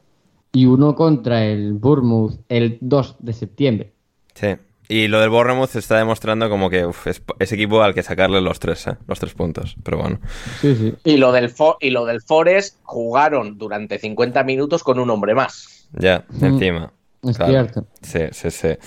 [0.52, 3.94] y uno contra el Bournemouth el 2 de septiembre.
[4.34, 4.56] Sí.
[4.92, 8.42] Y lo del Bournemouth está demostrando como que uf, es, es equipo al que sacarle
[8.42, 8.98] los tres, ¿eh?
[9.08, 9.76] Los tres puntos.
[9.84, 10.20] Pero bueno.
[10.62, 10.94] Sí, sí.
[11.04, 15.36] Y lo del, Fo- y lo del Forest jugaron durante 50 minutos con un hombre
[15.36, 15.88] más.
[15.94, 16.88] Ya, Mm.
[17.24, 17.32] Encima.
[17.32, 17.52] Es Claro.
[17.52, 17.88] cierto.
[18.02, 18.78] Sí, sí, sí.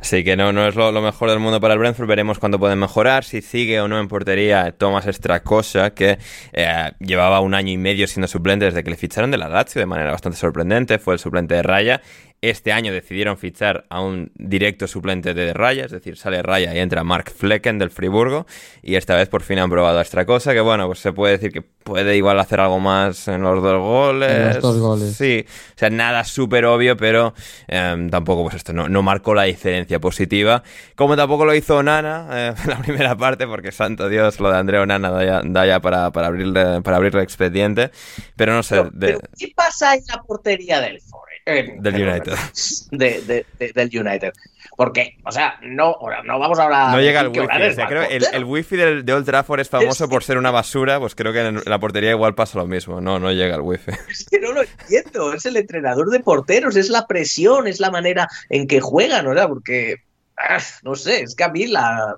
[0.00, 2.06] Así que no, no es lo, lo mejor del mundo para el Brentford.
[2.06, 3.24] Veremos cuándo pueden mejorar.
[3.24, 6.18] Si sigue o no en portería Thomas Estracosa, que
[6.52, 9.80] eh, llevaba un año y medio siendo suplente desde que le ficharon de la Lazio
[9.80, 10.98] de manera bastante sorprendente.
[10.98, 12.00] Fue el suplente de Raya.
[12.42, 16.78] Este año decidieron fichar a un directo suplente de Raya, es decir, sale Raya y
[16.80, 18.46] entra Mark Flecken del Friburgo.
[18.82, 21.52] Y esta vez por fin han probado a Estracosa, que bueno, pues se puede decir
[21.52, 24.32] que puede igual hacer algo más en los dos goles.
[24.32, 25.16] En los dos goles.
[25.16, 27.32] Sí, o sea, nada súper obvio, pero
[27.68, 30.64] eh, tampoco, pues esto no, no marcó la diferencia positiva.
[30.96, 34.58] Como tampoco lo hizo Nana eh, en la primera parte, porque santo Dios, lo de
[34.58, 37.92] Andrea Nana da ya, da ya para, para, abrirle, para abrirle expediente.
[38.34, 41.31] Pero no sé, Pero, de- pero, ¿qué pasa en la portería del Forest?
[41.44, 42.34] Eh, Del United.
[42.92, 44.32] de- de- de- del United.
[44.76, 46.92] Porque, o sea, no, no vamos a hablar.
[46.96, 47.40] no llega el wifi.
[47.40, 50.50] O sea, creo el wifi del- de Old Trafford es famoso Es- por ser una
[50.50, 53.00] basura, pues creo que en la portería igual pasa lo mismo.
[53.00, 53.90] No, no llega el wifi.
[54.10, 55.34] Es que no lo entiendo.
[55.34, 59.48] Es el entrenador de porteros, es la presión, es la manera en que juegan, ¿no?
[59.48, 59.96] Porque,
[60.38, 62.16] ah, no sé, es que a mí la.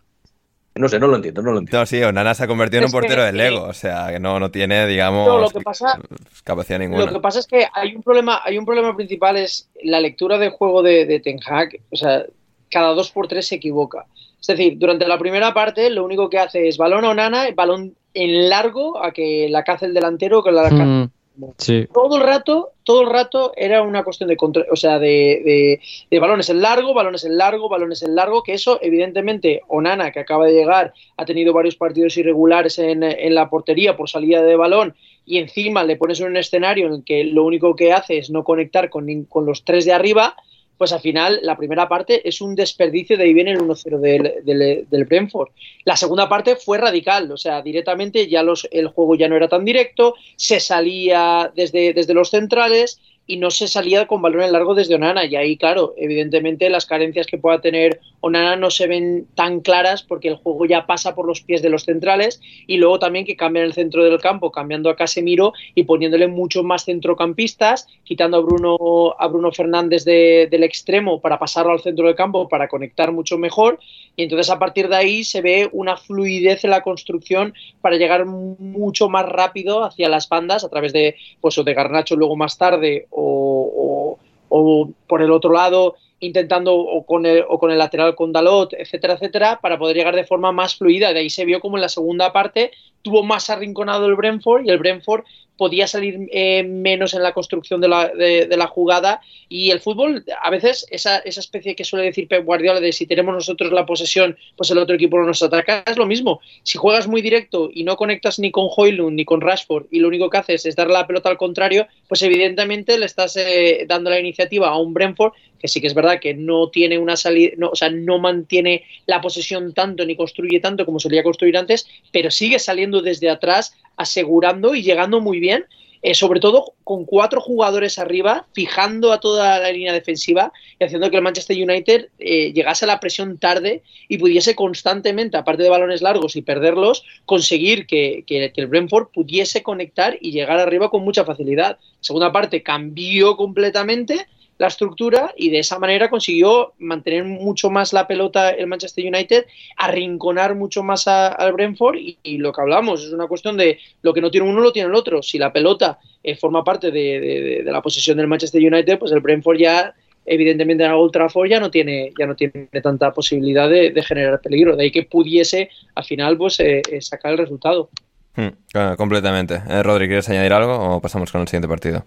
[0.77, 1.79] No sé, no lo entiendo, no lo entiendo.
[1.81, 4.09] No, sí, Onana se ha convertido en un Es que, portero de Lego, o sea,
[4.11, 6.01] que no, no tiene, digamos, No, lo que pasa-
[6.43, 7.05] capacidad ninguna.
[7.07, 10.37] Lo que pasa es que hay un problema, hay un problema principal es la lectura
[10.39, 11.79] del juego de, de Ten Hag.
[11.91, 12.25] O sea,
[12.71, 14.07] cada dos por tres se equivoca.
[14.41, 17.95] Es decir, durante la primera parte lo único que hace es balón o nana, balón
[18.13, 21.11] en largo a que la caza el delantero que la caza Mm,
[21.59, 21.89] sí.
[21.95, 25.81] todo el rato, todo el rato era una cuestión de control, o sea, de, de-
[26.11, 30.21] de balones en largo, balones en largo, balones en largo, que eso, evidentemente, Onana, que
[30.21, 34.57] acaba de llegar, ha tenido varios partidos irregulares en, en la portería por salida de
[34.57, 34.95] balón,
[35.27, 38.31] y encima le pones en un escenario en el que lo único que hace es
[38.31, 40.37] no conectar con, con los tres de arriba,
[40.77, 44.45] pues al final la primera parte es un desperdicio, de ahí viene el 1-0 del,
[44.45, 45.51] del, del Brentford.
[45.85, 49.49] La segunda parte fue radical, o sea, directamente ya los, el juego ya no era
[49.49, 54.53] tan directo, se salía desde, desde los centrales y no se salía con balón en
[54.53, 55.25] largo desde Onana.
[55.25, 60.03] Y ahí, claro, evidentemente las carencias que pueda tener Onana no se ven tan claras
[60.03, 63.37] porque el juego ya pasa por los pies de los centrales y luego también que
[63.37, 68.41] cambian el centro del campo, cambiando a Casemiro y poniéndole muchos más centrocampistas, quitando a
[68.41, 73.13] Bruno, a Bruno Fernández de- del extremo para pasarlo al centro del campo para conectar
[73.13, 73.79] mucho mejor.
[74.17, 78.27] Y entonces a partir de ahí se ve una fluidez en la construcción para llegar
[78.27, 82.57] mucho más rápido hacia las bandas a través de, pues, o de Garnacho luego más
[82.57, 88.15] tarde o, o- por el otro lado intentando o con el, o con el lateral
[88.15, 91.13] con Dalot, etcétera, etcétera, para poder llegar de forma más fluida.
[91.13, 92.71] De ahí se vio como en la segunda parte
[93.05, 95.25] tuvo más arrinconado el Brentford y el Brentford
[95.57, 100.25] podía salir eh, menos en la construcción de la, de, la, jugada y el fútbol,
[100.43, 103.87] a veces esa, esa, especie que suele decir Pep Guardiola de si tenemos nosotros la
[103.87, 106.41] posesión, pues el otro equipo no nos ataca, es lo mismo.
[106.65, 110.09] Si juegas muy directo y no conectas ni con Hoylund ni con Rashford y lo
[110.09, 114.11] único que haces es darle la pelota al contrario, pues evidentemente le estás eh, dando
[114.11, 115.35] la iniciativa a un Brentford
[115.65, 118.85] que sí que es verdad que no tiene una salida, no, o sea, no mantiene
[119.07, 123.75] la posesión tanto ni construye tanto como solía construir antes, pero sigue saliendo desde atrás,
[123.97, 125.67] asegurando y llegando muy bien.
[126.07, 131.09] Eh, sobre todo con cuatro jugadores arriba, fijando a toda la línea defensiva y haciendo
[131.09, 135.71] que el Manchester United eh, llegase a la presión tarde y pudiese constantemente, aparte de
[135.71, 141.03] balones largos y perderlos, conseguir que, que el Brentford pudiese conectar y llegar arriba con
[141.05, 141.79] mucha facilidad.
[142.01, 144.27] segunda parte cambió completamente
[144.65, 149.45] la estructura y de esa manera consiguió mantener mucho más la pelota el Manchester United,
[149.77, 154.23] arrinconar mucho más al Brentford y, lo que hablamos es una cuestión de lo que
[154.23, 155.23] no tiene uno lo tiene el otro.
[155.23, 159.59] Si la pelota eh, forma parte de, la posesión del Manchester United, pues el Brentford
[159.59, 159.95] ya
[160.25, 164.77] evidentemente en Old Trafford ya no tiene ya no tiene tanta posibilidad de, generar peligro,
[164.77, 167.91] de ahí que pudiese al final pues eh, eh, sacar el resultado.
[168.35, 169.61] Hmm, completamente.
[169.83, 172.03] Rodri, ¿quieres añadir algo o pasamos con el siguiente partido?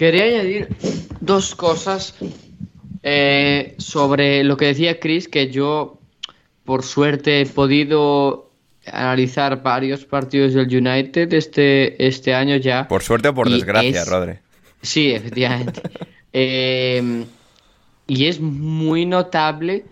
[0.00, 0.68] Quería añadir
[1.20, 2.14] dos cosas
[3.02, 5.98] eh, sobre lo que decía Chris, que yo
[6.64, 8.48] por suerte he podido
[8.86, 12.88] analizar varios partidos del United este, este año ya.
[12.88, 14.38] Por suerte o por desgracia, Rodri.
[14.80, 15.82] Sí, efectivamente.
[16.32, 17.24] Eh,
[18.06, 19.84] y es muy notable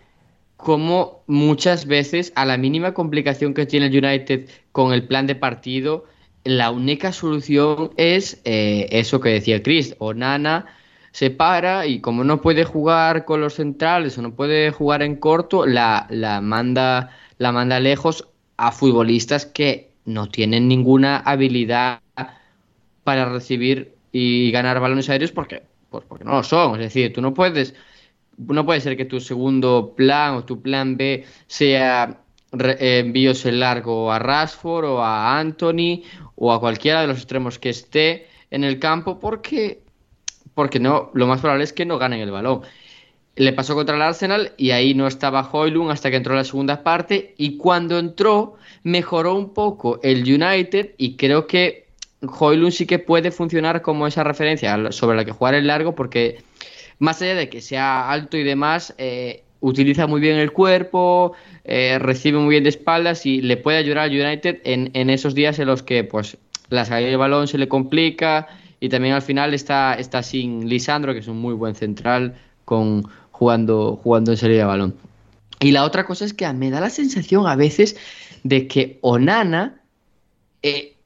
[0.57, 5.35] cómo muchas veces a la mínima complicación que tiene el United con el plan de
[5.35, 6.05] partido,
[6.49, 10.65] la única solución es eh, eso que decía Chris, o Nana
[11.13, 15.17] se para y como no puede jugar con los centrales o no puede jugar en
[15.17, 22.01] corto, la, la, manda, la manda lejos a futbolistas que no tienen ninguna habilidad
[23.05, 26.77] para recibir y ganar balones aéreos porque, pues porque no lo son.
[26.77, 27.75] Es decir, tú no puedes,
[28.39, 34.11] no puede ser que tu segundo plan o tu plan B sea envíos en largo
[34.11, 36.03] a Rashford o a Anthony
[36.39, 39.83] o a cualquiera de los extremos que esté en el campo porque,
[40.55, 42.63] porque no, lo más probable es que no ganen el balón.
[43.35, 46.83] Le pasó contra el Arsenal y ahí no estaba Hoylund hasta que entró la segunda
[46.83, 51.89] parte y cuando entró mejoró un poco el United y creo que
[52.21, 56.43] Hoylund sí que puede funcionar como esa referencia sobre la que jugar el largo porque
[56.99, 61.33] más allá de que sea alto y demás, eh, utiliza muy bien el cuerpo,
[61.65, 65.35] eh, recibe muy bien de espaldas y le puede ayudar al United en, en esos
[65.35, 66.37] días en los que pues
[66.69, 68.49] la salida del balón se le complica
[68.81, 73.05] y también al final está, está sin Lisandro, que es un muy buen central, con
[73.31, 74.95] jugando, jugando en salida de balón.
[75.61, 77.97] Y la otra cosa es que me da la sensación a veces
[78.45, 79.81] de que Onana
[80.63, 80.97] eh,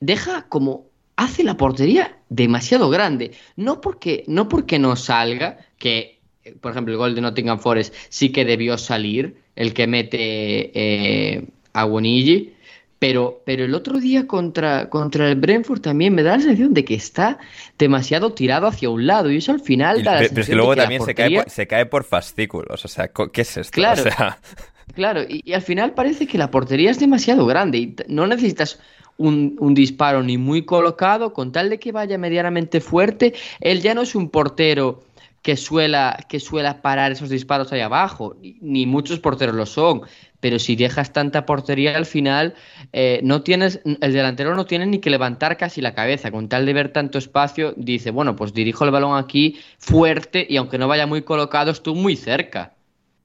[0.00, 0.86] deja como
[1.16, 3.32] hace la portería demasiado grande.
[3.56, 6.19] No porque, no porque no salga, que
[6.60, 11.44] por ejemplo, el gol de Nottingham Forest sí que debió salir, el que mete eh,
[11.72, 12.54] a Bonigi,
[13.00, 16.84] pero, pero el otro día contra, contra el Brentford también me da la sensación de
[16.84, 17.38] que está
[17.78, 20.76] demasiado tirado hacia un lado y eso al final da la Pero es que luego
[20.76, 23.72] también se, cae por, se cae por fascículos, o sea, ¿qué es esto?
[23.72, 24.04] Claro,
[24.94, 28.78] claro y, al final parece que la portería es demasiado grande y no necesitas
[29.16, 33.94] un, un, disparo ni muy colocado, con tal de que vaya medianamente fuerte, él ya
[33.94, 35.02] no es un portero
[35.42, 40.02] que suela, que suela parar esos disparos ahí abajo, ni muchos porteros lo son,
[40.40, 42.54] pero si dejas tanta portería al final,
[42.92, 46.66] eh, no tienes, el delantero no tiene ni que levantar casi la cabeza, con tal
[46.66, 50.88] de ver tanto espacio, dice, bueno, pues dirijo el balón aquí fuerte y aunque no
[50.88, 52.74] vaya muy colocado, estoy muy cerca.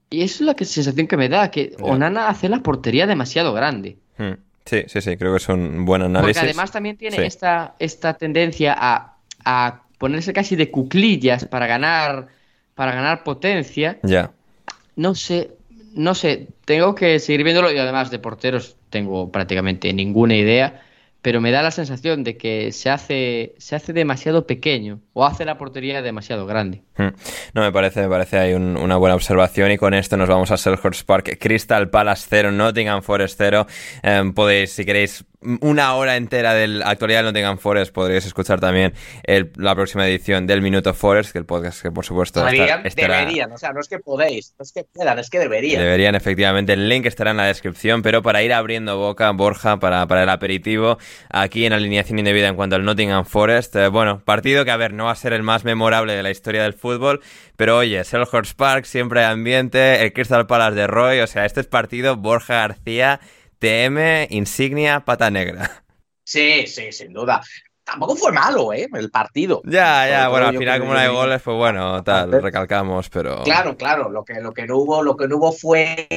[0.09, 3.97] Y eso es la sensación que me da, que Onana hace la portería demasiado grande.
[4.17, 4.33] Hmm.
[4.65, 6.37] Sí, sí, sí, creo que es un buen análisis.
[6.37, 12.27] Porque además también tiene esta, esta tendencia a, a ponerse casi de cuclillas para ganar,
[12.75, 13.99] para ganar potencia.
[14.03, 14.31] Ya.
[14.95, 15.51] No sé,
[15.93, 20.81] no sé, tengo que seguir viéndolo y además de porteros tengo prácticamente ninguna idea
[21.25, 25.43] pero me da la sensación de que se hace, se hace demasiado pequeño o hace
[25.43, 26.83] la portería demasiado grande.
[26.97, 27.15] Hmm.
[27.55, 30.57] No, me parece, me parece ahí una buena observación y con esto nos vamos a
[30.57, 31.39] Selhurst Park.
[31.39, 33.65] Crystal Palace 0, Nottingham Forest 0.
[34.03, 35.25] Em, podéis, si queréis,
[35.61, 38.93] una hora entera de la actualidad del Nottingham Forest, podréis escuchar también
[39.55, 43.57] la próxima edición del Minuto Forest, que el podcast que por supuesto deberían, deberían, o
[43.57, 45.81] sea, no es que podéis, no es que puedan, es que deberían.
[45.81, 50.05] Deberían, efectivamente, el link estará en la descripción, pero para ir abriendo boca, Borja, para,
[50.07, 50.97] para el aperitivo,
[51.29, 53.75] aquí en alineación indebida en cuanto al Nottingham Forest.
[53.75, 56.31] Eh, bueno, partido que, a ver, no va a ser el más memorable de la
[56.31, 57.21] historia del fútbol,
[57.55, 61.61] pero oye, Selhurst Park, siempre hay ambiente, el Crystal Palace de Roy, o sea, este
[61.61, 63.19] es partido Borja García,
[63.59, 65.83] TM, insignia, pata negra.
[66.23, 67.41] Sí, sí, sin duda.
[67.83, 68.87] Tampoco fue malo, ¿eh?
[68.93, 69.61] El partido.
[69.63, 73.43] Ya, ya, bueno, al final como no hay goles, pues bueno, tal, recalcamos, pero...
[73.43, 74.09] Claro, claro.
[74.09, 76.07] Lo que, lo que no hubo, lo que no hubo fue.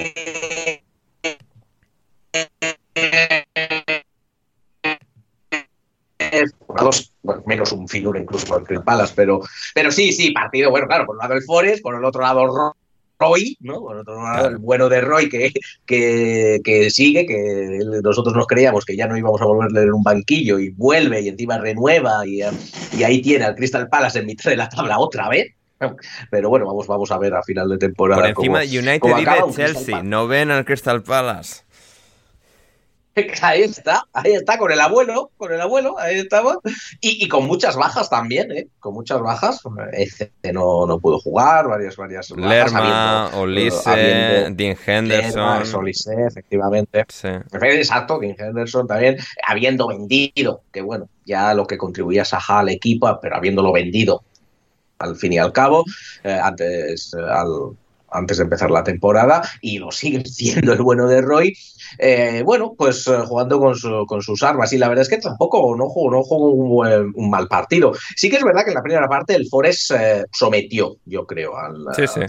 [7.22, 9.40] Bueno, menos un figura incluso con Crystal Palace, pero,
[9.74, 12.74] pero sí, sí, partido, bueno, claro, por un lado el Forest, por el otro lado
[13.18, 13.80] Roy, ¿no?
[13.80, 15.52] Por otro lado el bueno de Roy que,
[15.86, 20.02] que, que sigue, que nosotros nos creíamos que ya no íbamos a volverle en un
[20.02, 22.40] banquillo y vuelve y encima renueva y,
[22.96, 25.52] y ahí tiene al Crystal Palace en mitad de la tabla otra vez.
[26.30, 28.20] Pero bueno, vamos, vamos a ver a final de temporada.
[28.20, 31.62] Por encima cómo- United cómo y acaba Chelsea, no ven al Crystal Palace.
[33.42, 36.58] Ahí está, ahí está, con el abuelo, con el abuelo, ahí estaba.
[37.00, 38.68] Y, y con muchas bajas también, ¿eh?
[38.80, 39.60] Con muchas bajas.
[39.92, 42.48] Ece no, no pudo jugar, varias, varias bajas.
[42.72, 45.74] Lerma, Olise, habiendo- Dean Henderson...
[45.74, 47.04] Olise, efectivamente.
[47.08, 47.28] Sí.
[47.52, 49.16] Exacto, King Henderson también,
[49.46, 54.22] habiendo vendido, que bueno, ya lo que contribuía Saha al equipo, pero habiéndolo vendido
[54.98, 55.84] al fin y al cabo,
[56.24, 57.76] eh, antes, eh, al-
[58.10, 61.56] antes de empezar la temporada, y lo sigue siendo el bueno de Roy.
[61.98, 65.18] eh, bueno, pues eh, jugando con, su- con sus armas, y la verdad es que
[65.18, 67.92] tampoco no jugó, no jugó un, un mal partido.
[68.16, 71.56] Sí que es verdad que en la primera parte el Forest eh, sometió, yo creo,
[71.56, 72.20] al, Sí, sí.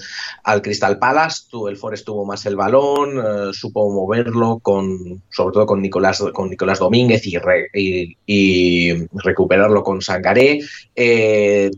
[0.43, 1.43] al Crystal Palace.
[1.67, 6.79] El Forest tuvo más el balón, supo moverlo, con, sobre todo con Nicolás, con Nicolás
[6.79, 10.59] Domínguez y, re- y- y recuperarlo con Sangaré.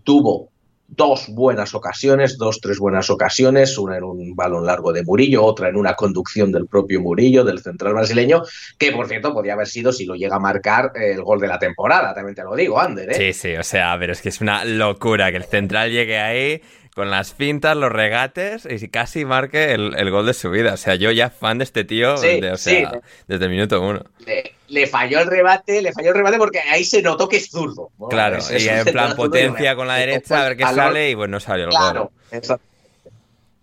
[0.03, 0.50] Tuvo
[0.91, 5.69] dos buenas ocasiones, dos, tres buenas ocasiones, una en un balón largo de Murillo, otra
[5.69, 8.43] en una conducción del propio Murillo, del central brasileño,
[8.77, 11.47] que por cierto podía haber sido, si lo llega a marcar, eh, el gol de
[11.47, 13.09] la temporada, también te lo digo, Ander.
[13.11, 13.13] ¿eh?
[13.13, 16.61] Sí, sí, o sea, pero es que es una locura que el central llegue ahí
[16.95, 20.73] con las fintas, los regates y casi marque el, el gol de su vida.
[20.73, 22.71] O sea, yo ya fan de este tío Sí, de- o sí.
[22.71, 24.03] sea, desde el minuto uno.
[24.25, 27.49] le, le falló el rebate, le falló el rebate porque ahí se notó que es
[27.49, 27.89] zurdo.
[27.97, 28.07] ¿no?
[28.09, 31.39] Claro, Es- y en plan potencia con la derecha, a ver qué sale y bueno,
[31.39, 32.39] salió el Claro, gol.
[32.41, 32.59] exa-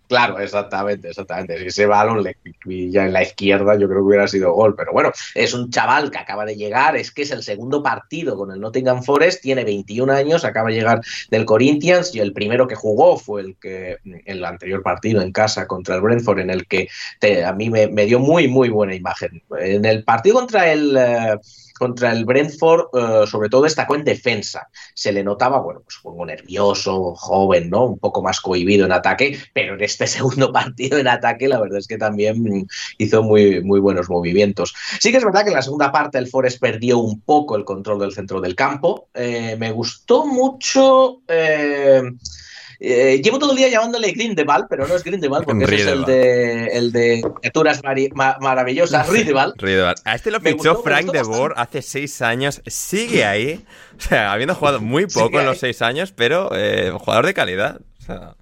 [0.09, 1.59] Claro, exactamente, exactamente.
[1.59, 2.35] Si ese balón le
[2.65, 4.73] pilla en la izquierda, yo creo que hubiera sido gol.
[4.75, 8.35] Pero bueno, es un chaval que acaba de llegar, es que es el segundo partido
[8.35, 12.67] con el Nottingham Forest, tiene 21 años, acaba de llegar del Corinthians y el primero
[12.67, 16.65] que jugó fue el que el anterior partido en casa contra el Brentford, en el
[16.65, 16.87] que
[17.45, 19.43] a mí me, me dio muy, muy buena imagen.
[19.59, 20.97] En el partido contra el.
[20.97, 21.37] eh,
[21.79, 24.69] contra el Brentford, eh, sobre todo destacó en defensa.
[24.93, 27.85] Se le notaba, bueno, pues un nervioso, joven, ¿no?
[27.85, 31.79] Un poco más cohibido en ataque, pero en este segundo partido en ataque, la verdad
[31.79, 32.67] es que también
[32.97, 34.75] hizo muy, muy buenos movimientos.
[34.99, 37.65] Sí que es verdad que en la segunda parte el Forest perdió un poco el
[37.65, 39.09] control del centro del campo.
[39.13, 41.21] Eh, me gustó mucho.
[41.27, 42.03] eh,
[42.81, 46.05] eh, llevo todo el día llamándole Grindelwald, pero no es Grindelwald porque ese es el
[46.05, 47.81] de, el de criaturas
[48.39, 49.09] maravillosas.
[49.09, 49.55] Riedewald.
[50.05, 52.61] A este lo fichó gustó, Frank de Boer hace seis años.
[52.67, 53.65] Sigue ahí.
[53.99, 55.59] O sea, habiendo jugado muy poco Sigue en los ahí.
[55.59, 57.81] seis años, pero eh, jugador de calidad.
[57.99, 58.35] O sea,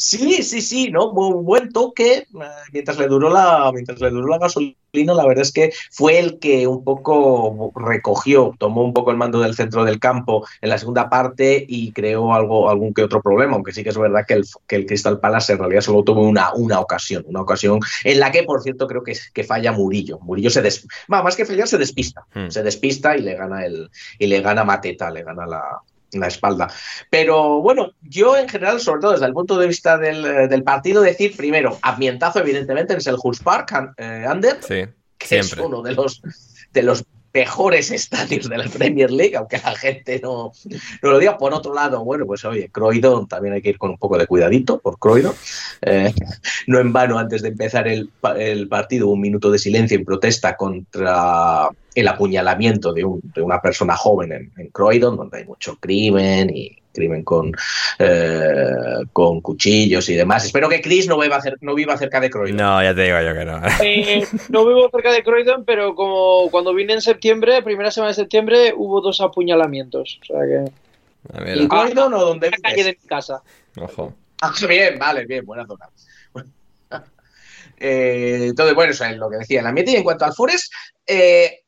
[0.00, 1.12] Sí, sí, sí, ¿no?
[1.12, 2.18] Muy buen toque.
[2.18, 2.26] eh,
[2.72, 6.38] Mientras le duró la, mientras le duró la gasolina, la verdad es que fue el
[6.38, 10.78] que un poco recogió, tomó un poco el mando del centro del campo en la
[10.78, 14.34] segunda parte y creó algo, algún que otro problema, aunque sí que es verdad que
[14.34, 18.20] el, que el Crystal Palace en realidad solo tuvo una, una ocasión, una ocasión en
[18.20, 20.20] la que, por cierto, creo que, que falla Murillo.
[20.20, 22.24] Murillo se des, más que fallar, se despista.
[22.34, 22.50] Hmm.
[22.50, 25.82] Se despista y le gana el, y le gana Mateta, le gana la,
[26.12, 26.70] la espalda.
[27.10, 30.62] Pero bueno, yo en general, sobre todo desde el punto de vista del, eh, del
[30.62, 34.84] partido, decir primero, ambientazo evidentemente en Selhurst Park, eh, Ander, sí,
[35.18, 36.22] que es uno de los,
[36.72, 37.04] de los
[37.38, 40.52] mejores estadios de la Premier League, aunque la gente no,
[41.02, 41.38] no lo diga.
[41.38, 44.26] Por otro lado, bueno, pues oye, Croydon también hay que ir con un poco de
[44.26, 45.34] cuidadito por Croydon.
[45.82, 46.12] Eh,
[46.66, 50.56] no en vano, antes de empezar el, el partido, un minuto de silencio en protesta
[50.56, 55.76] contra el apuñalamiento de, un- de una persona joven en, en Croydon, donde hay mucho
[55.80, 57.52] crimen y crimen con,
[57.98, 58.66] eh,
[59.12, 60.44] con cuchillos y demás.
[60.44, 62.56] Espero que Chris no viva, no viva cerca de Croydon.
[62.56, 63.60] No, ya te digo yo que no.
[63.82, 68.14] Eh, no vivo cerca de Croydon, pero como cuando vine en septiembre, primera semana de
[68.14, 70.18] septiembre, hubo dos apuñalamientos.
[70.22, 70.70] O sea que.
[71.36, 72.86] A ver, ¿En Croydon o donde En la calle vives?
[72.94, 73.42] de mi casa.
[73.80, 74.14] ojo.
[74.40, 75.88] Ah, bien, vale, bien, buena zona.
[77.80, 79.92] Eh, entonces, bueno, eso es lo que decía el ambiente.
[79.92, 80.72] Y en cuanto al Forest,
[81.06, 81.60] eh,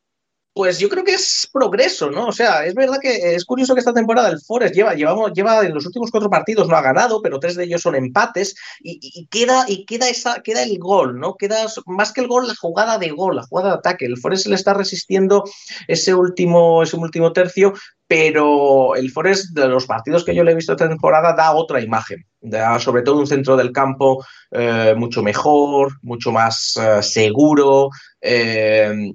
[0.52, 2.26] pues yo creo que es progreso, ¿no?
[2.26, 5.64] O sea, es verdad que es curioso que esta temporada el Forest lleva, llevamos, lleva
[5.64, 9.26] en los últimos cuatro partidos no ha ganado, pero tres de ellos son empates y,
[9.26, 11.36] queda, y queda, esa, queda el gol, ¿no?
[11.36, 14.06] Queda más que el gol, la jugada de gol, la jugada de ataque.
[14.06, 15.44] El Forest le está resistiendo
[15.86, 17.74] ese último, ese último tercio,
[18.08, 21.80] pero el Forest de los partidos que yo le he visto esta temporada da otra
[21.80, 27.90] imagen, da sobre todo un centro del campo eh, mucho mejor, mucho más eh, seguro,
[28.20, 29.12] eh,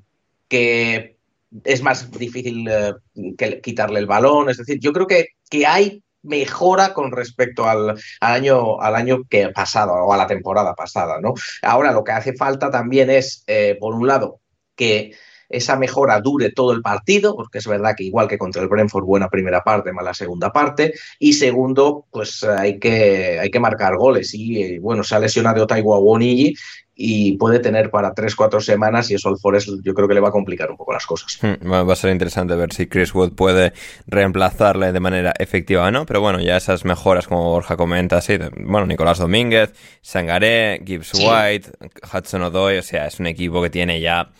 [0.48, 1.15] que
[1.64, 2.94] es más difícil eh,
[3.38, 4.50] que quitarle el balón.
[4.50, 9.24] Es decir, yo creo que, que hay mejora con respecto al, al, año, al año
[9.30, 11.20] que pasado o a la temporada pasada.
[11.22, 11.34] ¿no?
[11.62, 14.42] Ahora lo que hace falta también es, eh, por un lado,
[14.76, 15.16] que
[15.50, 19.06] esa mejora dure todo el partido, porque es verdad que igual que contra el Brentford,
[19.06, 24.34] buena primera parte, mala segunda parte, y segundo, pues hay que, hay que marcar goles,
[24.34, 26.56] y eh, bueno, se ha lesionado Taiwa Wonigi
[26.96, 30.30] y puede tener para 3-4 semanas y eso al Forest yo creo que le va
[30.30, 31.38] a complicar un poco las cosas.
[31.42, 33.74] Hmm, va a ser interesante ver si Chris Wood puede
[34.08, 38.38] reemplazarle de manera efectiva o no, pero bueno, ya esas mejoras como Borja comenta, sí,
[38.58, 41.28] bueno, Nicolás Domínguez, Sangaré, Gibbs sí.
[41.28, 41.72] White,
[42.14, 44.32] Hudson Odoy, o sea, es un equipo que tiene ya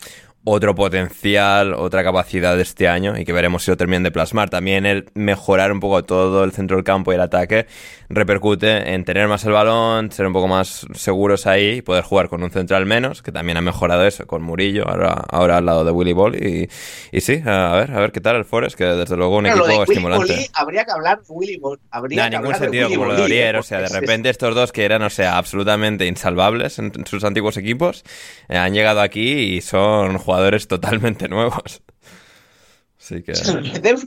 [0.48, 4.48] otro potencial, otra capacidad de este año y que veremos si lo terminan de plasmar.
[4.48, 7.66] También el mejorar un poco todo el centro del campo y el ataque
[8.08, 12.28] repercute en tener más el balón, ser un poco más seguros ahí y poder jugar
[12.28, 15.84] con un central menos, que también ha mejorado eso con Murillo, ahora, ahora al lado
[15.84, 16.36] de Willy Ball.
[16.36, 16.68] Y,
[17.10, 19.56] y sí, a ver, a ver qué tal el Forest, que desde luego un Pero
[19.56, 20.22] equipo lo de estimulante.
[20.26, 21.80] Willy Bolly, habría que hablar de Willy Ball.
[21.90, 23.58] Habría No, que ningún hablar de sentido Willy como lo de Bolly, Orier, ¿eh?
[23.58, 27.56] o sea, de repente estos dos que eran, o sea, absolutamente insalvables en sus antiguos
[27.56, 28.04] equipos,
[28.48, 30.35] eh, han llegado aquí y son jugadores
[30.68, 31.82] totalmente nuevos.
[32.98, 33.34] Así que...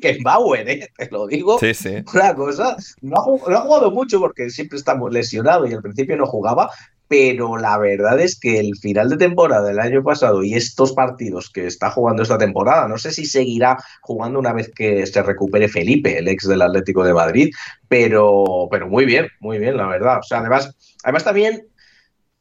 [0.02, 0.90] que Bauer, ¿eh?
[0.98, 1.58] te lo digo.
[1.60, 2.04] Sí, sí.
[2.14, 5.82] Una cosa, no ha, jug- no ha jugado mucho porque siempre está lesionado y al
[5.82, 6.70] principio no jugaba,
[7.08, 11.50] pero la verdad es que el final de temporada del año pasado y estos partidos
[11.50, 15.70] que está jugando esta temporada, no sé si seguirá jugando una vez que se recupere
[15.70, 17.50] Felipe, el ex del Atlético de Madrid,
[17.88, 20.20] pero, pero muy bien, muy bien, la verdad.
[20.20, 21.69] O sea, además, además también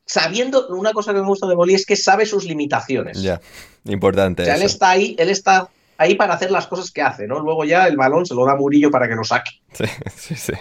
[0.09, 3.23] sabiendo, una cosa que me gusta de Boli es que sabe sus limitaciones.
[3.23, 3.41] Ya,
[3.85, 7.27] importante O sea, él está ahí, él está ahí para hacer las cosas que hace,
[7.27, 7.41] ¿no?
[7.41, 9.51] Luego ya el balón se lo da a Murillo para que lo saque.
[9.79, 9.85] Sí,
[10.16, 10.53] sí, sí.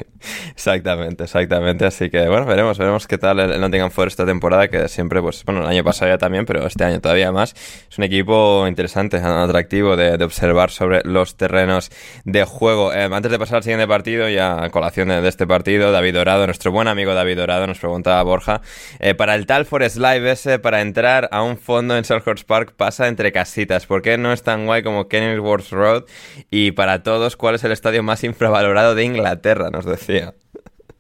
[0.52, 1.86] Exactamente, exactamente.
[1.86, 5.44] Así que bueno, veremos, veremos qué tal el Nottingham Forest esta temporada, que siempre, pues,
[5.44, 7.56] bueno, el año pasado ya también, pero este año todavía más.
[7.90, 11.90] Es un equipo interesante, atractivo de, observar sobre los terrenos
[12.26, 12.94] de juego.
[12.94, 16.14] Eh, antes de pasar al siguiente partido, ya a colación de, de este partido, David
[16.14, 18.62] Dorado, nuestro buen amigo David Dorado, nos preguntaba Borja,
[19.00, 22.74] eh, para el tal Forest Live ese, para entrar a un fondo en Selhurst Park,
[22.78, 23.88] pasa entre casitas.
[23.88, 26.04] ¿Por qué no es tan guay como Kenilworth Road?
[26.52, 29.70] Y para todos, ¿cuál es el estadio más infravalorado de Inglaterra?
[29.70, 30.36] Nos decía.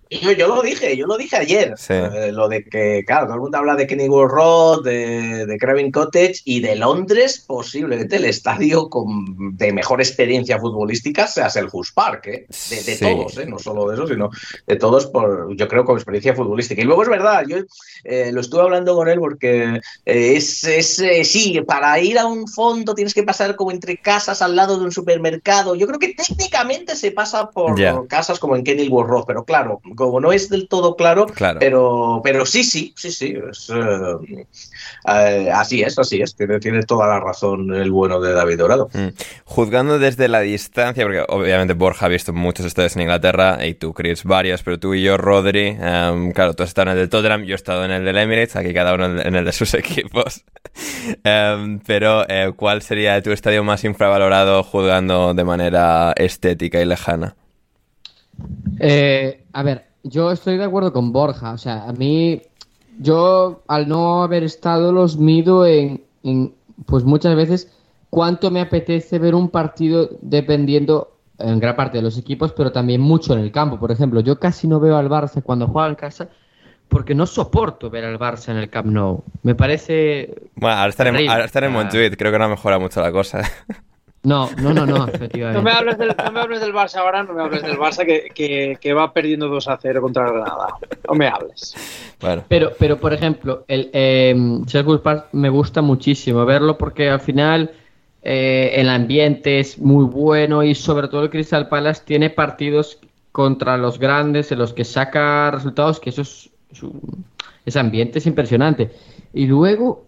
[0.09, 1.73] Yo, yo lo dije, yo lo dije ayer.
[1.77, 1.93] Sí.
[1.93, 5.91] Eh, lo de que, claro, todo el mundo habla de Kenilworth Road, de, de Craven
[5.91, 12.27] Cottage y de Londres, posiblemente el estadio con, de mejor experiencia futbolística sea Selhurst Park,
[12.27, 12.47] ¿eh?
[12.69, 13.05] De, de Sí.
[13.05, 13.45] todos, ¿eh?
[13.45, 14.29] No solo de eso, sino
[14.65, 16.81] de todos, por, yo creo, con experiencia futbolística.
[16.81, 17.57] Y luego es verdad, yo
[18.03, 22.47] eh, lo estuve hablando con él porque eh, es, es sí, para ir a un
[22.47, 25.75] fondo tienes que pasar como entre casas al lado de un supermercado.
[25.75, 27.75] Yo creo que técnicamente se pasa por
[28.07, 31.59] casas como en Kenilworth Road, pero claro, como no es del todo claro, Claro.
[31.59, 33.35] pero, pero sí, sí, sí, sí.
[33.49, 34.45] es, eh,
[35.07, 36.33] eh, así es, así es.
[36.35, 38.89] Tiene, tiene toda la razón el bueno de David Dorado.
[38.93, 39.07] Mm.
[39.43, 43.93] Juzgando desde la distancia, porque obviamente Borja ha visto muchos estadios en Inglaterra, y tú,
[43.93, 47.09] Chris, varios, pero tú y yo, Rodri, em, claro, tú has estado en el del
[47.09, 49.51] Tottenham, yo he estado en el del Emirates, aquí cada uno en en el de
[49.51, 50.43] sus equipos.
[51.23, 57.35] Em, pero, eh, ¿cuál sería tu estadio más infravalorado juzgando de manera estética y lejana?
[58.79, 61.53] Eh, a ver, yo estoy de acuerdo con Borja.
[61.53, 62.41] O sea, a mí,
[62.99, 66.53] yo al no haber estado los mido en, en,
[66.85, 67.71] pues muchas veces
[68.09, 73.01] cuánto me apetece ver un partido dependiendo en gran parte de los equipos, pero también
[73.01, 73.79] mucho en el campo.
[73.79, 76.29] Por ejemplo, yo casi no veo al Barça cuando juega en casa
[76.87, 79.23] porque no soporto ver al Barça en el Camp Nou.
[79.43, 80.49] Me parece...
[80.55, 81.69] Bueno, ahora estar en, ahora Ah.
[81.69, 83.41] Montjuic, creo que no mejora mucho la cosa.
[84.23, 85.57] No, no, no, no, efectivamente.
[85.57, 88.05] No me, hables del, no me hables del Barça ahora, no me hables del Barça
[88.05, 90.67] que, que, que va perdiendo 2 a 0 contra Granada.
[91.07, 91.75] No me hables.
[92.19, 94.35] bueno, Pero, pero por ejemplo, el eh,
[95.03, 97.71] Park me gusta muchísimo verlo porque al final
[98.21, 102.99] eh, el ambiente es muy bueno y sobre todo el Crystal Palace tiene partidos
[103.31, 107.23] contra los grandes en los que saca resultados que eso es, es un-
[107.65, 108.91] ese ambiente es impresionante.
[109.33, 110.05] Y luego,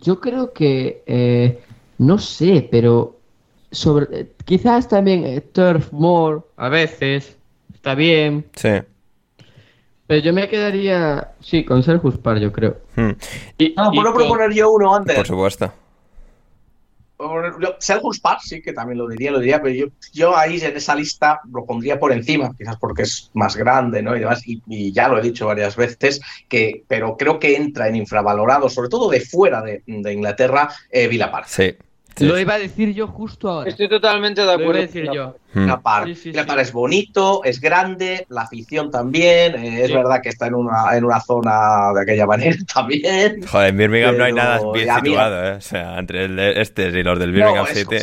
[0.00, 1.58] yo creo que, eh,
[1.98, 3.16] no sé, pero
[3.74, 7.36] sobre, eh, quizás también eh, Turf Moor a veces
[7.74, 8.46] está bien.
[8.54, 8.70] sí.
[10.06, 12.76] Pero yo me quedaría, sí, con Sergio Park, yo creo.
[12.96, 13.10] Mm,
[13.56, 15.16] Y, No, y puedo con- proponer yo uno antes.
[15.16, 15.72] por supuesto.
[18.22, 21.40] Park sí que también lo diría, lo diría, pero yo, yo ahí en esa lista
[21.52, 24.14] lo pondría por encima, quizás porque es más grande, ¿no?
[24.16, 27.88] Y demás, y, y ya lo he dicho varias veces, que, pero creo que entra
[27.88, 31.46] en infravalorado, sobre todo de fuera de, de Inglaterra, eh, Villa Park.
[31.48, 31.74] Sí,
[32.16, 32.26] Sí.
[32.26, 33.68] Lo iba a decir yo justo ahora.
[33.70, 34.72] Estoy totalmente de Lo acuerdo.
[34.74, 35.36] iba a decir yo.
[35.54, 36.06] La Park.
[36.08, 36.48] Sí, sí, La sí.
[36.48, 39.54] Park es bonito, es grande, la afición también.
[39.56, 39.94] eh, es Sí.
[39.94, 43.44] verdad que está en una, en una zona de aquella manera también.
[43.46, 45.04] Joder, en Birmingham no hay nada bien ya, mira.
[45.04, 45.52] situado, ¿eh?
[45.54, 47.96] O sea, entre el de este y los del Birmingham No, City.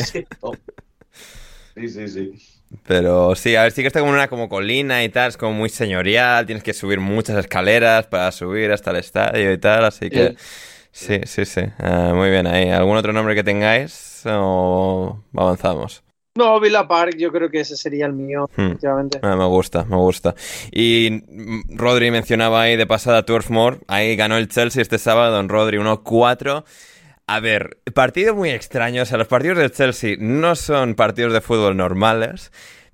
[1.75, 2.31] Sí, sí, sí.
[2.87, 5.37] Pero sí, a ver, sí que está como en una como colina y tal, es
[5.37, 9.83] como muy señorial, tienes que subir muchas escaleras para subir hasta el estadio y tal,
[9.85, 10.35] así que
[10.91, 12.69] sí, sí, sí, Ah, muy bien ahí.
[12.69, 16.03] ¿Algún otro nombre que tengáis o avanzamos?
[16.35, 18.61] No, Villa Park, yo creo que ese sería el mío, Hmm.
[18.67, 19.19] efectivamente.
[19.21, 20.33] Ah, me gusta, me gusta.
[20.71, 23.79] Y mm, Rodri mencionaba ahí de pasada Turf Moor.
[23.87, 26.63] Ahí ganó el Chelsea este sábado en Rodri 1-4.
[27.27, 29.03] A ver, partido muy extraño.
[29.03, 32.51] O sea, los partidos del Chelsea no son partidos de fútbol normales.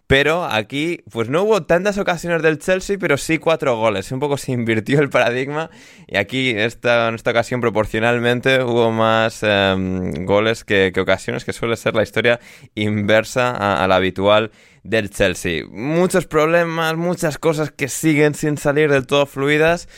[0.07, 4.09] Pero aquí, pues no hubo tantas ocasiones del Chelsea, pero sí cuatro goles.
[4.13, 5.69] Un poco se invirtió el paradigma.
[6.07, 11.75] Y aquí, esta, en esta ocasión, proporcionalmente, hubo más em, goles que, ocasiones, que suele
[11.75, 12.39] ser la historia
[12.73, 14.51] inversa a, la habitual
[14.83, 15.65] del Chelsea.
[15.69, 19.89] Muchos problemas, muchas cosas que siguen sin salir del todo fluidas.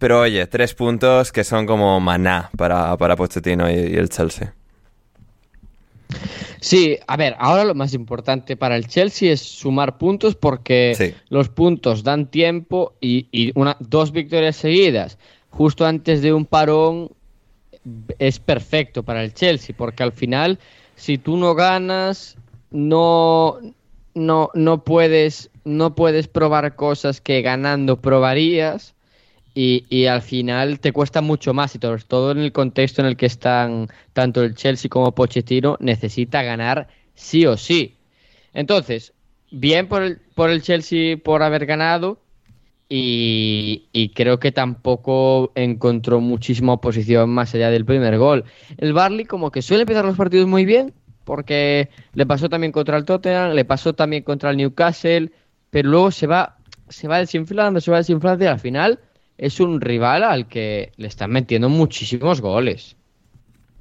[0.00, 4.54] Pero oye, tres puntos que son como maná para, para Pochettino y el Chelsea.
[6.60, 11.14] Sí, a ver, ahora lo más importante para el Chelsea es sumar puntos porque Sí.
[11.28, 15.18] los puntos dan tiempo y, y una, dos victorias seguidas
[15.50, 17.10] justo antes de un parón
[18.18, 20.58] es perfecto para el Chelsea porque al final
[20.94, 22.36] si tú no ganas
[22.70, 23.58] no
[24.14, 28.94] no no puedes no puedes probar cosas que ganando probarías
[29.54, 33.16] y, al final te cuesta mucho más y todo, todo en el contexto en el
[33.16, 37.96] que están tanto el Chelsea como Pochettino necesita ganar sí o sí.
[38.54, 39.12] Entonces,
[39.50, 42.20] bien por el, por el Chelsea por haber ganado
[42.88, 48.44] y, y creo que tampoco encontró muchísima oposición más allá del primer gol.
[48.78, 52.96] El Barley como que suele empezar los partidos muy bien porque le pasó también contra
[52.96, 55.30] el Tottenham, le pasó también contra el Newcastle,
[55.70, 56.56] pero luego se va
[56.88, 59.00] se va desinflando, se va desinflando y al final
[59.38, 62.96] es un rival al que le están metiendo muchísimos goles.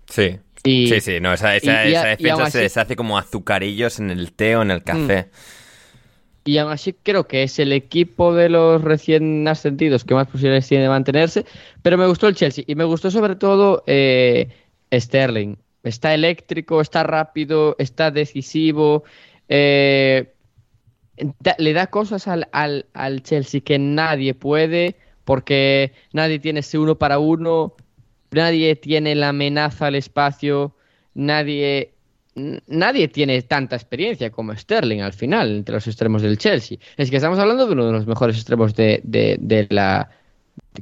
[0.07, 0.38] Sí.
[0.64, 2.61] Y- sí, sí, no, esa, esa, y- y esa a- y defensa se Mm.
[2.61, 5.30] deshace como azucarillos en el té o en el café.
[6.44, 10.68] Y aún así creo que es el equipo de los recién ascendidos que más posibilidades
[10.68, 11.45] tiene de mantenerse.
[11.84, 14.49] Pero me gustó el Chelsea y me gustó sobre todo eh,
[14.91, 15.56] Sterling.
[15.84, 19.03] Está eléctrico, está rápido, está decisivo.
[19.49, 20.32] eh,
[21.40, 24.95] da- le da cosas al, al, al Chelsea que nadie puede
[25.26, 27.76] porque nadie tiene ese uno para uno,
[28.31, 30.76] nadie tiene la amenaza al espacio,
[31.14, 31.93] nadie
[32.68, 36.77] nadie tiene tanta experiencia como Sterling al final entre los extremos del Chelsea.
[36.95, 40.10] Es que estamos hablando de uno de los mejores extremos de, de- de la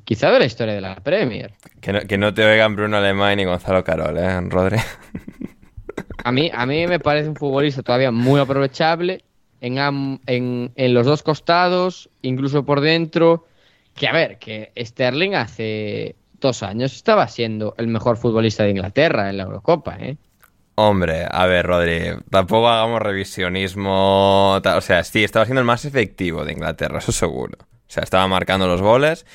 [0.04, 1.54] quizá de la historia de la Premier.
[1.82, 4.78] Que, no, que no te oigan Bruno Alemán y Gonzalo Carol, ¿eh, Rodri?
[6.24, 9.24] A mí, a mí me parece un futbolista todavía muy aprovechable
[9.62, 9.78] en,
[10.28, 13.48] en, en los dos costados, incluso por dentro.
[14.00, 19.30] Que a ver, que Sterling hace dos años estaba siendo el mejor futbolista de Inglaterra
[19.30, 20.18] en la Eurocopa, ¿eh?
[20.76, 24.54] Hombre, a ver, Rodri, tampoco hagamos revisionismo.
[24.56, 27.58] O sea, sí, estaba siendo el más efectivo de Inglaterra, eso seguro.
[27.62, 29.26] O sea, estaba marcando los goles,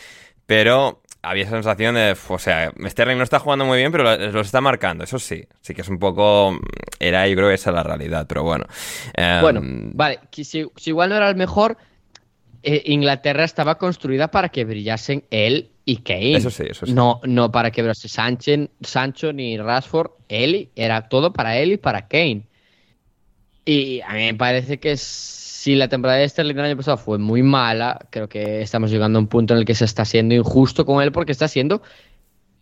[0.47, 2.17] pero había esa sensación de.
[2.29, 5.45] O sea, Sterling no está jugando muy bien, pero lo- los está marcando, eso sí.
[5.61, 6.59] Sí que es un poco.
[6.99, 8.65] Era, yo creo que esa es la realidad, pero bueno.
[9.15, 9.61] Em, Bueno,
[9.93, 11.77] vale, que si, si igual no era el mejor,
[12.65, 16.37] eh, Inglaterra estaba construida para que brillasen él y Kane.
[16.37, 16.93] Eso sí, eso sí.
[16.93, 20.11] No, no para que brillase Sánchez, Sancho ni Rashford.
[20.29, 22.47] Él era todo para él y para Kane.
[23.65, 27.19] Y a mí me parece que si la temporada de Sterling del año pasado fue
[27.19, 30.35] muy mala, creo que estamos llegando a un punto en el que se está siendo
[30.35, 31.83] injusto con él porque está siendo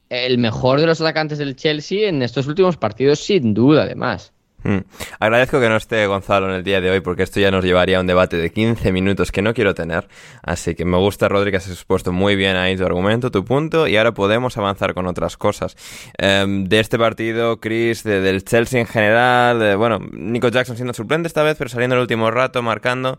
[0.08, 4.32] el mejor de los atacantes del Chelsea en estos últimos partidos, sin duda, además.
[4.64, 4.78] Mm.
[5.18, 7.98] Agradezco que no esté Gonzalo en el día de hoy porque esto ya nos llevaría
[7.98, 10.06] a un debate de 15 minutos que no quiero tener.
[10.42, 13.86] Así que me gusta, Rodri, que has expuesto muy bien ahí tu argumento, tu punto
[13.88, 15.76] y ahora podemos avanzar con otras cosas.
[16.18, 21.26] Em, de este partido, Chris, de- del Chelsea en general, bueno, Nico Jackson siendo suplente
[21.26, 23.18] esta vez, pero saliendo el último rato, marcando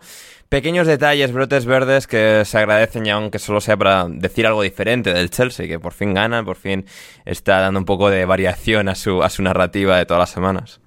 [0.49, 5.11] pequeños detalles, brotes verdes que se agradecen ya aunque solo sea para decir algo diferente
[5.13, 6.85] del Chelsea, que por fin gana, por fin
[7.25, 10.79] está dando un poco de variación a su, a su narrativa de todas las semanas.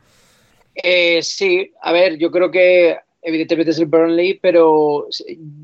[0.83, 5.09] Eh, sí, a ver, yo creo que evidentemente es el Burnley, pero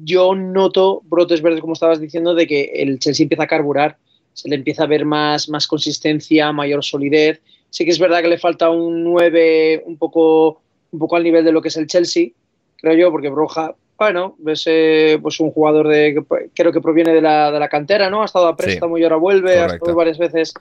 [0.02, 3.98] yo noto brotes verdes, como estabas diciendo, de que el Chelsea empieza a carburar,
[4.32, 7.40] se le empieza a ver más, más consistencia, mayor solidez.
[7.70, 10.60] Sí que es verdad que le falta un 9 un poco,
[10.90, 12.28] un poco al nivel de lo que es el Chelsea,
[12.76, 17.14] creo yo, porque Broja, bueno, es eh, pues un jugador de que creo que proviene
[17.14, 18.22] de la, de la cantera, ¿no?
[18.22, 20.52] Ha estado a préstamo y ahora vuelve, ha estado varias veces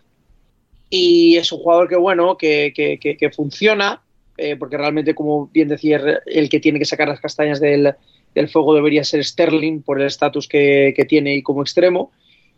[0.91, 4.03] y es un jugador que, bueno, que, que, que funciona,
[4.37, 7.95] eh, porque realmente, como bien decía, el que tiene que sacar las castañas del,
[8.51, 12.11] fuego debería ser Sterling por el estatus que, tiene y como extremo.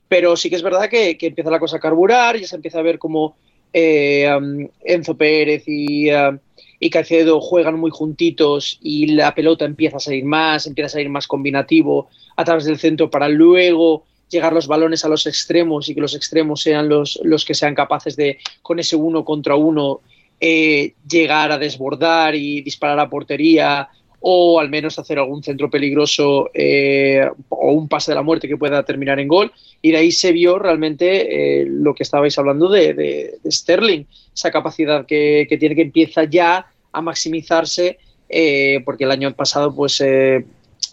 [0.08, 2.80] Pero sí que es verdad que, que, empieza la cosa a carburar, ya se empieza
[2.80, 3.36] a ver como
[3.72, 6.38] eh, um, Enzo Pérez y, uh,
[6.80, 11.10] y Caicedo juegan muy juntitos y la pelota empieza a salir más, empieza a salir
[11.10, 15.96] más combinativo a través del centro para luego llegar los balones a los extremos y
[15.96, 20.02] que los extremos sean los, los que sean capaces de, con ese uno contra uno,
[20.46, 23.88] eh, llegar a desbordar y disparar a portería
[24.20, 28.58] o al menos hacer algún centro peligroso eh, o un pase de la muerte que
[28.58, 29.54] pueda terminar en gol.
[29.82, 34.04] Y de ahí se vio realmente eh, lo que estabais hablando de, de, de Sterling,
[34.34, 39.74] esa capacidad que, que, tiene que empieza ya a maximizarse, eh, porque el año pasado
[39.74, 40.04] pues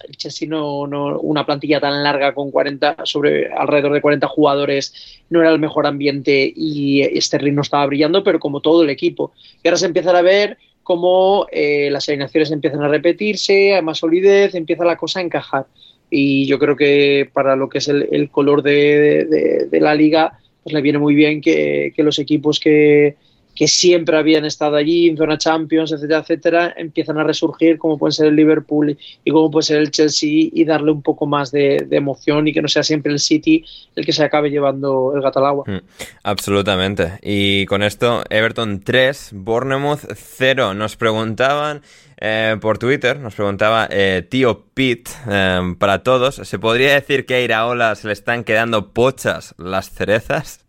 [0.09, 5.23] el Chelsea no, no, una plantilla tan larga con 40 sobre alrededor de 40 jugadores
[5.31, 9.33] no era el mejor ambiente y Sterling no estaba brillando pero como todo el equipo.
[9.63, 13.99] Y ahora se empiezan a ver cómo eh, las alineaciones empiezan a repetirse hay más
[13.99, 15.67] solidez empieza la cosa a encajar.
[16.11, 19.95] Y yo creo que para lo que es el, el color de, de, de, la
[19.95, 23.15] liga pues le viene muy bien que, que los equipos que,
[23.55, 28.13] que siempre habían estado allí en zona Champions, etcétera, etcétera, empiezan a resurgir, como puede
[28.13, 31.87] ser el Liverpool y como puede ser el Chelsea, y darle un poco más de,
[31.89, 33.65] de emoción y que no sea siempre el City
[33.97, 35.65] el que se acabe llevando el gato al agua.
[35.67, 35.79] Mm,
[36.23, 37.19] absolutamente.
[37.23, 40.75] Y con esto, Everton 3, Bournemouth 0.
[40.75, 41.83] Nos preguntaban
[42.23, 47.35] eh, por Twitter, nos preguntaba eh, tío Pete, eh, para todos, ¿se podría decir que
[47.35, 50.60] a Iraola se le están quedando pochas las cerezas?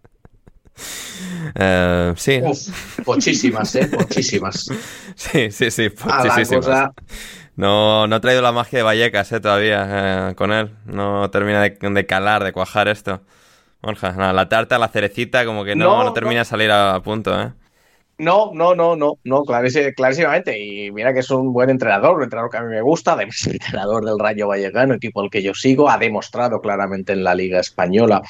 [1.55, 2.41] Uh, sí.
[2.43, 3.87] Uf, pochísimas, ¿eh?
[3.87, 4.69] Pochísimas.
[5.15, 6.65] Sí, sí, sí, pochísimas.
[6.65, 6.93] Cosa...
[7.55, 9.39] No, no ha traído la magia de Vallecas, ¿eh?
[9.39, 10.71] Todavía eh, con él.
[10.85, 13.21] No termina de, de, calar, de cuajar esto.
[13.81, 16.99] Borja, no, la tarta, la cerecita, como que no, no, no termina de salir a,
[17.01, 17.51] punto, ¿eh?
[18.17, 20.59] No, no, no, no, no, clarísimamente.
[20.59, 23.47] Y mira que es un buen entrenador, un entrenador que a mí me gusta, además
[23.47, 27.33] el entrenador del Rayo Vallecano, equipo al que yo sigo, ha demostrado claramente en la
[27.33, 28.21] Liga Española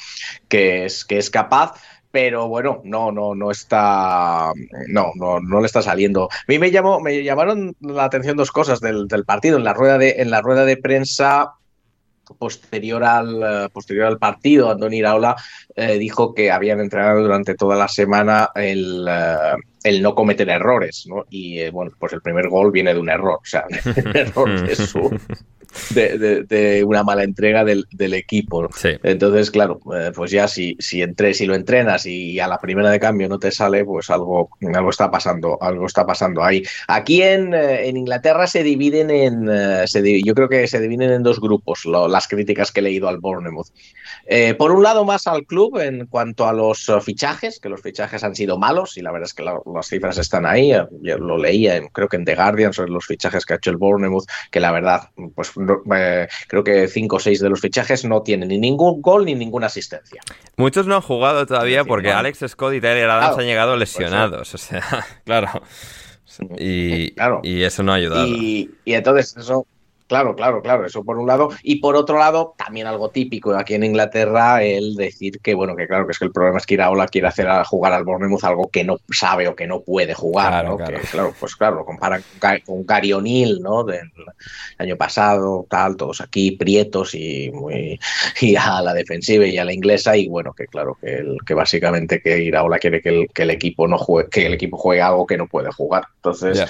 [0.48, 1.74] que es, que es capaz
[2.12, 4.52] pero bueno, no, no, no está,
[4.88, 6.28] no, no, no le está saliendo.
[6.30, 9.56] A mí me llamó, me llamaron la atención dos cosas del, partido.
[9.56, 11.54] En la rueda de, en la rueda de prensa
[12.38, 15.36] posterior al, posterior al partido, Andoni Iraola
[15.74, 19.08] eh, dijo que habían entrenado durante toda la semana el,
[19.82, 21.24] el no cometer errores, ¿no?
[21.30, 23.64] Y eh, bueno, pues el primer gol viene de un error, o sea,
[24.04, 25.18] un error de su,
[25.90, 28.68] de, de, de, una mala entrega del, del equipo.
[28.74, 28.90] Sí.
[29.02, 32.90] Entonces, claro, eh, pues ya si, si, entre, si lo entrenas y a la primera
[32.90, 36.62] de cambio no te sale, pues algo, algo está pasando, algo está pasando ahí.
[36.88, 41.12] Aquí en, eh, en Inglaterra se dividen en, eh, se, yo creo que se dividen
[41.12, 43.68] en dos grupos lo, las críticas que he leído al Bournemouth.
[44.26, 48.22] Eh, por un lado, más al club en cuanto a los fichajes, que los fichajes
[48.24, 50.72] han sido malos y la verdad es que la, las cifras están ahí.
[51.02, 53.76] Yo lo leía, creo que en The Guardian, sobre los fichajes que ha hecho el
[53.76, 55.52] Bournemouth, que la verdad, pues
[55.94, 59.34] eh, creo que cinco o seis de los fichajes no tienen ni ningún gol ni
[59.34, 60.22] ninguna asistencia.
[60.56, 62.18] Muchos no han jugado todavía porque no.
[62.18, 64.50] Alex Scott y Tyler Adams claro, han llegado lesionados.
[64.50, 65.48] Pues, o sea, claro.
[66.58, 67.40] Y, claro.
[67.42, 68.26] y eso no ha ayudado.
[68.26, 69.66] Y, y entonces eso
[70.06, 71.50] Claro, claro, claro, eso por un lado.
[71.62, 75.86] Y por otro lado, también algo típico aquí en Inglaterra, el decir que, bueno, que
[75.86, 78.44] claro, que es que el problema es que Iraola quiere hacer a jugar al Bournemouth
[78.44, 80.76] algo que no sabe o que no puede jugar, claro, ¿no?
[80.76, 81.00] Claro.
[81.00, 82.22] Que, claro, pues claro, lo comparan
[82.64, 83.84] con Gary O'Neill, ¿no?
[83.84, 84.10] Del
[84.78, 87.98] año pasado, tal, todos aquí prietos y muy
[88.40, 91.54] y a la defensiva y a la inglesa, y bueno, que claro, que, el, que
[91.54, 95.02] básicamente que Iraola quiere que el, que el equipo no juegue, que el equipo juegue
[95.02, 96.04] algo que no puede jugar.
[96.16, 96.58] Entonces.
[96.58, 96.68] Yeah.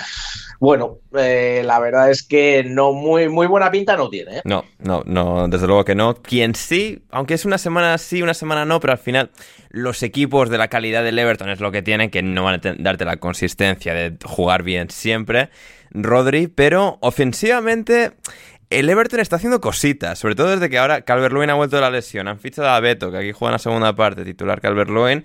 [0.63, 4.37] Bueno, eh, la verdad es que no muy, muy buena pinta no tiene.
[4.37, 4.43] ¿eh?
[4.45, 6.15] No, no, no, desde luego que no.
[6.15, 9.33] Quien sí, aunque es una semana sí, una semana no, pero al final
[9.71, 12.75] los equipos de la calidad del Everton es lo que tienen, que no van a
[12.79, 15.49] darte la consistencia de jugar bien siempre.
[15.91, 18.13] Rodri, pero ofensivamente
[18.71, 21.91] el Everton está haciendo cositas, sobre todo desde que ahora Calvert-Lewin ha vuelto de la
[21.91, 22.29] lesión.
[22.29, 25.25] Han fichado a Beto, que aquí juega en la segunda parte, titular Calvert-Lewin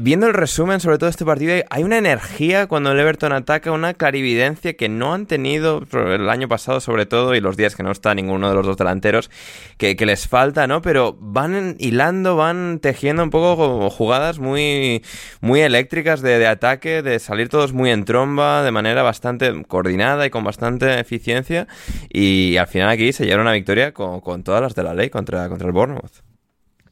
[0.00, 3.94] viendo el resumen sobre todo este partido, hay una energía cuando el Everton ataca, una
[3.94, 7.90] clarividencia que no han tenido el año pasado sobre todo y los días que no
[7.90, 9.30] está ninguno de los dos delanteros,
[9.76, 10.82] que, que les falta, ¿no?
[10.82, 15.02] Pero van hilando, van tejiendo un poco jugadas muy,
[15.40, 20.26] muy eléctricas de, de ataque, de salir todos muy en tromba, de manera bastante coordinada
[20.26, 21.68] y con bastante eficiencia
[22.08, 25.10] y al final aquí se lleva una victoria con, con todas las de la ley
[25.10, 26.22] contra, contra el Bournemouth.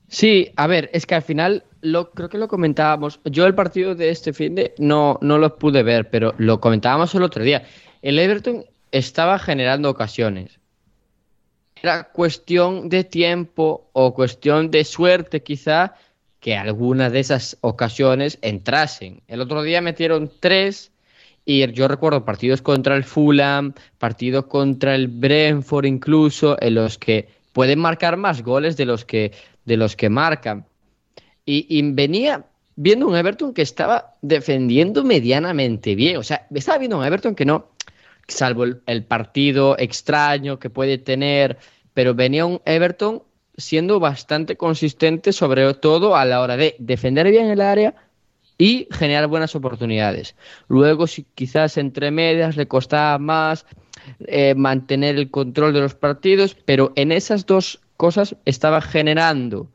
[0.08, 3.20] Sí, a ver, es que al final lo, creo que lo comentábamos.
[3.24, 7.14] Yo el partido de este fin de no, no lo pude ver, pero lo comentábamos
[7.14, 7.64] el otro día.
[8.02, 10.58] El Everton estaba generando ocasiones.
[11.82, 15.94] Era cuestión de tiempo o cuestión de suerte quizá
[16.40, 19.22] que algunas de esas ocasiones entrasen.
[19.28, 20.92] El otro día metieron tres
[21.44, 27.28] y yo recuerdo partidos contra el Fulham, partidos contra el Brentford incluso, en los que
[27.52, 29.32] pueden marcar más goles de los que,
[29.64, 30.66] de los que marcan.
[31.48, 32.44] Y, venía
[32.74, 36.16] viendo un Everton que estaba defendiendo medianamente bien.
[36.16, 37.68] O sea, estaba viendo un Everton que no,
[38.26, 41.56] salvo el, el, partido extraño que puede tener,
[41.94, 43.22] pero venía un Everton
[43.56, 47.94] siendo bastante consistente, sobre todo a la hora de defender bien el área
[48.58, 50.34] y generar buenas oportunidades.
[50.68, 53.66] Luego, si quizás entre medias le costaba más
[54.26, 59.68] eh, mantener el control de los partidos, pero en esas dos cosas estaba generando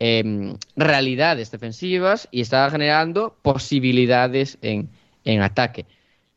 [0.00, 4.88] eh, realidades defensivas y estaba generando posibilidades en,
[5.24, 5.86] en, ataque.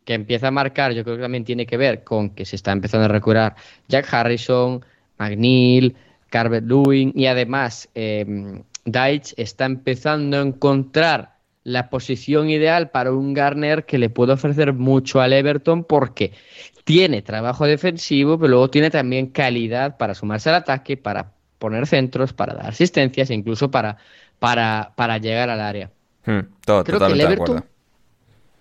[0.06, 2.74] Que empieza a marcar, yo creo que también tiene que ver con que se está
[2.74, 3.56] empezando a recuperar
[3.88, 4.84] Jack Harrison,
[5.18, 5.96] McNeil,
[6.30, 13.34] Carver Lewin y además eh, Deitch está empezando a encontrar la posición ideal para un
[13.34, 16.34] Garner que le puede ofrecer mucho al Everton porque
[16.84, 21.32] tiene trabajo defensivo, pero luego tiene también calidad para sumarse al ataque, para
[21.64, 23.96] poner centros, para dar asistencias e incluso para,
[24.38, 25.92] para, para llegar al área.
[26.26, 27.64] Hmm, todo, creo, que el Everton,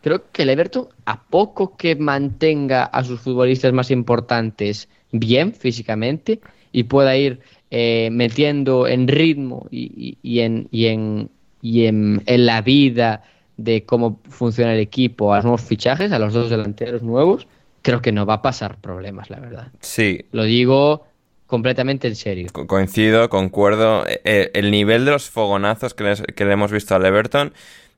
[0.00, 6.38] creo que el Everton, a poco que mantenga a sus futbolistas más importantes bien físicamente
[6.70, 7.40] y pueda ir
[7.72, 11.28] eh, metiendo en ritmo y, y, y en, y, en,
[11.60, 13.24] y en, en, la vida
[13.56, 17.48] de cómo funciona el equipo a los nuevos fichajes, a los dos delanteros nuevos,
[17.82, 19.72] creo que no va a pasar problemas, la verdad.
[19.80, 20.24] Sí.
[20.30, 21.04] Lo digo
[21.52, 22.48] completamente en serio.
[22.50, 24.06] Co coincido, concuerdo.
[24.06, 27.52] Eh, el nivel de los fogonazos que, les, que le hemos visto al Everton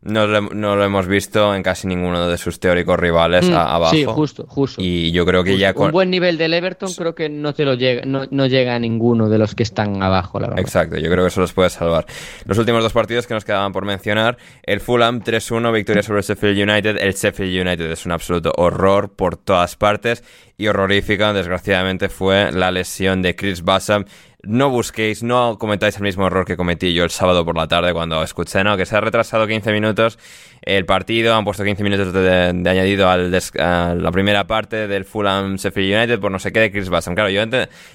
[0.05, 3.75] no lo, no lo, hemos visto en casi ninguno de sus teóricos rivales mm, a,
[3.75, 3.95] abajo.
[3.95, 4.81] Sí, justo, justo.
[4.83, 5.61] Y yo creo que justo.
[5.61, 5.87] ya con...
[5.87, 8.79] Un buen nivel del Everton creo que no te lo llega, no, no, llega a
[8.79, 10.61] ninguno de los que están abajo, la verdad.
[10.61, 12.07] Exacto, yo creo que eso los puede salvar.
[12.45, 16.25] Los últimos dos partidos que nos quedaban por mencionar, el Fulham 3-1, victoria sobre el
[16.25, 16.99] Sheffield United.
[17.01, 20.23] El Sheffield United es un absoluto horror por todas partes
[20.57, 24.05] y horrorífica, desgraciadamente, fue la lesión de Chris Bassam
[24.47, 27.93] no busquéis, no cometáis el mismo error que cometí yo el sábado por la tarde
[27.93, 28.77] cuando escuché, ¿no?
[28.77, 30.19] Que se ha retrasado 15 minutos
[30.63, 35.57] el partido, han puesto 15 minutos de, añadido al a la primera parte del Fulham
[35.57, 37.15] Sheffield United por no sé qué de Chris Bassam.
[37.15, 37.43] Claro, yo,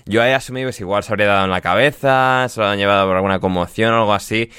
[0.05, 3.07] yo he asumido que igual se habría dado en la cabeza, se lo han llevado
[3.07, 4.49] por alguna conmoción o algo así.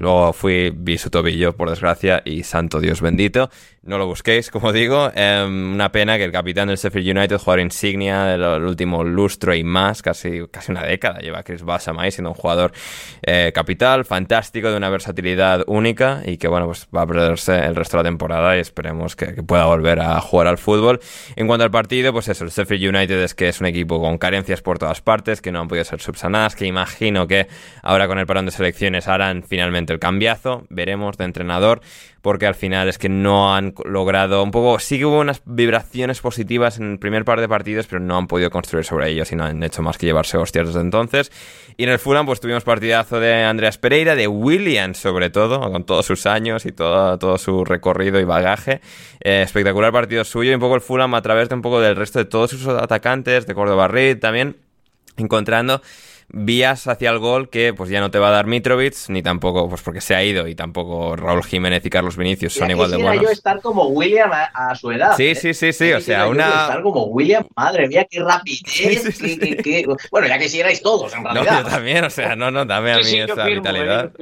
[0.00, 3.50] Luego fui, vi su tobillo, por desgracia, y santo Dios bendito.
[3.82, 5.10] No lo busquéis, como digo.
[5.14, 9.54] Eh, una pena que el capitán del Sheffield United, jugador insignia del, del, último lustro
[9.54, 12.72] y más, casi, casi una década, lleva Chris Bassam ahí siendo un jugador
[13.22, 17.74] eh, capital, fantástico, de una versatilidad única y que, bueno, pues va a perderse el
[17.74, 21.00] resto de la temporada y esperemos que, que pueda volver a jugar al fútbol.
[21.36, 24.18] En cuanto al partido, pues eso, el Sheffield United es que es un equipo con
[24.18, 27.46] carencias por todas partes, que no han podido ser subsanadas, que imagino que
[27.82, 31.80] ahora con el parón de selecciones harán finalmente el cambiazo, veremos de entrenador,
[32.22, 36.20] porque al final es que no han logrado un poco, sí que hubo unas vibraciones
[36.20, 39.36] positivas en el primer par de partidos, pero no han podido construir sobre ellos y
[39.36, 41.32] no han hecho más que llevarse hostias desde entonces.
[41.76, 45.84] Y en el Fulham pues tuvimos partidazo de Andreas Pereira, de Williams sobre todo, con
[45.84, 48.80] todos sus años y todo, todo su recorrido y bagaje.
[49.20, 51.96] Eh, espectacular partido suyo y un poco el Fulham a través de un poco del
[51.96, 54.56] resto de todos sus atacantes, de Córdoba Reed también,
[55.16, 55.80] encontrando
[56.32, 59.68] vías hacia el gol que pues ya no te va a dar Mitrovic, ni tampoco,
[59.68, 62.96] pues porque se ha ido, y tampoco Raúl Jiménez y Carlos Vinicius son igual de
[62.98, 63.22] buenos.
[63.22, 65.16] yo estar como William a, a su edad.
[65.16, 65.34] Sí, ¿eh?
[65.34, 66.48] sí, sí, sí, o sea, una...
[66.48, 69.86] Estar como William, madre mía, qué rapidez, sí, sí, sí, qué, qué, qué...
[70.10, 71.44] Bueno, ya quisierais todos, en realidad.
[71.44, 74.12] No, yo también, o sea, no, no, dame a mí esa firmo, vitalidad.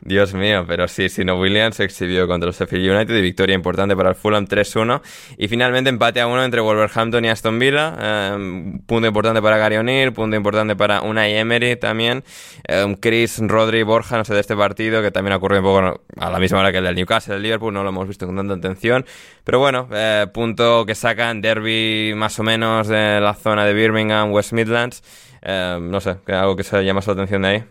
[0.00, 3.54] Dios mío, pero sí, sí, no, Williams se exhibió contra el Sheffield United y victoria
[3.54, 5.00] importante para el Fulham 3-1
[5.38, 9.76] y finalmente empate a uno entre Wolverhampton y Aston Villa, eh, punto importante para Gary
[9.76, 12.24] O'Neill, punto importante para Unai Emery también,
[12.68, 16.30] eh, Chris, Rodri, Borja, no sé, de este partido que también ocurrió un poco a
[16.30, 18.54] la misma hora que el del Newcastle, el Liverpool, no lo hemos visto con tanta
[18.54, 19.04] atención,
[19.44, 24.32] pero bueno, eh, punto que sacan derby más o menos de la zona de Birmingham,
[24.32, 25.02] West Midlands,
[25.42, 27.64] eh, no sé, algo que se llama su atención de ahí.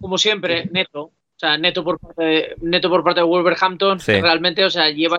[0.00, 1.12] Como siempre, neto,
[1.46, 4.20] sea, neto por parte de, neto por parte de Wolverhampton, sí.
[4.20, 5.18] realmente, o sea, lleva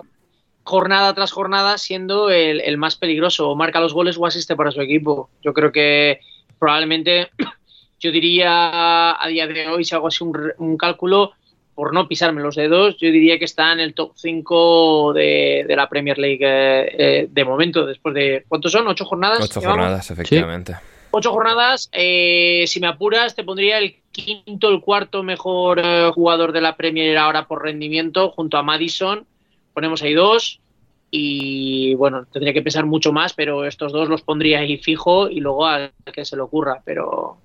[0.62, 4.70] jornada tras jornada siendo el, el, más peligroso, o marca los goles o asiste para
[4.70, 5.30] su equipo.
[5.42, 6.20] Yo creo que
[6.58, 7.30] probablemente,
[8.00, 11.32] yo diría a día de hoy, si hago así un, un cálculo,
[11.74, 15.76] por no pisarme los dedos, yo diría que está en el top 5 de, de
[15.76, 18.86] la Premier League eh, eh, de momento, después de, ¿cuántos son?
[18.86, 19.40] ¿Ocho jornadas?
[19.40, 20.72] Ocho jornadas, efectivamente.
[20.72, 20.93] ¿Sí?
[21.16, 26.50] Ocho jornadas, eh, si me apuras, te pondría el quinto, el cuarto mejor eh, jugador
[26.50, 29.24] de la Premier ahora por rendimiento, junto a Madison.
[29.72, 30.60] Ponemos ahí dos.
[31.12, 35.38] Y bueno, tendría que pesar mucho más, pero estos dos los pondría ahí fijo y
[35.38, 36.82] luego al que se le ocurra.
[36.84, 37.36] Pero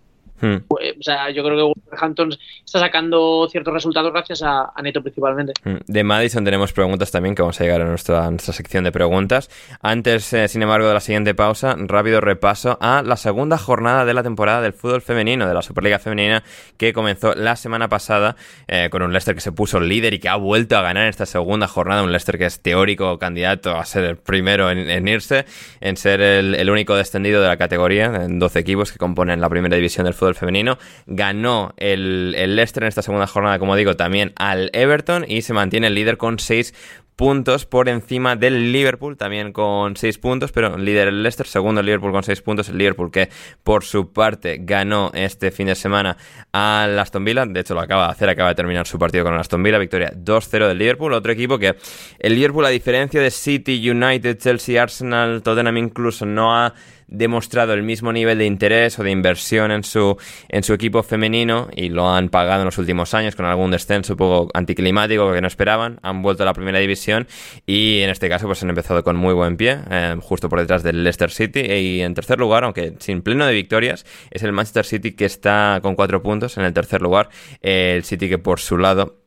[0.42, 0.58] Hmm.
[0.68, 2.32] Pues, o sea, yo creo que Wolverhampton
[2.66, 5.54] está sacando ciertos resultados gracias a, a Neto principalmente.
[5.64, 8.84] Mm, De Madison tenemos preguntas también que vamos a llegar a nuestra, a nuestra sección
[8.84, 9.50] de preguntas.
[9.82, 14.14] Antes, eh, sin embargo, de la siguiente pausa, rápido repaso a la segunda jornada de
[14.14, 16.44] la temporada del fútbol femenino, de la Superliga Femenina,
[16.78, 18.36] que comenzó la semana pasada
[18.68, 21.10] eh, con un Leicester que se puso líder y que ha vuelto a ganar en
[21.10, 22.04] esta segunda jornada.
[22.04, 25.46] Un Leicester que es teórico candidato a ser el primero en, en irse,
[25.82, 29.50] en ser el, el único descendido de la categoría, en 12 equipos que componen la
[29.50, 30.78] primera división del fútbol femenino.
[31.06, 35.54] Ganó el, el Leicester en esta segunda jornada, como digo, también al Everton y se
[35.54, 36.74] mantiene el líder con 6
[37.20, 41.86] puntos por encima del Liverpool, también con 6 puntos, pero líder el Leicester, segundo el
[41.86, 43.28] Liverpool con 6 puntos, el Liverpool que
[43.62, 46.16] por su parte ganó este fin de semana
[46.54, 49.34] al Aston Villa, de hecho lo acaba de hacer, acaba de terminar su partido con
[49.34, 51.76] el Aston Villa, victoria 2-0 del Liverpool, otro equipo que
[52.20, 56.74] el Liverpool a diferencia de City, United, Chelsea, Arsenal, Tottenham incluso no ha
[57.10, 60.18] demostrado el mismo nivel de interés o de inversión en su,
[60.48, 64.14] en su equipo femenino y lo han pagado en los últimos años con algún descenso
[64.14, 66.00] un poco anticlimático que no esperaban.
[66.04, 67.28] Han vuelto a la primera división
[67.66, 70.84] y en este caso pues han empezado con muy buen pie, eh, justo por detrás
[70.84, 74.86] del Leicester City y en tercer lugar, aunque sin pleno de victorias, es el Manchester
[74.86, 77.30] City que está con cuatro puntos en el tercer lugar.
[77.62, 79.19] el City que por su lado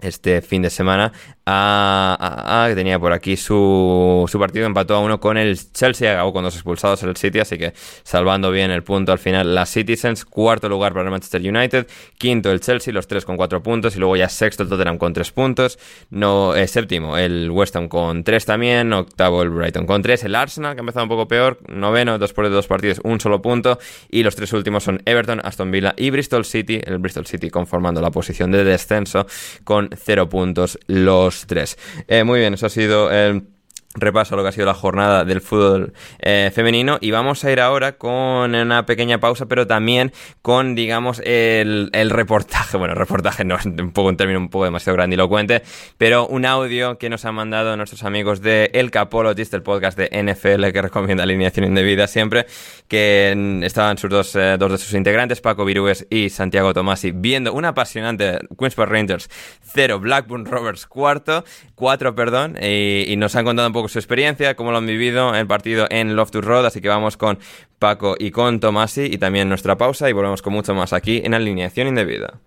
[0.00, 1.12] este fin de semana.
[1.48, 6.32] A, que tenía por aquí su, su partido empató a uno con el Chelsea acabó
[6.32, 10.24] con dos expulsados el City así que salvando bien el punto al final las Citizens.
[10.24, 11.86] Cuarto lugar para el Manchester United
[12.18, 15.12] quinto el Chelsea los tres con cuatro puntos y luego ya sexto el Tottenham con
[15.12, 15.78] tres puntos.
[16.10, 20.34] No eh, séptimo el West Ham con tres también octavo el Brighton con tres el
[20.34, 23.78] Arsenal que ha empezado un poco peor noveno después de dos partidos un solo punto
[24.10, 28.00] y los tres últimos son Everton Aston Villa y Bristol City el Bristol City conformando
[28.00, 29.26] la posición de descenso
[29.62, 31.78] con cero puntos los tres.
[32.08, 33.55] Eh, muy bien, eso ha sido el
[34.00, 36.98] repaso lo que ha sido la jornada del fútbol eh, femenino.
[37.00, 40.12] Y vamos a ir ahora con una pequeña pausa pero también
[40.42, 42.76] con digamos el, el reportaje.
[42.76, 45.62] Bueno reportaje no es un poco un término un poco demasiado grandilocuente
[45.98, 50.08] pero un audio que nos han mandado nuestros amigos de El Capologist el podcast de
[50.10, 52.46] NFL que recomienda alineación indebida siempre
[52.88, 57.52] que estaban sus dos, eh, dos de sus integrantes Paco Virugues y Santiago Tomasi viendo
[57.52, 59.28] un apasionante Queens Park Rangers
[59.62, 61.44] 0 Blackburn Rovers cuarto
[61.74, 65.46] 4 perdón y nos han contado un poco su experiencia, cómo lo han vivido el
[65.46, 67.38] partido en Loftus Road, así que vamos con
[67.78, 71.34] Paco y con Tomasi y también nuestra pausa y volvemos con mucho más aquí en
[71.34, 72.40] Alineación Indebida.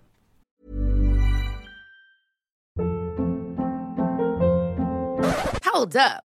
[5.72, 6.29] Hold up.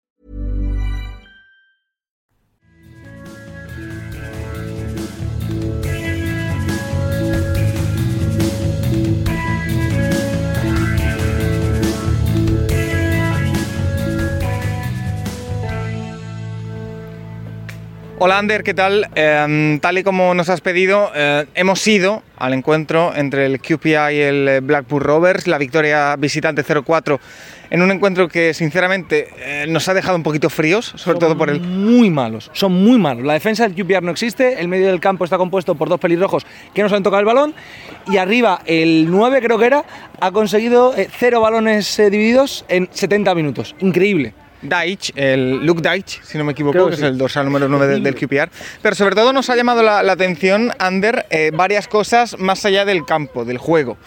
[18.23, 19.09] Hola Ander, ¿qué tal?
[19.15, 23.89] Eh, tal y como nos has pedido, eh, hemos ido al encuentro entre el QPI
[23.89, 27.19] y el eh, Blackpool Rovers, la victoria visitante 0-4,
[27.71, 31.49] en un encuentro que sinceramente eh, nos ha dejado un poquito fríos, sobre todo por
[31.49, 31.61] el...
[31.61, 33.25] Muy malos, son muy malos.
[33.25, 36.45] La defensa del QPR no existe, el medio del campo está compuesto por dos pelirrojos
[36.75, 37.55] que no saben tocar el balón
[38.05, 39.83] y arriba el 9 creo que era,
[40.19, 43.75] ha conseguido cero balones divididos en 70 minutos.
[43.79, 44.35] Increíble.
[44.61, 47.05] Deitch, el Luke Deitch, si no me equivoco, Creo que, que es sí.
[47.05, 48.49] el dorsal número 9 del, del QPR.
[48.81, 52.85] Pero sobre todo nos ha llamado la, la atención, Ander, eh, varias cosas más allá
[52.85, 53.97] del campo, del juego.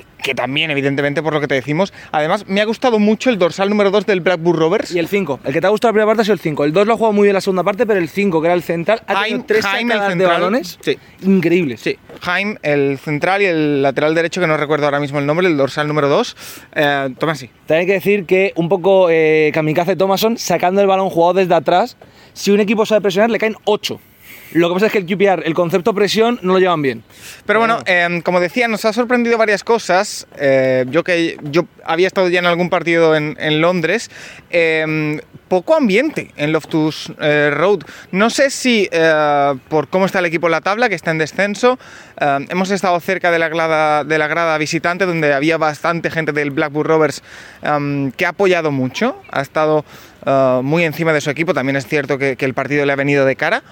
[0.00, 1.92] Que, que también, evidentemente, por lo que te decimos.
[2.12, 4.90] Además, me ha gustado mucho el dorsal número 2 del Blackburn Rovers.
[4.94, 5.40] Y el 5.
[5.44, 6.64] El que te ha gustado la primera parte ha sido el 5.
[6.64, 8.54] El 2 lo ha jugado muy bien la segunda parte, pero el 5, que era
[8.54, 10.98] el central, ha tenido tres el sacadas de balones Sí.
[11.22, 11.80] increíbles.
[11.80, 15.46] Sí, Jaime, el central y el lateral derecho, que no recuerdo ahora mismo el nombre,
[15.46, 16.36] el dorsal número 2.
[16.74, 17.48] Eh, toma así.
[17.66, 21.54] También hay que decir que un poco eh, Kamikaze Thomason sacando el balón jugado desde
[21.54, 21.96] atrás.
[22.32, 24.00] Si un equipo sabe presionar, le caen 8.
[24.54, 27.02] Lo que pasa es que el QPR, el concepto presión, no lo llevan bien.
[27.44, 30.26] Pero bueno, eh, como decía, nos ha sorprendido varias cosas.
[30.38, 34.10] Eh, yo que yo había estado ya en algún partido en, en Londres,
[34.50, 37.80] eh, poco ambiente en Loftus eh, Road.
[38.10, 41.18] No sé si eh, por cómo está el equipo en la tabla, que está en
[41.18, 41.78] descenso,
[42.20, 46.32] eh, hemos estado cerca de la, grada, de la grada visitante, donde había bastante gente
[46.32, 47.22] del Blackburn Rovers
[47.62, 49.84] eh, que ha apoyado mucho, ha estado
[50.26, 51.54] eh, muy encima de su equipo.
[51.54, 53.62] También es cierto que, que el partido le ha venido de cara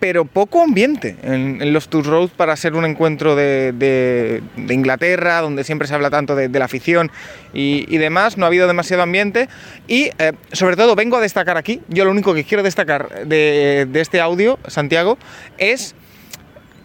[0.00, 5.88] pero poco ambiente en, los Tours Road para ser un encuentro de, Inglaterra, donde siempre
[5.88, 7.10] se habla tanto de, la afición
[7.52, 8.36] y, demás.
[8.36, 9.48] No ha habido demasiado ambiente
[9.86, 11.80] y, eh, sobre todo, vengo a destacar aquí.
[11.88, 15.18] Yo lo único que quiero destacar de, de este audio, Santiago,
[15.58, 15.94] es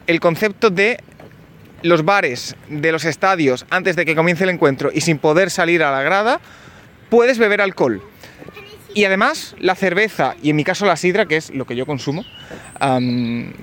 [0.08, 0.98] el concepto de
[1.82, 5.84] los bares de los estadios antes de que comience el encuentro y sin poder salir
[5.84, 6.40] a la grada,
[7.10, 8.02] puedes beber alcohol.
[8.94, 11.86] Y además, la cerveza, y en mi caso la sidra, que es lo que yo
[11.86, 12.26] consumo,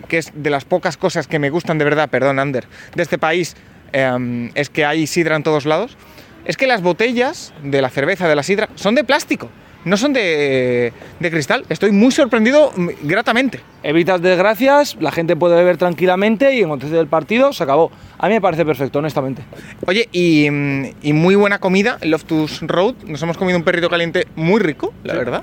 [0.09, 3.19] que es de las pocas cosas que me gustan de verdad, perdón, Ander, de este
[3.19, 3.57] país,
[3.93, 5.97] em, es que hay sidra en todos lados,
[6.44, 9.51] es que las botellas de la cerveza, de la sidra, son de plástico,
[9.85, 11.65] no son de, de cristal.
[11.69, 13.61] Estoy muy sorprendido mm, gratamente.
[13.82, 17.90] Evitas desgracias, la gente puede beber tranquilamente y en contexto del partido se acabó.
[18.19, 19.43] A mí me parece perfecto, honestamente.
[19.86, 22.94] Oye, y, mm, y muy buena comida Loftus Road.
[23.07, 25.43] Nos hemos comido un perrito caliente muy rico, la verdad.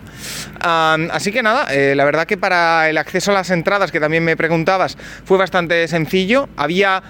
[1.11, 4.23] Así que nada, eh, la verdad que para el acceso a las entradas, que también
[4.23, 6.47] me preguntabas, fue bastante sencillo.
[6.57, 7.01] Había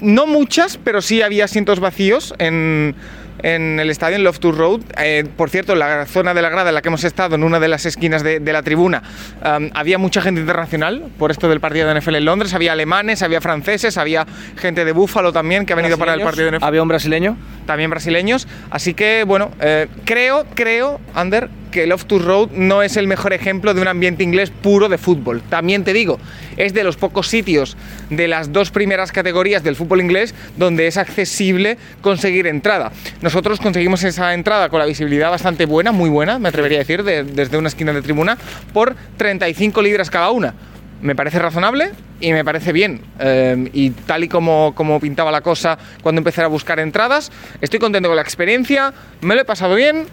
[0.00, 2.94] no muchas, pero sí había asientos vacíos en,
[3.42, 4.80] en el estadio, en Loftus Road.
[4.98, 7.60] Eh, por cierto, la zona de la grada en la que hemos estado, en una
[7.60, 9.02] de las esquinas de, de la tribuna,
[9.42, 12.54] am, había mucha gente internacional por esto del partido de NFL en Londres.
[12.54, 14.26] Había alemanes, había franceses, había
[14.56, 16.64] gente de Búfalo también que ha venido para el partido de NFL.
[16.64, 17.36] Había un brasileño.
[17.66, 18.48] También brasileños.
[18.70, 23.74] Así que, bueno, eh, creo, creo, Ander, que Loftus Road no es el mejor ejemplo
[23.74, 25.42] de un ambiente inglés puro de fútbol.
[25.48, 26.18] También te digo,
[26.56, 27.76] es de los pocos sitios
[28.10, 32.92] de las dos primeras categorías del fútbol inglés donde es accesible conseguir entrada.
[33.22, 37.02] Nosotros conseguimos esa entrada con la visibilidad bastante buena, muy buena, me atrevería a decir,
[37.04, 38.36] de- desde una esquina de tribuna,
[38.72, 40.54] por 35 libras cada una.
[41.02, 43.00] Me parece razonable y me parece bien.
[43.18, 47.32] Eh, y tal y como, como pintaba la cosa cuando empecé a buscar entradas,
[47.62, 48.92] estoy contento con la experiencia,
[49.22, 50.04] me lo he pasado bien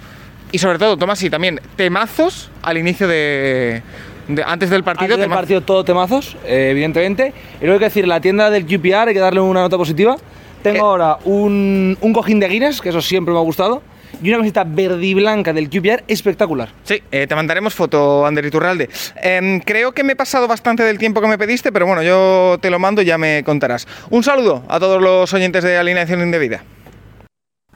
[0.51, 3.81] y sobre todo, Tomás, y también temazos al inicio de...
[4.27, 5.13] de- antes del partido.
[5.15, 7.33] Antes del partido todo temazos, eh, evidentemente.
[7.59, 10.17] Y luego hay que decir, la tienda del QPR hay que darle una nota positiva.
[10.63, 13.81] Tengo ahora un, un cojín de Guinness, que eso siempre me ha gustado,
[14.21, 16.69] y una camiseta verde y blanca del QPR espectacular.
[16.83, 18.89] Sí, eh, te mandaremos foto, Ander Iturralde.
[19.21, 22.57] Em, creo que me he pasado bastante del tiempo que me pediste, pero bueno, yo
[22.59, 23.87] te lo mando y ya me contarás.
[24.09, 26.63] Un saludo a todos los oyentes de Alineación Indebida.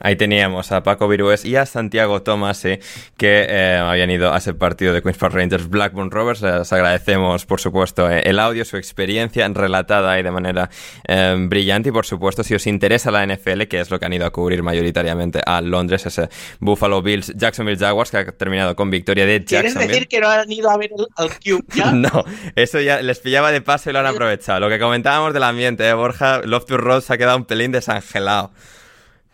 [0.02, 2.80] Ahí teníamos a Paco Virués y a Santiago Tomase
[3.16, 6.42] que eh, habían ido a ese partido de Queen's Park Rangers Blackburn Rovers.
[6.42, 10.70] Les agradecemos, por supuesto, eh, el audio, su experiencia relatada ahí de manera
[11.06, 11.90] eh, brillante.
[11.90, 14.30] Y por supuesto, si os interesa la NFL, que es lo que han ido a
[14.30, 19.44] cubrir mayoritariamente a Londres, ese Buffalo Bills, Jacksonville Jaguars, que ha terminado con victoria de
[19.44, 19.92] ¿Quieres Jacksonville.
[19.92, 21.92] decir que no han ido a ver el, al Cube ya?
[22.02, 22.24] No,
[22.56, 24.58] eso ya les pillaba de paso y lo han aprovechado.
[24.58, 28.50] Lo que comentábamos del ambiente, ¿eh, Borja, Loftus Road se ha quedado un pelín desangelado.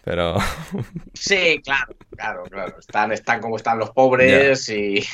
[0.09, 0.37] Pero
[1.13, 2.75] Sí, claro, claro, claro.
[2.79, 5.05] Están, están como están los pobres y,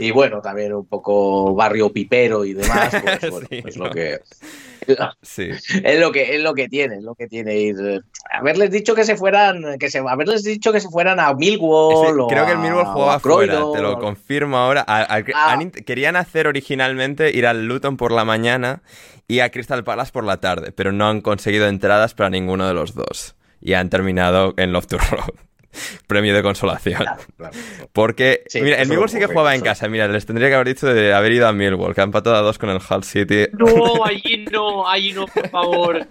[0.00, 2.90] y bueno, también un poco barrio pipero y demás.
[3.20, 3.84] Pues, bueno, Sí, es no.
[3.84, 4.18] lo que
[5.22, 5.50] sí.
[5.84, 7.76] es lo que es lo que tiene, es lo que tiene ir.
[7.80, 8.00] eh,
[8.32, 12.04] Haberles dicho que se fueran, que se haberles dicho que se fueran a Millwall.
[12.08, 14.84] Ese- o creo que el Millwall jugaba fuera, te lo confirmo ahora.
[14.88, 15.52] A- a- Ah.
[15.52, 18.82] han querían hacer originalmente ir al Luton por la mañana
[19.28, 22.74] y a Crystal Palace por la tarde, pero no han conseguido entradas para ninguno de
[22.74, 23.36] los dos.
[23.62, 25.30] Y han terminado en Loftus Road.
[26.06, 27.02] Premio de consolación.
[27.38, 27.54] claro.
[27.94, 29.64] Porque, Sí, mira, el Millwall sí que jugaba en eso.
[29.64, 29.88] casa.
[29.88, 32.40] Mira, les tendría que haber dicho de haber ido a Millwall, que han empatado a
[32.40, 33.46] dos con el Hull City.
[33.52, 33.66] No,
[34.04, 36.06] allí no, allí no, por favor.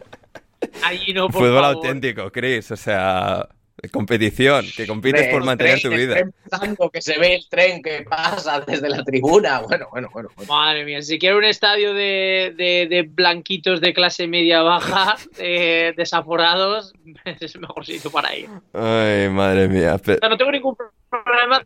[0.84, 1.76] Allí no, por Fútbol favor.
[1.76, 2.72] auténtico, Chris.
[2.72, 3.48] O sea,
[3.92, 6.16] competición, que compites por mantener tren, tu vida.
[6.50, 9.62] pasando, que se ve el tren que pasa desde la tribuna.
[9.62, 10.30] Bueno, bueno, bueno.
[10.36, 10.54] bueno.
[10.54, 15.94] Madre mía, si quiero un estadio de, de- de blanquitos de clase media baja, eh,
[15.98, 16.94] desaforados,
[17.26, 18.50] es el mejor sitio para ir.
[18.74, 19.98] O Ay, madre mía.
[19.98, 20.96] pe- sea, no tengo ningún problema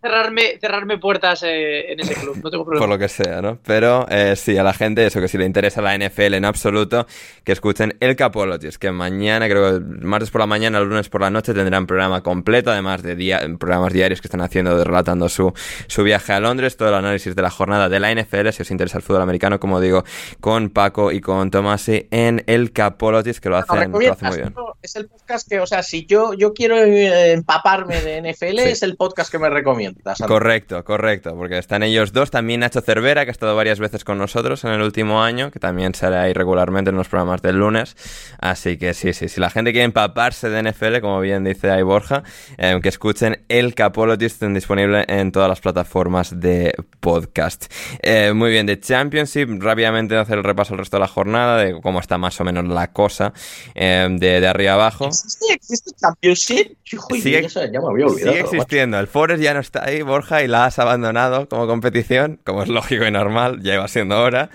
[0.01, 2.39] cerrarme, cerrarme puertas eh, en ese club.
[2.43, 2.85] No tengo problema.
[2.85, 3.59] Por lo que sea, ¿no?
[3.63, 7.05] Pero eh, sí, a la gente, eso que si le interesa la NFL en absoluto,
[7.43, 11.09] que escuchen el Capologies, que mañana, creo que el martes por la mañana, el lunes
[11.09, 15.29] por la noche tendrán programa completo, además de día, programas diarios que están haciendo, relatando
[15.29, 15.53] su,
[15.87, 18.71] su viaje a Londres, todo el análisis de la jornada de la NFL, si os
[18.71, 20.03] interesa el fútbol americano, como digo,
[20.39, 24.53] con Paco y con Tomasi en el Capologies, que lo hacen, lo hacen muy bien.
[24.85, 28.69] Es el podcast que, o sea, si yo, yo quiero eh, empaparme de NFL, Sí.
[28.69, 30.19] es el podcast que me recomiendas.
[30.27, 34.17] Correcto, correcto, porque están ellos dos, también Nacho Cervera, que ha estado varias veces con
[34.19, 37.95] nosotros en el último año, que también sale ahí regularmente en los programas del lunes.
[38.39, 41.81] Así que sí, sí, si la gente quiere empaparse de NFL, como bien dice ahí
[41.81, 42.23] Borja,
[42.57, 47.65] eh, que escuchen el Capologist disponible en todas las plataformas de podcast.
[48.03, 51.79] Eh, muy bien, de Championship, rápidamente hacer el repaso al resto de la jornada, de
[51.81, 53.33] cómo está más o menos la cosa,
[53.73, 55.07] eh, de, de arriba abajo.
[55.07, 56.77] ¿Existe, existe Championship?
[57.09, 58.31] Y Sigue- eso ya me había olvidado.
[58.31, 58.99] Sigue existiendo.
[58.99, 62.69] El Forest ya no está ahí, Borja, y la has abandonado como competición, como es
[62.69, 64.49] lógico y normal, ya iba siendo hora.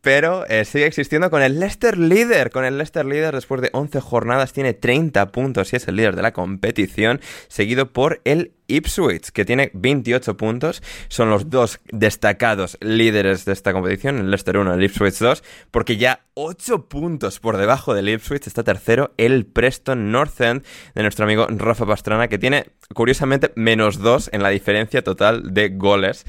[0.00, 2.50] Pero eh, sigue existiendo con el Leicester líder.
[2.50, 6.16] Con el Leicester líder, después de 11 jornadas, tiene 30 puntos y es el líder
[6.16, 10.82] de la competición, seguido por el Ipswich, que tiene 28 puntos.
[11.08, 15.42] Son los dos destacados líderes de esta competición, el Leicester 1 y el Ipswich 2,
[15.70, 20.64] porque ya 8 puntos por debajo del Ipswich está tercero el Preston North End
[20.94, 25.70] de nuestro amigo Rafa Pastrana, que tiene, curiosamente, menos 2 en la diferencia total de
[25.70, 26.24] goles.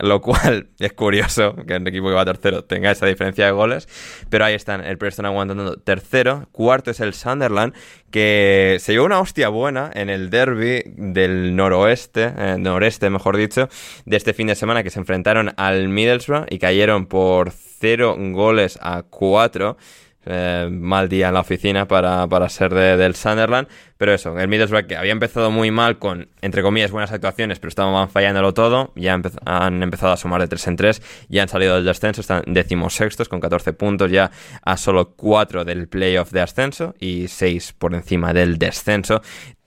[0.00, 3.88] Lo cual es curioso que un equipo que va tercero tenga esa diferencia de goles.
[4.28, 6.48] Pero ahí están, el Preston aguantando tercero.
[6.52, 7.74] Cuarto es el Sunderland,
[8.10, 13.68] que se llevó una hostia buena en el derby del noroeste, eh, noreste mejor dicho,
[14.04, 18.78] de este fin de semana que se enfrentaron al Middlesbrough y cayeron por 0 goles
[18.82, 19.76] a 4.
[20.26, 23.68] Eh, mal día en la oficina para, para ser de- del Sunderland.
[23.96, 27.68] Pero eso, el Middlesbrough que había empezado muy mal con, entre comillas, buenas actuaciones, pero
[27.70, 28.92] estaban fallándolo todo.
[28.96, 31.02] Ya han empezado a sumar de 3 en 3.
[31.28, 34.30] Ya han salido del descenso, están decimosextos con 14 puntos, ya
[34.62, 39.22] a solo 4 del playoff de ascenso y 6 por encima del descenso.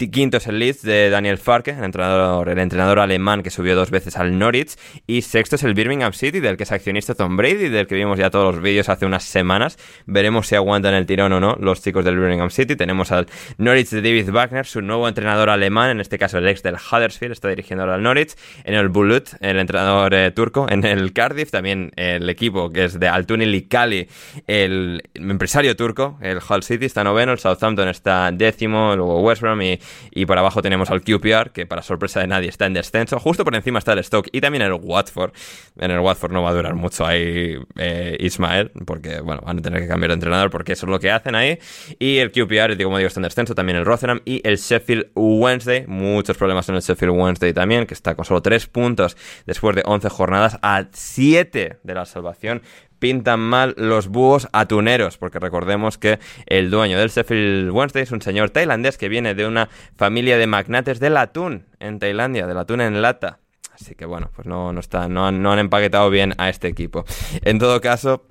[0.09, 3.91] Quinto es el Leeds de Daniel Farke, el entrenador, el entrenador alemán que subió dos
[3.91, 4.75] veces al Norwich.
[5.07, 8.17] Y sexto es el Birmingham City, del que es accionista Tom Brady, del que vimos
[8.17, 9.77] ya todos los vídeos hace unas semanas.
[10.05, 12.75] Veremos si aguantan el tirón o no los chicos del Birmingham City.
[12.75, 13.27] Tenemos al
[13.57, 17.33] Norwich de David Wagner, su nuevo entrenador alemán, en este caso el ex del Huddersfield,
[17.33, 18.35] está dirigiendo ahora al Norwich.
[18.63, 20.67] En el Bulut, el entrenador eh, turco.
[20.69, 24.07] En el Cardiff, también el equipo que es de Altuni Likali,
[24.47, 26.17] el empresario turco.
[26.21, 29.79] El Hull City está noveno, el Southampton está décimo, luego West Brom y,
[30.11, 33.19] y por abajo tenemos al QPR, que para sorpresa de nadie está en descenso.
[33.19, 35.31] Justo por encima está el Stoke y también el Watford.
[35.79, 39.61] En el Watford no va a durar mucho ahí eh, Ismael, porque bueno, van a
[39.61, 41.59] tener que cambiar de entrenador porque eso es lo que hacen ahí.
[41.99, 45.85] Y el QPR, como digo, está en descenso, también el Rotherham y el Sheffield Wednesday.
[45.87, 49.83] Muchos problemas en el Sheffield Wednesday también, que está con solo 3 puntos después de
[49.85, 52.61] 11 jornadas a 7 de la salvación
[53.03, 58.21] pintan mal los búhos atuneros, porque recordemos que el dueño del Sheffield Wednesday es un
[58.21, 59.67] señor tailandés que viene de una
[59.97, 63.39] familia de magnates del atún en Tailandia, del atún en lata.
[63.73, 67.03] Así que bueno, pues no, no, está, no, no han empaquetado bien a este equipo.
[67.41, 68.25] En todo caso,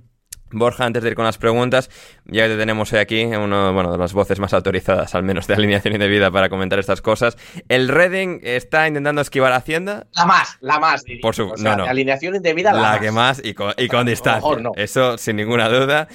[0.53, 1.91] Borja, antes de ir con las preguntas,
[2.27, 5.47] ya que te tenemos hoy aquí, uno bueno, de las voces más autorizadas, al menos
[5.47, 7.37] de alineación indebida, para comentar estas cosas.
[7.69, 10.07] El Reading está intentando esquivar a Hacienda.
[10.15, 11.21] La más, la más, diría.
[11.23, 11.85] Por su- O sea, no, no.
[11.85, 13.01] de alineación indebida, la, La más.
[13.01, 14.41] que más y con, y con distancia.
[14.41, 14.73] mejor no.
[14.77, 16.09] Eso sin ninguna duda.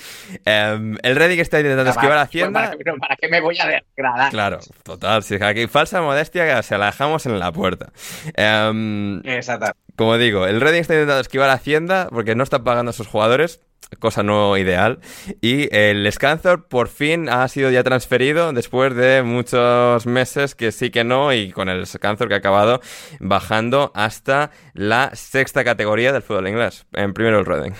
[0.45, 2.59] Em, el Reading está intentando esquivar a Hacienda.
[2.61, 3.65] ¿Para, qué- para qué me voy a
[3.95, 4.31] degradar?
[4.31, 5.23] Claro, total.
[5.23, 7.91] Si aquí falsa modestia se la dejamos en la puerta.
[8.35, 9.71] Em, Exacto.
[9.95, 13.07] como digo, el Reading está intentando esquivar a Hacienda porque no está pagando a sus
[13.07, 13.61] jugadores,
[13.99, 14.99] cosa no ideal.
[15.41, 20.89] Y el Scanthor por fin ha sido ya transferido después de muchos meses que sí
[20.89, 22.81] que no, y con el Scanthor que ha acabado
[23.19, 26.85] bajando hasta la sexta categoría del fútbol inglés.
[26.93, 27.73] En primero el Reading.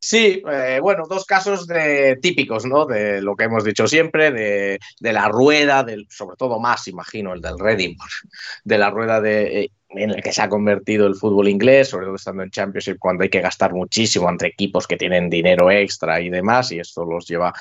[0.00, 2.86] Sí, eh, bueno, dos casos de, típicos, ¿no?
[2.86, 7.34] De lo que hemos dicho siempre, de, de la rueda, del, sobre todo más, imagino,
[7.34, 7.96] el del Reading,
[8.64, 12.06] de la rueda de, eh, en la que se ha convertido el fútbol inglés, sobre
[12.06, 16.20] todo estando en Championship, cuando hay que gastar muchísimo entre equipos que tienen dinero extra
[16.20, 17.52] y demás, y esto los lleva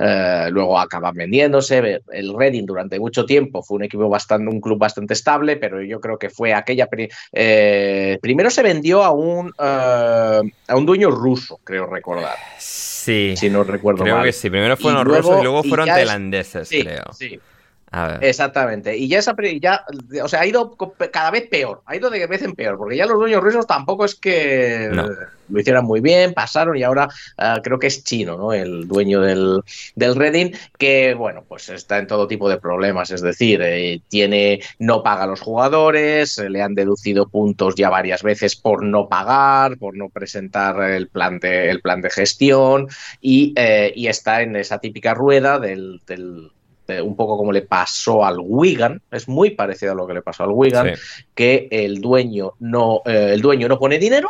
[0.00, 2.00] eh, luego acaban vendiéndose.
[2.12, 6.00] El Reading durante mucho tiempo fue un equipo bastante, un club bastante estable, pero yo
[6.00, 6.88] creo que fue aquella.
[7.32, 12.36] eh, primero se vendió a un, eh, a un dueño ruso, creo recordar.
[12.58, 13.34] Sí.
[13.36, 14.24] Si no recuerdo Creo mal.
[14.24, 14.50] que sí.
[14.50, 17.04] Primero fueron Y los rusos y luego y fueron es- tailandeses, sí, creo.
[17.12, 17.40] sí.
[17.90, 18.24] A ver.
[18.24, 18.96] Exactamente.
[18.96, 19.84] Y ya esa ya,
[20.22, 20.76] o sea, ha ido
[21.12, 24.04] cada vez peor, ha ido de vez en peor, porque ya los dueños rusos tampoco
[24.04, 25.08] es que No.
[25.48, 27.08] lo hicieran muy bien, pasaron y ahora
[27.38, 28.52] ah, creo que es chino, ¿no?
[28.52, 29.60] El dueño del,
[29.94, 34.60] del Reading, que bueno, pues está en todo tipo de problemas, es decir, eh, tiene,
[34.78, 39.08] no paga a los jugadores, eh, le han deducido puntos ya varias veces por no
[39.08, 42.88] pagar, por no presentar el plan de, el plan de gestión
[43.20, 46.57] y, eh, y está en esa típica rueda del, del- de
[47.02, 50.44] un poco como le pasó al Wigan, es muy parecido a lo que le pasó
[50.44, 51.24] al Wigan, Sí.
[51.34, 54.28] que el dueño no, eh, el dueño no pone dinero,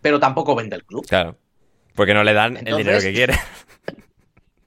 [0.00, 1.06] pero tampoco vende el club.
[1.06, 1.36] Claro.
[1.94, 3.34] Porque no le dan el dinero que quiere.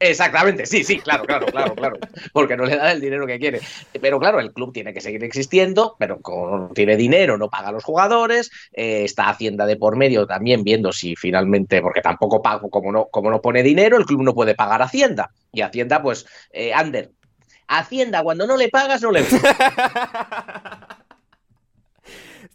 [0.03, 1.97] Exactamente, sí, sí, claro, claro, claro, claro,
[2.33, 3.61] porque no le da el dinero que quiere.
[4.01, 7.69] Pero claro, el club tiene que seguir existiendo, pero como no tiene dinero, no paga
[7.69, 12.41] a los jugadores, eh, está Hacienda de por medio también viendo si finalmente, porque tampoco
[12.41, 15.29] pago, como no, como no pone dinero, el club no puede pagar a Hacienda.
[15.53, 17.11] Y Hacienda, pues, eh, Ander,
[17.67, 19.23] Hacienda cuando no le pagas, no le...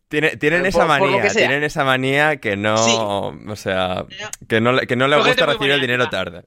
[0.09, 2.95] Tiene- tienen Por- esa manía, tienen esa manía que no, Sí.
[2.97, 4.05] o sea,
[4.49, 6.45] que no, que no le gusta recibir el dinero tarde.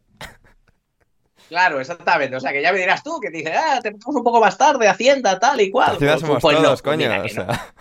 [1.49, 2.35] Claro, exactamente.
[2.35, 4.57] O sea, que ya me dirás tú, que dices, ah, te pagamos un poco más
[4.57, 5.93] tarde, Hacienda, tal y cual.
[5.95, 7.27] Hacienda Pues- somos pues todos, pues coño, o no.
[7.27, 7.73] sea.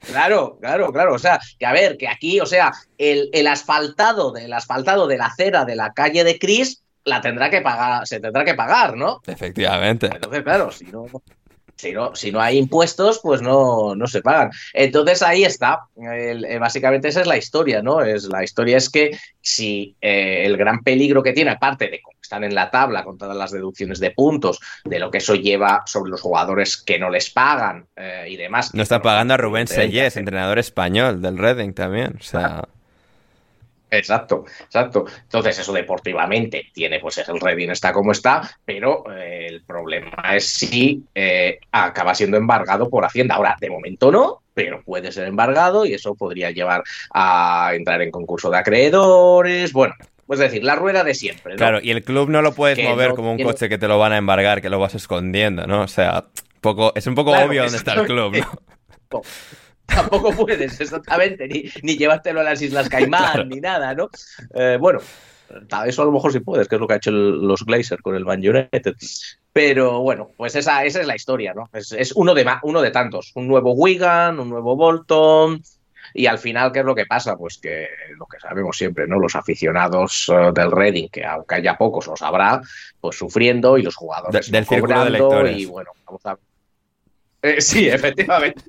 [0.00, 1.14] Claro, claro, claro.
[1.14, 5.16] O sea, que a ver, que aquí, o sea, el, el asfaltado del asfaltado de
[5.16, 8.96] la acera de la calle de Cris la tendrá que pagar, se tendrá que pagar,
[8.96, 9.20] ¿no?
[9.26, 10.06] Efectivamente.
[10.12, 11.06] Entonces, claro, si no,
[11.76, 14.50] si no, si no hay impuestos, pues no, no se pagan.
[14.72, 15.80] Entonces ahí está.
[15.96, 18.02] El- eh, básicamente esa es la historia, ¿no?
[18.02, 22.16] Es, la historia es que si eh, el gran peligro que tiene, aparte de cómo
[22.22, 25.82] están en la tabla con todas las deducciones de puntos, de lo que eso lleva
[25.86, 28.72] sobre los jugadores que no les pagan eh, y demás.
[28.74, 32.16] No está pagando a Rubén Sellés, entrenador español del Reading también.
[32.18, 32.68] O sea,
[33.92, 35.04] Exacto, exacto.
[35.24, 40.48] Entonces, eso deportivamente tiene, pues el Reading está como está, pero eh, el problema es
[40.48, 43.34] si eh, acaba siendo embargado por Hacienda.
[43.34, 46.82] Ahora, de momento no, pero puede ser embargado y eso podría llevar
[47.12, 49.74] a entrar en concurso de acreedores.
[49.74, 49.94] Bueno,
[50.26, 51.52] pues decir, la rueda de siempre.
[51.52, 51.58] ¿no?
[51.58, 53.88] claro, y el club no lo puedes Que mover no como un coche que te
[53.88, 55.82] lo van a embargar, que lo vas escondiendo, ¿no?
[55.82, 56.24] O sea,
[56.62, 58.36] poco, es un poco Claro, obvio dónde está el club,
[59.10, 59.20] ¿no?
[59.94, 64.08] Tampoco puedes, exactamente, ni, ni llevártelo a las Islas Caimán, ni nada, ¿no?
[64.54, 65.00] Eh, bueno,
[65.68, 67.64] tal- eso a lo mejor sí puedes, que es lo que ha hecho el- los
[67.64, 68.94] Glazer con el Man United.
[69.52, 71.68] Pero bueno, pues esa, esa es la historia, ¿no?
[71.72, 73.32] Es, es uno, de, uno de tantos.
[73.34, 75.62] Un nuevo Wigan, un nuevo Bolton.
[76.14, 77.36] Y al final, ¿qué es lo que pasa?
[77.36, 77.86] Pues que
[78.18, 79.18] lo que sabemos siempre, ¿no?
[79.18, 82.60] Los aficionados eh, del Reading, que aunque haya pocos, los habrá,
[83.00, 85.58] pues sufriendo y los jugadores De- del de cobrando, lectores.
[85.58, 86.36] Y bueno, vamos a.
[87.42, 88.62] Eh, sí, efectivamente.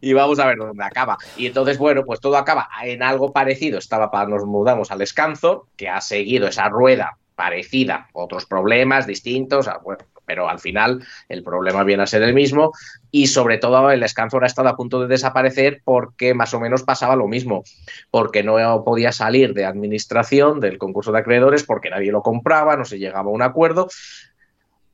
[0.00, 1.16] Y vamos a ver dónde acaba.
[1.36, 3.78] Y entonces, bueno, pues todo acaba en algo parecido.
[3.78, 9.66] Estaba para nos mudamos al Scanzor, que ha seguido esa rueda parecida, otros problemas distintos,
[9.66, 12.72] ah, bueno, pero al final el problema viene a ser el mismo
[13.10, 16.84] y sobre todo el Scanzor ha estado a punto de desaparecer porque más o menos
[16.84, 17.64] pasaba lo mismo,
[18.12, 22.84] porque no podía salir de administración del concurso de acreedores porque nadie lo compraba, no
[22.84, 23.88] se llegaba a un acuerdo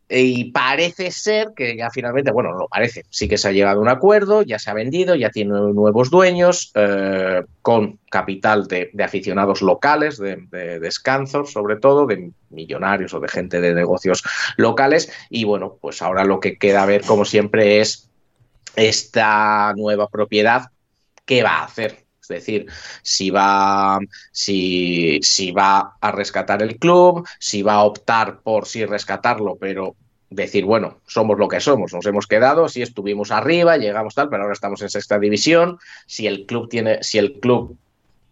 [0.09, 3.83] y parece ser que ya finalmente, bueno, no parece, sí que se ha llegado a
[3.83, 9.62] un acuerdo, ya se ha vendido, ya tiene nuevos dueños, eh, con capital de, aficionados
[9.62, 14.23] locales, de, de, de Scanzor sobre todo, de millonarios o de gente de negocios
[14.57, 15.12] locales.
[15.28, 18.09] Y bueno, pues ahora lo que queda ver, como siempre, es
[18.77, 20.70] esta nueva propiedad,
[21.24, 22.06] ¿qué va a hacer?
[22.31, 22.66] Es decir,
[23.03, 23.98] si va,
[24.32, 29.94] si, si va a rescatar el club, si va a optar por sí rescatarlo, pero
[30.31, 34.43] decir, bueno, somos lo que somos, nos hemos quedado, si estuvimos arriba, llegamos tal, pero
[34.43, 37.77] ahora estamos en sexta división, si el club tiene, si el club,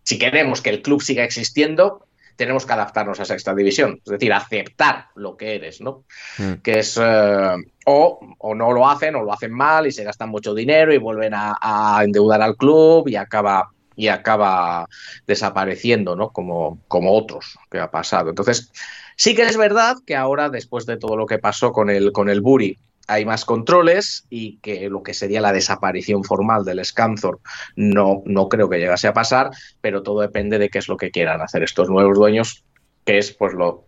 [0.03, 2.05] si queremos que el club siga existiendo,
[2.37, 6.03] tenemos que adaptarnos a sexta división, es decir, aceptar lo que eres, ¿no?
[6.39, 6.55] Mm.
[6.65, 7.55] Que es, eh,
[7.87, 10.99] o, o no lo hacen, o lo hacen mal y se gastan mucho dinero y
[10.99, 14.89] vuelven a, a endeudar al club y acaba y acaba
[15.27, 16.31] desapareciendo, ¿no?
[16.31, 18.31] Como, como otros que ha pasado.
[18.31, 18.73] Entonces,
[19.17, 22.29] sí que es verdad que ahora, después de todo lo que pasó con el, con
[22.29, 27.41] el Buri, hay más controles y que lo que sería la desaparición formal del Scanzor
[27.77, 29.51] no, no creo que llegase a pasar,
[29.81, 32.65] pero todo depende de qué es lo que quieran hacer estos nuevos dueños,
[33.05, 33.85] que es pues lo,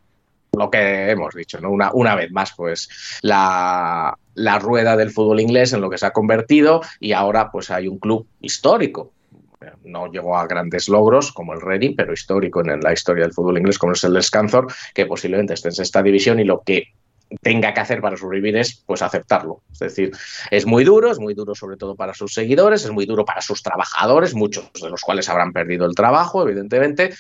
[0.53, 1.71] lo que hemos dicho, ¿no?
[1.71, 2.89] Una, una vez más, pues
[3.23, 7.71] la, la rueda del fútbol inglés en lo que se ha convertido y ahora pues
[7.71, 9.13] hay un club histórico
[9.85, 13.59] no llegó a grandes logros como el Reading, pero histórico en la historia del fútbol
[13.59, 16.93] inglés como es el Scanthor, que posiblemente esté en sexta división y lo que
[17.43, 19.63] tenga que hacer para sobrevivir es pues aceptarlo.
[19.73, 20.13] Es decir,
[20.51, 23.41] es muy duro, es muy duro sobre todo para sus seguidores, es muy duro para
[23.41, 27.15] sus trabajadores, muchos de los cuales habrán perdido el trabajo, evidentemente,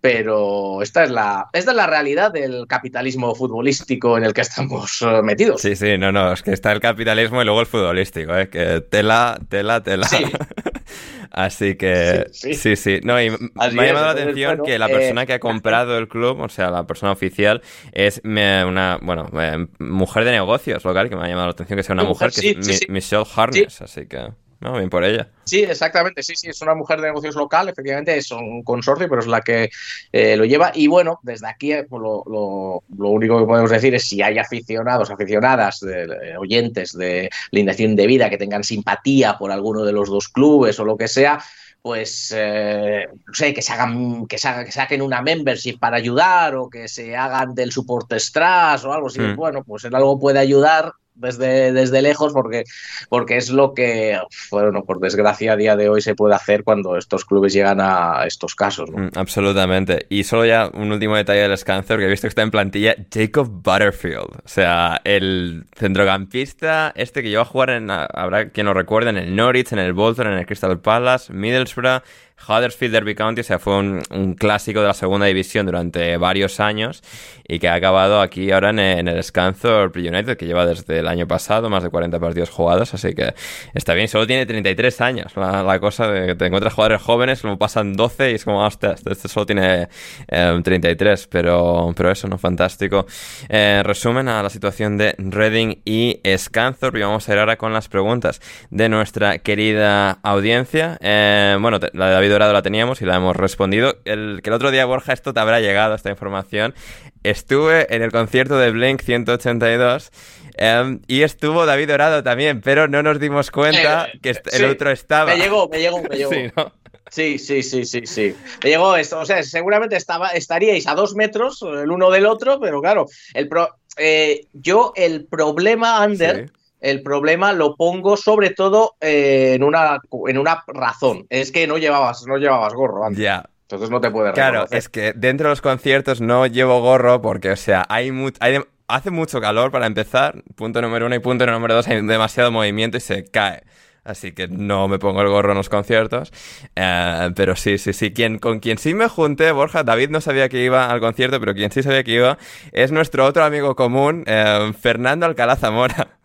[0.00, 5.02] pero esta es la, esta es la realidad del capitalismo futbolístico en el que estamos
[5.02, 5.60] eh, metidos.
[5.60, 8.48] Sí, sí, no, no, es que está el capitalismo y luego el futbolístico, ¿eh?
[8.48, 10.08] que tela, tela, tela.
[10.08, 10.24] Sí.
[11.30, 12.76] Así que Sí, sí, sí.
[12.76, 13.00] sí.
[13.04, 15.34] No, y Así me ha es, llamado la atención bueno, que la eh, persona que
[15.34, 17.62] ha comprado el club, o sea, la persona oficial,
[17.92, 21.82] es una, bueno, eh, mujer de negocios local, que me ha llamado la atención que
[21.82, 22.88] sea una mujer, mujer, que sí, es.
[22.88, 24.28] Michelle Harness, así que,
[24.60, 25.28] no, bien por ella.
[25.44, 29.20] Sí, exactamente, sí, sí, es una mujer de negocios local, efectivamente es un consorcio, pero
[29.20, 29.70] es la que
[30.12, 30.70] eh, lo lleva.
[30.74, 34.20] Y bueno, desde aquí eh, pues, lo, lo- lo único que podemos decir es si
[34.22, 39.84] hay aficionados, aficionadas, de- de oyentes de Lindación de Vida que tengan simpatía por alguno
[39.84, 41.42] de los dos clubes o lo que sea,
[41.82, 45.96] pues eh, no sé, que se hagan, que, se haga- que saquen una membership para
[45.96, 49.20] ayudar o que se hagan del support strash o algo así.
[49.20, 49.34] Mm.
[49.36, 52.64] Bueno, pues en algo puede ayudar desde, desde lejos porque,
[53.08, 54.18] porque es lo que,
[54.50, 58.24] bueno, por desgracia a día de hoy se puede hacer cuando estos clubes llegan a
[58.26, 58.90] estos casos.
[58.90, 59.04] ¿no?
[59.04, 60.06] Mm, absolutamente.
[60.08, 62.96] Y solo ya un último detalle del Scancer, que he visto que está en plantilla,
[63.12, 64.40] Jacob Butterfield.
[64.44, 69.18] O sea, el centrocampista este que lleva a jugar en, habrá quien lo recuerde, en
[69.18, 72.02] el Norwich, en el Bolton, en el Crystal Palace, Middlesbrough,
[72.46, 73.40] Huddersfield, Derby County.
[73.40, 74.00] O sea, fue un,
[74.38, 77.02] clásico de la segunda división durante varios años
[77.46, 81.08] y que ha acabado aquí ahora en, en el Scanthorpe United, que lleva desde el
[81.08, 82.94] año pasado más de 40 partidos jugados.
[82.94, 83.34] Así que
[83.74, 84.08] está bien.
[84.08, 85.32] Solo tiene 33 años.
[85.36, 88.92] La, cosa de que te encuentras jugadores jóvenes, luego pasan 12 y es como, hostia,
[88.92, 89.88] este, solo tiene
[90.28, 91.26] eh, 33.
[91.28, 92.38] Pero, pero eso, ¿no?
[92.38, 93.06] Fantástico.
[93.48, 96.98] Eh, resumen a la situación de Reading y Scanthorpe.
[96.98, 98.40] Y vamos a ir ahora con las preguntas
[98.70, 100.98] de nuestra querida audiencia.
[101.00, 103.96] Eh, bueno, la de David Dorado la teníamos y la hemos respondido.
[104.04, 106.74] El, que el otro día, Borja, esto te habrá llegado, esta información.
[107.22, 110.10] Estuve en el concierto de Blink 182
[110.56, 114.64] em, y estuvo David Dorado también, pero no nos dimos cuenta Eh, que sí, el
[114.66, 115.34] otro estaba.
[115.34, 116.30] Me llegó, me llegó, me llegó.
[116.30, 116.72] Sí, ¿no?
[117.10, 118.34] Sí, sí, sí, sí, sí.
[118.62, 119.18] Me llegó esto.
[119.18, 123.48] O sea, seguramente estaba, estaríais a dos metros el uno del otro, pero claro, el
[123.48, 126.52] pro- eh, yo el problema, Ander, Sí.
[126.80, 131.26] El problema lo pongo sobre todo eh, en, una, en una razón.
[131.28, 133.22] Es que no llevabas, no llevabas gorro, Ander.
[133.22, 133.50] Ya.
[133.62, 134.78] Entonces no te puedes Claro, reconocer.
[134.78, 138.58] es que dentro de los conciertos no llevo gorro porque, o sea, hay, mu- hay
[138.88, 142.96] hace mucho calor para empezar, punto número uno, y punto número dos, hay demasiado movimiento
[142.96, 143.62] y se cae.
[144.02, 146.32] Así que no me pongo el gorro en los conciertos.
[146.74, 148.12] Eh, pero sí, sí, sí.
[148.12, 151.54] Quien, con quien sí me junté, Borja, David no sabía que iba al concierto, pero
[151.54, 152.38] quien sí sabía que iba
[152.72, 156.18] es nuestro otro amigo común, eh, Fernando Alcalá Zamora.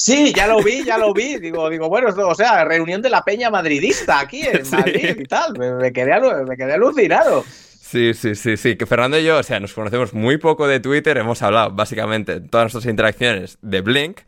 [0.00, 1.38] Sí, ya lo vi, ya lo vi.
[1.38, 4.76] Digo, digo, bueno, o sea, reunión de la peña madridista aquí en Sí.
[4.76, 5.58] Madrid y tal.
[5.58, 6.12] Me, me quedé,
[6.46, 7.44] me quedé alucinado.
[7.80, 8.76] Sí, sí, sí, sí.
[8.76, 12.34] Que Fernando y yo, o sea, nos conocemos muy poco de Twitter, hemos hablado básicamente
[12.34, 14.20] en todas nuestras interacciones de Blink,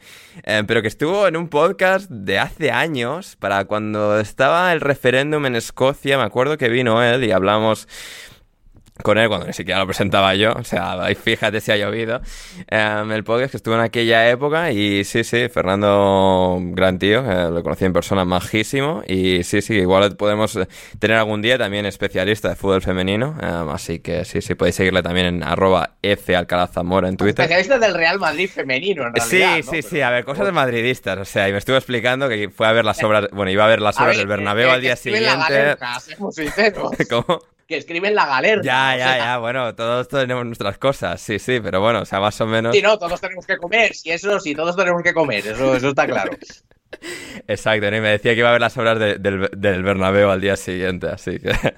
[0.45, 5.45] eh, pero que estuvo en un podcast de hace años, para cuando estaba el referéndum
[5.45, 7.87] en Escocia, me acuerdo que vino él y hablamos
[9.03, 12.21] con él cuando ni siquiera lo presentaba yo, o sea, ahí fíjate si ha llovido,
[12.69, 17.51] eh, el podcast que estuvo en aquella época y sí, sí, Fernando, gran tío, eh,
[17.51, 20.67] lo conocí en persona majísimo y sí, sí, igual podemos eh,
[20.99, 25.03] tener algún día también especialista de fútbol femenino, eh, así que sí, sí, podéis seguirle
[25.03, 27.45] también en arroba F Alcalá Zamora en Twitter.
[27.45, 29.65] Especialista del Real Madrid femenino, en Sí, realidad.
[29.67, 29.73] ¿no?
[29.73, 32.67] sí, sí, a ver, cosas de madridistas, o sea, y me estuvo explicando que fue
[32.67, 34.91] a ver las obras, bueno, iba a ver las obras ver, del Bernabéu al día
[34.91, 35.77] la siguiente.
[36.01, 36.93] seamos sinceros.
[37.11, 37.41] ¿Cómo?
[37.71, 38.65] Que escriben la galerna.
[38.65, 42.05] Ya, o ya, sea, ya, bueno, todos tenemos nuestras cosas, sí, sí, pero bueno, o
[42.05, 42.75] sea, más o menos.
[42.75, 45.91] Sí, no, todos tenemos que comer, sí, eso sí, todos tenemos que comer, eso, eso
[45.91, 46.33] está claro.
[47.47, 50.41] Exacto, y me decía que iba a ver las obras de- del, del Bernabéu al
[50.41, 51.53] día siguiente, así que.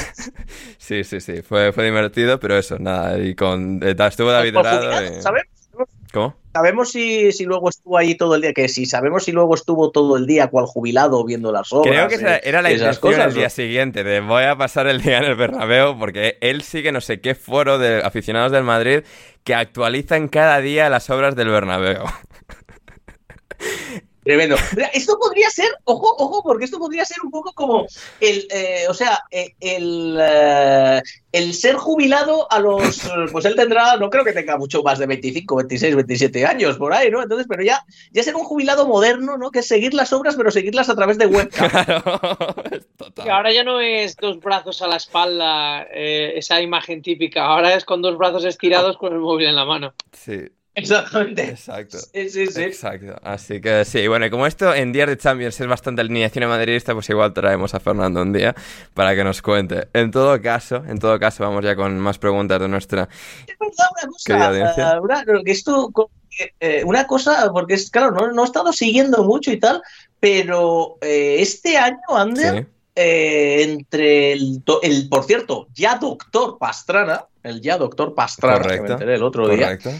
[0.78, 3.80] sí, sí, sí, fue, fue divertido, pero eso, nada, y con.
[3.84, 5.00] eh, estuvo David Dorado.
[5.16, 5.44] y- ¿sabes?
[6.12, 6.36] ¿Cómo?
[6.54, 9.90] Sabemos si, si luego estuvo ahí todo el día, que si sabemos si luego estuvo
[9.90, 11.92] todo el día cual jubilado viendo las obras.
[11.92, 13.50] Creo que eh, era la esas cosas, el día ¿no?
[13.50, 17.20] siguiente, de voy a pasar el día en el Bernabéu, porque él sigue no sé
[17.20, 19.02] qué foro de aficionados del Madrid
[19.44, 22.04] que actualizan cada día las obras del Bernabéu.
[24.28, 24.56] Tremendo.
[24.92, 27.86] Esto podría ser, ojo, ojo, porque esto podría ser un poco como
[28.20, 31.00] el, eh, o sea, eh, el, eh,
[31.32, 33.00] el ser jubilado a los,
[33.32, 36.92] pues él tendrá, no creo que tenga mucho más de 25, 26, 27 años por
[36.92, 37.22] ahí, ¿no?
[37.22, 37.82] Entonces, pero ya,
[38.12, 39.50] ya ser un jubilado moderno, ¿no?
[39.50, 41.70] Que es seguir las obras, pero seguirlas a través de webcam.
[43.24, 47.46] Que ahora ya no es dos brazos a la espalda, eh, esa imagen típica.
[47.46, 49.94] Ahora es con dos brazos estirados con el móvil en la mano.
[50.12, 50.48] Sí.
[50.78, 51.42] Exactamente.
[51.50, 51.98] Exacto.
[51.98, 52.62] Sí, sí, sí.
[52.62, 53.16] Exacto.
[53.22, 56.94] Así que sí, bueno, y como esto en días de Champions es bastante alineación madridista,
[56.94, 58.54] pues igual traemos a Fernando un día
[58.94, 59.88] para que nos cuente.
[59.92, 63.08] En todo caso, en todo caso, vamos ya con más preguntas de nuestra
[63.46, 66.10] Es verdad, una cosa, eh, una, que esto, co-
[66.60, 69.82] eh, una cosa, porque es claro, no, no he estado siguiendo mucho y tal,
[70.20, 77.60] pero eh, este año, Ander, eh, entre el, el, por cierto, ya doctor Pastrana, el
[77.60, 79.90] ya doctor Pastrana, que me Correcto, enteré el otro día, correcto.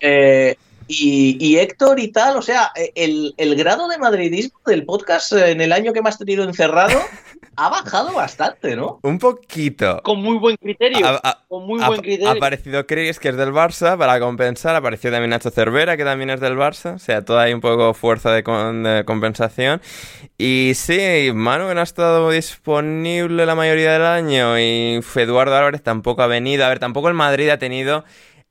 [0.00, 0.56] Eh,
[0.88, 5.32] y, y Héctor y tal, o sea, eh, el, el grado de madridismo del podcast
[5.32, 6.96] eh, en el año que me has tenido encerrado
[7.56, 9.00] ha bajado bastante, ¿no?
[9.02, 10.00] Un poquito.
[10.04, 11.20] Con muy buen criterio.
[11.48, 12.28] Con muy ha- buen criterio.
[12.28, 14.76] ha aparecido Chris, que es del Barça, para compensar.
[14.76, 16.94] Apareció también Nacho Cervera, que también es del Barça.
[16.94, 19.80] O sea, toda ahí un poco fuerza de, con- de compensación.
[20.38, 24.58] Y sí, Manu que no ha estado disponible la mayoría del año.
[24.58, 26.64] Y Eduardo Álvarez tampoco ha venido.
[26.64, 28.04] A ver, tampoco el Madrid ha tenido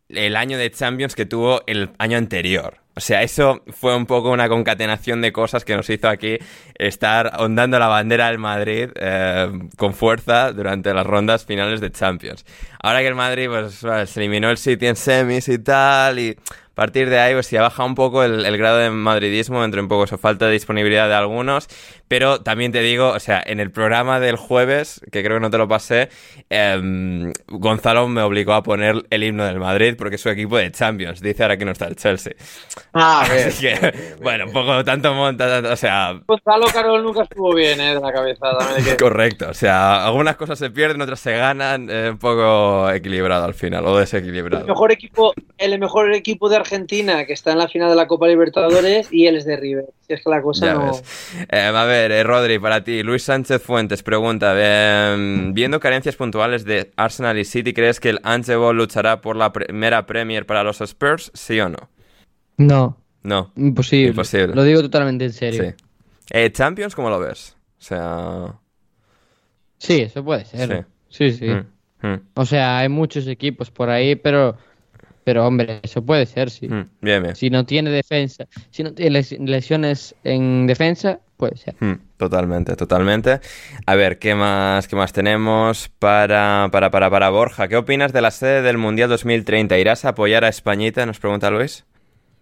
[0.10, 2.77] el año de Champions que tuvo el año anterior.
[2.98, 6.38] O sea, eso fue un poco una concatenación de cosas que nos hizo aquí
[6.76, 12.45] estar ondando la bandera del Madrid eh, con fuerza durante las rondas finales de Champions.
[12.82, 16.38] Ahora que el Madrid pues, se eliminó el City en semis y tal, y
[16.76, 19.80] a partir de ahí pues ya baja un poco el, el grado de madridismo, entre
[19.80, 21.68] un poco su falta de disponibilidad de algunos,
[22.10, 25.49] pero también te digo, o sea, en el programa del jueves, que creo que no
[25.49, 26.10] te lo pasé,
[26.49, 30.72] em, Gonzalo me obligó a poner el himno del Madrid porque es su equipo de
[30.72, 32.34] Champions, dice ahora que no está el Chelsea.
[32.93, 37.53] Ah, Así que, bueno, un poco tanto monta, tanto- o sea, Gonzalo Carol nunca estuvo
[37.56, 37.95] bien, ¿eh?
[37.95, 38.47] De la cabeza.
[38.84, 43.45] que- correcto, o sea, algunas cosas se pierden, otras se ganan, eh, un poco equilibrado
[43.45, 44.65] al final, o El desequilibrado.
[44.68, 48.28] mejor equipo, el mejor equipo de Argentina que está en la final de la Copa
[48.28, 49.86] Libertadores y él es de River.
[50.02, 50.92] Si es que la cosa Ya no.
[51.50, 56.66] Eh, a ver, eh, Rodri, para ti, Luis Sánchez Fuentes pregunta, eh, viendo carencias puntuales
[56.66, 60.82] de Arsenal y City, ¿crees que el Angelo luchará por la primera Premier para los
[60.82, 61.32] Spurs?
[61.34, 61.90] ¿Sí o no?
[62.58, 63.52] No, No.
[63.56, 64.10] imposible.
[64.10, 64.56] Imposible.
[64.56, 65.64] Lo digo totalmente en serio.
[65.64, 65.86] Sí.
[66.32, 67.56] Eh, Champions, ¿cómo lo ves?
[67.80, 68.56] O sea...
[69.78, 70.86] Sí, eso puede ser.
[71.10, 71.48] Sí, sí.
[71.48, 74.58] Mm, mm, O sea, hay muchos equipos por ahí, pero,
[75.26, 76.69] pero hombre, eso puede ser, sí.
[76.69, 76.89] mm.
[77.02, 77.35] Bien, bien.
[77.35, 81.76] Si no tiene defensa, si no tiene les- lesiones en defensa, puede ser.
[81.81, 83.41] Mm, Totalmente, totalmente.
[83.85, 87.68] A ver, ¿qué más, qué más tenemos para, para, para, para Borja?
[87.68, 89.77] ¿Qué opinas de la sede del Mundial 2030?
[89.77, 91.06] ¿Irás a apoyar a Españita?
[91.06, 91.85] Nos pregunta Luis.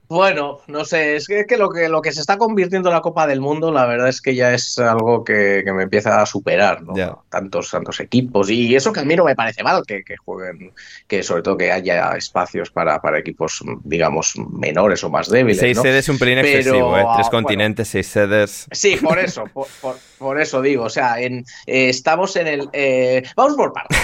[0.09, 2.93] Bueno, no sé, es que, es que lo que lo que se está convirtiendo en
[2.95, 6.21] la Copa del Mundo, la verdad es que ya es algo que, que me empieza
[6.21, 6.93] a superar, ¿no?
[7.29, 8.49] Tantos, tantos equipos.
[8.49, 10.71] Y eso que a mí no me parece mal que, que jueguen,
[11.07, 15.59] que sobre todo que haya espacios para, para equipos, digamos, menores o más débiles.
[15.59, 15.83] Seis ¿no?
[15.83, 17.01] sedes un pelín Pero, excesivo, ¿eh?
[17.01, 18.67] Tres ah, bueno, continentes, seis sedes.
[18.71, 22.69] Sí, por eso, por, por- por eso digo, o sea, en, eh, estamos en el...
[22.73, 23.97] eh, vamos por partes.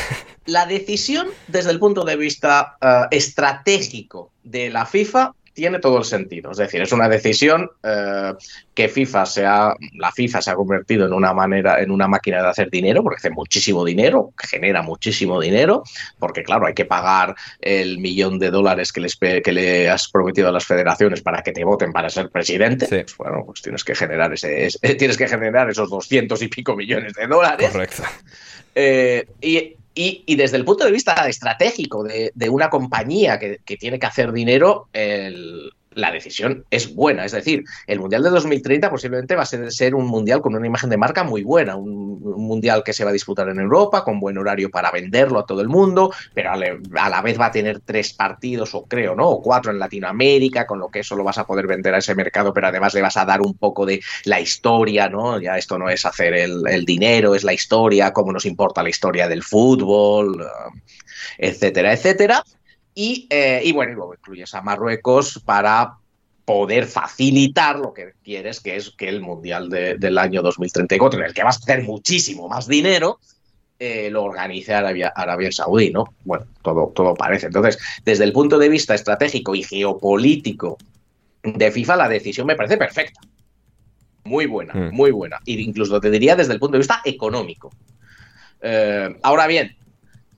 [0.45, 6.03] La decisión desde el punto de vista eh, estratégico de la FIFA tiene todo el
[6.03, 6.51] sentido.
[6.51, 8.33] Es decir, es una decisión eh,
[8.73, 12.41] que FIFA se ha, la FIFA se ha convertido en una manera, en una máquina
[12.41, 15.83] de hacer dinero, porque hace muchísimo dinero, genera muchísimo dinero,
[16.17, 20.49] porque claro, hay que pagar el millón de dólares que, les, que le has prometido
[20.49, 22.87] a las federaciones para que te voten para ser presidente.
[22.87, 26.75] Pues, bueno, pues tienes que generar ese, ese- tienes que generar esos doscientos y pico
[26.75, 27.69] millones de dólares.
[27.71, 28.03] Correcto.
[28.75, 33.59] Eh, y, y- y desde el punto de vista estratégico de, de una compañía que,
[33.65, 37.25] que tiene que hacer dinero, el- la decisión es buena.
[37.25, 40.89] Es decir, el Mundial de 2030 posiblemente va a ser, un Mundial con una imagen
[40.89, 44.19] de marca muy buena, un, un Mundial que se va a disputar en Europa, con
[44.19, 46.57] buen horario para venderlo a todo el mundo, pero a,
[47.09, 49.29] la vez va a tener tres partidos, o creo, ¿no?
[49.29, 52.15] O cuatro en Latinoamérica, con lo que eso lo vas a poder vender a ese
[52.15, 55.39] mercado, pero además le vas a dar un poco de la historia, ¿no?
[55.39, 58.89] Ya esto no es hacer el, el dinero, es la historia, cómo nos importa la
[58.89, 60.45] historia del fútbol,
[61.37, 62.43] etcétera, etcétera.
[63.01, 65.93] Y, eh, y bueno, y luego incluyes a Marruecos para
[66.43, 71.27] poder facilitar lo que quieres, que es que el Mundial de- del año 2034, en
[71.27, 73.19] el que vas a hacer muchísimo más dinero,
[73.79, 76.13] eh, lo organice Arabia, Arabia Saudí, ¿no?
[76.25, 77.45] Bueno, todo, todo parece.
[77.45, 80.77] Entonces, desde el punto de vista estratégico y geopolítico
[81.41, 83.21] de FIFA, la decisión me parece perfecta.
[84.25, 84.89] Muy buena, Mm.
[84.93, 85.37] muy buena.
[85.45, 87.71] E incluso te diría desde el punto de vista económico.
[88.61, 89.77] Eh, ahora bien,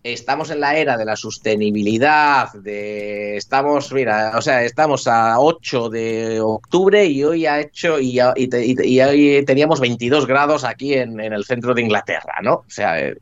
[0.04, 5.90] estamos en la era de la sostenibilidad, de estamos, mira, o sea, estamos a 8
[5.90, 10.94] de octubre y hoy ha hecho y, y y y hoy teníamos 22 grados aquí
[10.94, 12.54] en, en el centro de Inglaterra, ¿no?
[12.54, 13.18] O sea, eh,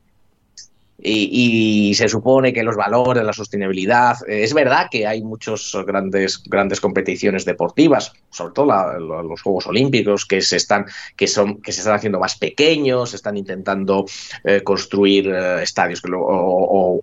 [1.02, 5.78] y, y se supone que los valores, la sostenibilidad, eh, es verdad que hay muchos
[5.86, 10.86] grandes, grandes competiciones deportivas, sobre todo la- los Juegos Olímpicos, que se están,
[11.16, 14.06] que son, que se están haciendo más pequeños, se están intentando
[14.44, 17.02] eh, construir eh, estadios o,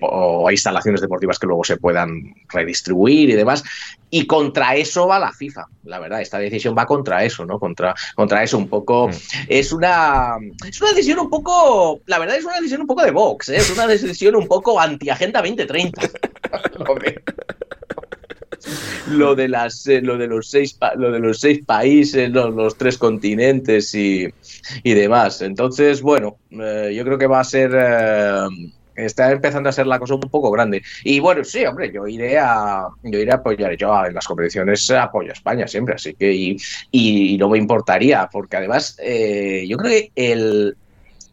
[0.00, 3.62] o instalaciones deportivas que luego se puedan redistribuir y demás.
[4.08, 6.20] Y contra eso va la FIFA, la verdad.
[6.20, 7.58] Esta decisión va contra eso, ¿no?
[7.58, 9.10] Contra, contra eso un poco.
[9.48, 10.36] Es una.
[10.66, 12.00] Es una decisión un poco.
[12.06, 13.56] La verdad es una decisión un poco de Vox, ¿eh?
[13.56, 16.02] Es una decisión un poco anti-agenda 2030.
[16.78, 17.22] Lo de-
[19.08, 22.76] lo de las eh, lo de los seis lo de los seis países, los, los
[22.76, 24.26] tres continentes y,
[24.82, 25.42] y demás.
[25.42, 28.46] Entonces, bueno, eh, yo creo que va a ser eh,
[28.96, 30.82] está empezando a ser la cosa un poco grande.
[31.04, 34.90] Y bueno, sí, hombre, yo iré a yo iré a apoyar yo en las competiciones
[34.90, 36.56] apoyo a España siempre, así que y,
[36.90, 40.76] y no me importaría, porque además eh, yo creo que el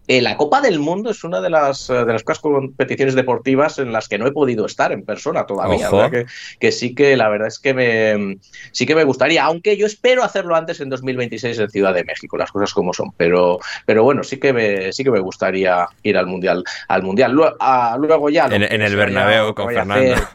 [0.07, 3.79] eh, la Copa del Mundo es una de las, eh, de las pocas competiciones deportivas
[3.79, 5.89] en las que no he podido estar en persona todavía.
[6.09, 6.25] Que,
[6.59, 8.37] que sí que la verdad es que me
[8.71, 12.37] sí que me gustaría, aunque yo espero hacerlo antes en 2026 en Ciudad de México,
[12.37, 13.11] las cosas como son.
[13.15, 17.31] Pero, pero bueno, sí que me, sí que me gustaría ir al mundial, al mundial.
[17.31, 20.13] Luego, ah, luego ya En, el Bernabéu con Fernando.
[20.13, 20.27] hacer.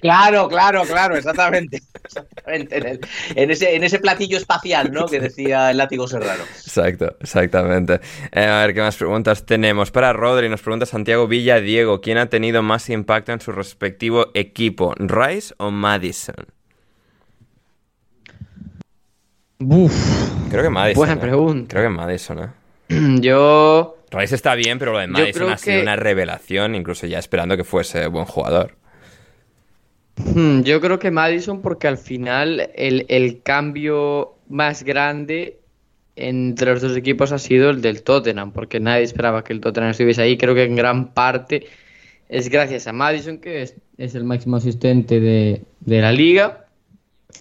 [0.00, 1.82] Claro, claro, claro, exactamente.
[2.04, 3.00] Exactamente, En, el-
[3.34, 5.06] en ese, en ese platillo espacial, ¿no?
[5.06, 6.44] Que decía el látigo serrano.
[6.44, 8.00] Exacto, exactamente.
[8.32, 9.90] Eh, a ver, ¿qué más preguntas tenemos?
[9.90, 14.28] Para Rodri, nos pregunta Santiago Villa Diego, ¿quién ha tenido más impacto en su respectivo
[14.34, 16.46] equipo, Rice o Madison?
[19.60, 20.98] Uf, Creo que Madison.
[21.00, 21.16] Buena ¿eh?
[21.16, 21.74] pregunta.
[21.74, 22.48] Creo que Madison, ¿eh?
[23.20, 27.18] yo Rice está bien, pero lo de Madison ha sido que- una revelación, incluso ya
[27.18, 28.76] esperando que fuese buen jugador.
[30.24, 35.60] Hmm, Yo creo que Madison porque al final el, el cambio más grande
[36.16, 39.90] entre los dos equipos ha sido el del Tottenham, porque nadie esperaba que el Tottenham
[39.90, 40.36] estuviese ahí.
[40.36, 41.66] Creo que en gran parte
[42.28, 46.66] es gracias a Madison, que es, es el máximo asistente de, de la liga,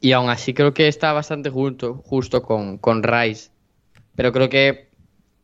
[0.02, 3.50] y aún así creo que está bastante justo, justo con, con Rice.
[4.16, 4.88] Pero creo que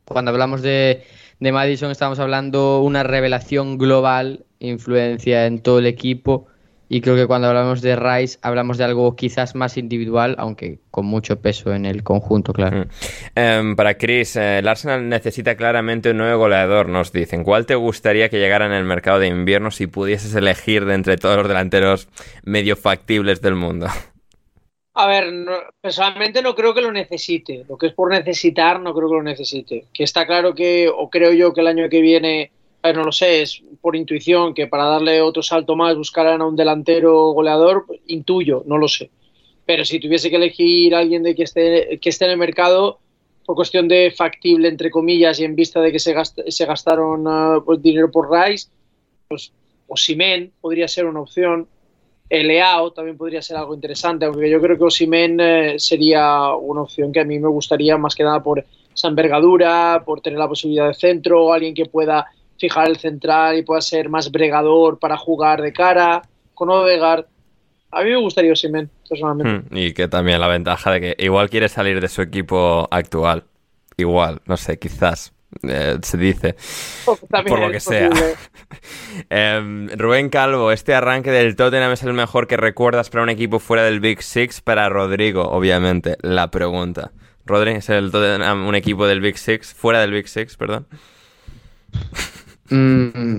[0.04, 1.02] cuando hablamos de,
[1.40, 6.46] de Madison estamos hablando una revelación global, influencia en todo el equipo.
[6.94, 11.06] Y creo que cuando hablamos de Rice hablamos de algo quizás más individual, aunque con
[11.06, 12.86] mucho peso en el conjunto, claro.
[13.34, 17.42] Em, para Chris, eh, el Arsenal necesita claramente un nuevo goleador, nos dicen.
[17.42, 21.16] ¿Cuál te gustaría que llegara en el mercado de invierno si pudieses elegir de entre
[21.16, 22.06] todos los delanteros
[22.44, 23.88] medio factibles del mundo?
[24.94, 27.64] A ver, no- personalmente no creo que lo necesite.
[27.68, 29.86] Lo que es por necesitar, no creo que lo necesite.
[29.92, 32.52] Que está claro que, o creo yo que el año que viene,
[32.84, 36.42] a ver, no lo sé, es por intuición que para darle otro salto más buscarán
[36.42, 39.10] a un delantero goleador, pues, intuyo, no lo sé.
[39.64, 42.98] Pero si tuviese que elegir a alguien de que esté, que esté en el mercado,
[43.46, 47.24] por cuestión de factible, entre comillas, y en vista de que se, gast- se gastaron
[47.26, 48.68] ah, pues, dinero por Rice,
[49.28, 49.50] pues
[49.88, 51.66] Osimen podría ser una opción.
[52.28, 57.12] Leao también podría ser algo interesante, aunque yo creo que Osimen eh, sería una opción
[57.12, 58.62] que a mí me gustaría más que nada por
[58.94, 62.26] esa envergadura, por tener la posibilidad de centro, alguien que pueda
[62.58, 66.22] fijar el central y pueda ser más bregador para jugar de cara,
[66.54, 67.26] con Odegaard.
[67.90, 69.68] A mí me gustaría Osimen, personalmente.
[69.70, 73.44] Hmm, Y que también la ventaja de que igual quiere salir de su equipo actual.
[73.96, 75.32] Igual, no sé, quizás.
[75.62, 76.56] eh, se dice.
[77.30, 78.10] También por lo que sea.
[79.30, 83.60] Em, Rubén Calvo, este arranque del Tottenham es el mejor que recuerdas para un equipo
[83.60, 84.60] fuera del Big Six.
[84.60, 87.12] Para Rodrigo, obviamente, la pregunta.
[87.46, 89.74] Rodri, ¿es el Tottenham un equipo del Big Six?
[89.74, 90.88] Fuera del Big Six, perdón.
[92.70, 93.38] Mm,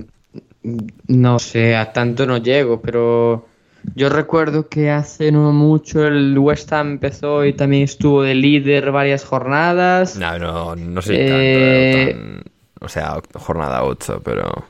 [1.08, 3.46] no sé, a tanto no llego, pero
[3.94, 8.90] yo recuerdo que hace no mucho el West Ham empezó y también estuvo de líder
[8.90, 10.16] varias jornadas.
[10.16, 12.18] No, no, no Eh, tanto.
[12.18, 12.42] tan-
[12.80, 14.64] o sea, jornada 8, pero.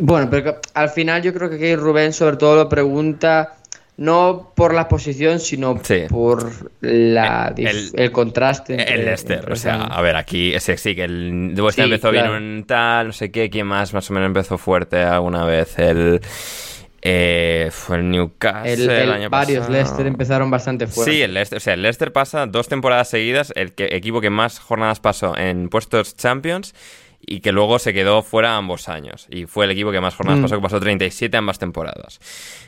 [0.00, 3.54] Bueno, pero al final yo creo que aquí Rubén sobre todo lo pregunta
[3.96, 8.72] no por la posición, sino por la, el, el- contraste.
[8.74, 11.82] entre- El Leicester, entre o sea, a ver, aquí ese sí que el West Sí,
[11.84, 12.32] empezó claro.
[12.32, 15.78] bien un tal, no sé qué, quién más más o menos empezó fuerte alguna vez.
[15.78, 16.20] El
[17.06, 19.72] eh, fue el Newcastle El, el, el- año varios pasado.
[19.74, 21.12] Leicester empezaron bastante fuerte.
[21.12, 24.30] Sí, el Leicester, o sea, el Leicester pasa dos temporadas seguidas, el que- equipo que
[24.30, 26.74] más jornadas pasó en puestos Champions
[27.26, 29.26] y que luego se quedó fuera ambos años.
[29.30, 30.42] Y fue el equipo que más jornadas Mm.
[30.42, 32.18] pasó, que pasó 37 ambas temporadas.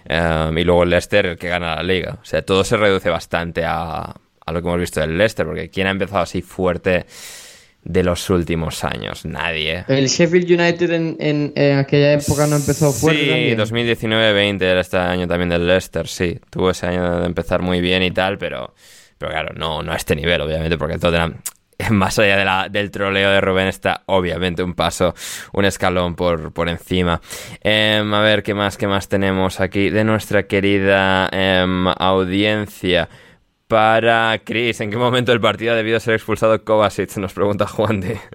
[0.09, 2.19] Um, y luego el Leicester, el que gana la liga.
[2.21, 4.01] O sea, todo se reduce bastante a,
[4.47, 7.07] a lo que hemos visto del Leicester, porque ¿quién ha empezado así fuerte
[7.83, 9.25] de los últimos años?
[9.25, 9.79] Nadie.
[9.79, 9.85] ¿eh?
[9.89, 13.59] El Sheffield United en, en- en aquella época no empezó fuerte Sí, también.
[13.59, 16.39] 2019-20 era este año también del Leicester, sí.
[16.51, 18.75] Tuvo ese año de empezar muy bien y tal, pero,
[19.19, 21.37] pero claro, no, no a este nivel, obviamente, porque el Tottenham,
[21.91, 25.15] más allá de la- del troleo de Rubén, está obviamente un paso,
[25.53, 27.21] un escalón por, por encima.
[27.63, 33.09] Em, a ver, ¿qué más, qué más tenemos aquí de nuestra querida em, audiencia?
[33.69, 37.17] Para Chris, ¿en qué momento del partido ha debido ser expulsado Kovacic?
[37.17, 38.19] Nos pregunta Juan de...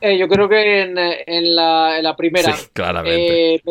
[0.00, 2.52] Eh, yo creo que en, en la, en la primera.
[2.52, 3.56] Sí, claramente.
[3.56, 3.62] Eh,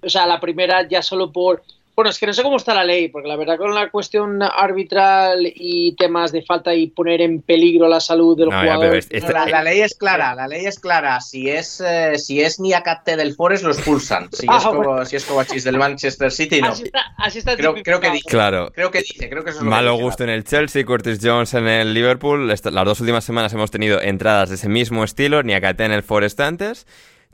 [0.00, 1.64] o sea, la primera ya solo por
[1.96, 4.42] Bueno, es que no sé cómo está la ley, porque la verdad con la cuestión
[4.42, 8.84] arbitral y temas de falta y poner en peligro la salud del No, ya, jugador.
[8.86, 11.20] pero es- esta- La, la ley es clara, la ley es clara.
[11.22, 14.28] Si es, eh, si es Niakate del Forest, lo expulsan.
[14.30, 15.04] Si Ah, es, como, bueno.
[15.06, 16.68] si es Kovacic del Manchester City, no.
[16.68, 18.28] Así está, así está Creo, creo que dice.
[18.28, 18.70] Claro.
[18.74, 20.02] Creo que dice, creo que eso es lo que Malo dice.
[20.04, 22.46] gusto en el Chelsea, Curtis Jones en el Liverpool.
[22.46, 26.38] Las dos últimas semanas hemos tenido entradas de ese mismo estilo, Niakate en el Forest
[26.40, 26.86] antes,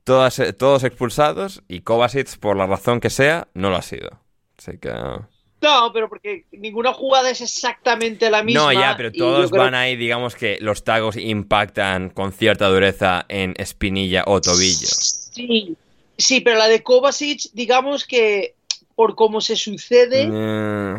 [0.04, 4.20] todas, eh, todos expulsados y Kovacic, por la razón que sea, no lo ha sido.
[4.68, 4.90] Así que...
[4.90, 8.62] No, pero porque ninguna jugada es exactamente la misma.
[8.64, 13.24] No, ya, pero todos creo- van ahí, digamos que los tagos impactan con cierta dureza
[13.28, 14.88] en espinilla o tobillo.
[14.88, 15.76] Sí,
[16.18, 18.56] sí, pero la de Kovacic, digamos que
[18.96, 20.96] por cómo se sucede, Eh,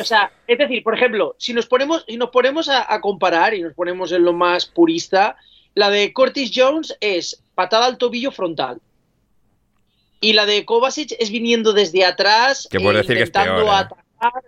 [0.00, 3.54] o sea, es decir, por ejemplo, si nos ponemos, si nos ponemos a, a comparar
[3.54, 5.36] y nos ponemos en lo más purista,
[5.74, 8.80] la de Curtis Jones es patada al tobillo frontal.
[10.20, 12.68] Y la de Kovacic es viniendo desde atrás.
[12.70, 13.76] Que puedes decir que es intentando peor, ¿eh?
[13.78, 14.42] atacar.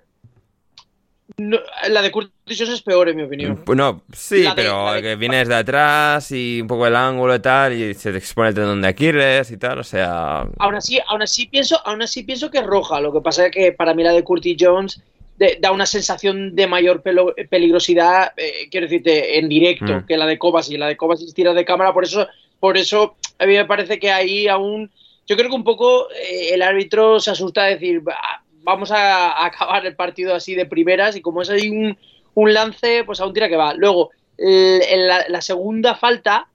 [1.39, 1.59] No,
[1.89, 3.63] la de Curtis Jones es peor, en mi opinión.
[3.65, 7.35] Pues no, sí, de- pero de- que vienes de atrás y un poco el ángulo
[7.35, 10.47] y tal, y se te expone el tendón de Aquiles y tal, o sea...
[10.59, 13.01] Aún así, aún así pienso, aún así pienso que es roja.
[13.01, 15.01] Lo que pasa es que para mí la de Curtis Jones
[15.39, 20.07] de- da una sensación de mayor pelo- peligrosidad, eh, quiero decirte, en directo, Mm.
[20.07, 20.79] que la de Kovacic.
[20.79, 22.29] La de Kovacic tira de cámara, por eso,
[22.61, 24.91] por eso a mí me parece que ahí aún,
[25.33, 28.17] yo creo que un poco eh, el árbitro se asusta de decir, "Va,
[28.63, 31.97] vamos a, a acabar el partido así de primeras y como es ahí un,
[32.35, 33.73] un lance, pues aún tira que va.
[33.75, 36.49] Luego, el- la, la segunda falta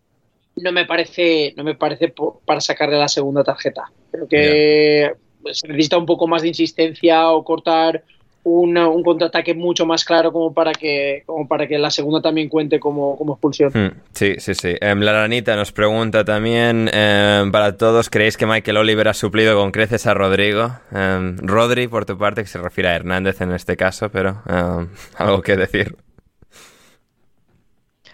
[0.58, 3.92] no me parece, no me parece po- para sacarle la segunda tarjeta.
[4.12, 5.12] Creo que
[5.54, 8.04] se necesita un poco más de insistencia o cortar
[8.50, 12.48] una- un contraataque mucho más claro como para que, como para que la segunda también
[12.50, 13.72] cuente como, como expulsión.
[13.74, 14.76] Hmm, Sí, sí, sí.
[14.80, 19.58] Em, la ranita nos pregunta también, em, para todos, ¿creéis que Michael Oliver ha suplido
[19.58, 20.72] con creces a Rodrigo?
[20.92, 24.42] Em, Rodri, por tu parte, que se refiere a Hernández en este caso, pero
[25.18, 25.96] algo que decir.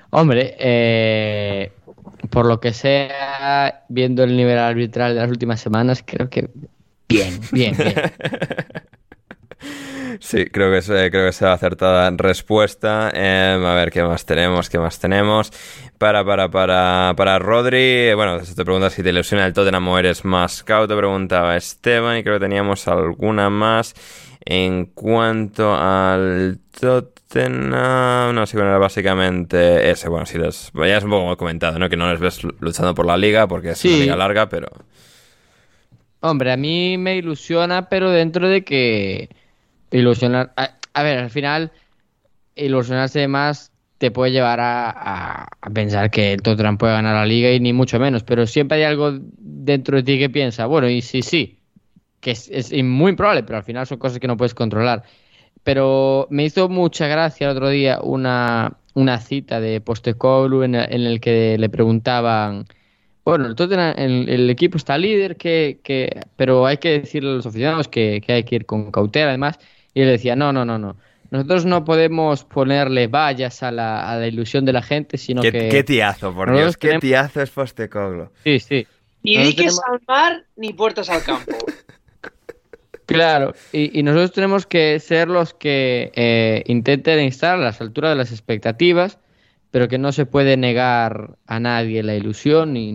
[0.09, 1.71] Hombre, eh,
[2.29, 6.49] por lo que sea, viendo el nivel arbitral de las últimas semanas, creo que
[7.09, 7.95] bien, bien, bien.
[10.19, 13.09] Sí, creo que es, creo que sea acertada respuesta.
[13.13, 14.69] Em, a ver, ¿qué más tenemos?
[14.69, 15.51] ¿Qué más tenemos?
[15.97, 20.25] Para, para, para, para Rodri, bueno, te pregunta si te ilusiona el Tottenham o eres
[20.25, 23.93] más te preguntaba Esteban, y creo que teníamos alguna más.
[24.45, 31.03] En cuanto al Tottenham, no sé, bueno, era básicamente ese, bueno, si les, ya es
[31.03, 31.89] un poco comentado, ¿no?
[31.89, 33.99] Que no les ves luchando por la liga, porque es una Sí.
[33.99, 34.67] liga larga, pero...
[36.21, 39.29] Hombre, a mí me ilusiona, pero dentro de que
[39.93, 40.53] ilusionar...
[40.93, 41.71] A, ver, al final,
[42.55, 47.51] ilusionarse más te puede llevar a, a- pensar que el Tottenham puede ganar la liga
[47.51, 51.01] y ni mucho menos, pero siempre hay algo dentro de ti que piensa, bueno, y
[51.01, 51.59] sí, sí,
[52.21, 55.03] que es, muy improbable, pero al final son cosas que no puedes controlar.
[55.63, 61.01] Pero me hizo mucha gracia el otro día una, una cita de Postecoglou en, en
[61.03, 62.65] el que le preguntaban,
[63.25, 67.33] bueno, el, Tottenham, el, el equipo está líder, que, que, pero hay que decirle a
[67.35, 69.59] los aficionados que, que hay que ir con cautela además.
[69.93, 70.95] Y él decía, no, no, no, no.
[71.31, 75.51] Nosotros no podemos ponerle vallas a la, a la ilusión de la gente, sino ¿Qué,
[75.51, 75.69] que...
[75.69, 78.29] qué tiazo, por nosotros Dios, qué tenemos- tiazo es Postecoglou.
[78.43, 78.87] Sí, sí.
[79.23, 81.51] Ni diques tenemos- al mar ni puertas al campo.
[83.05, 88.11] Claro, y, y nosotros tenemos que ser los que eh, intenten estar a las alturas
[88.11, 89.19] de las expectativas,
[89.73, 92.91] pero que no se puede negar a nadie la ilusión ni,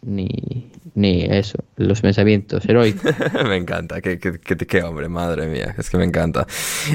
[0.00, 3.12] ni, ni, eso, los pensamientos heroicos.
[3.46, 6.46] me encanta, qué, qué- qué- hombre, madre mía, es que me encanta.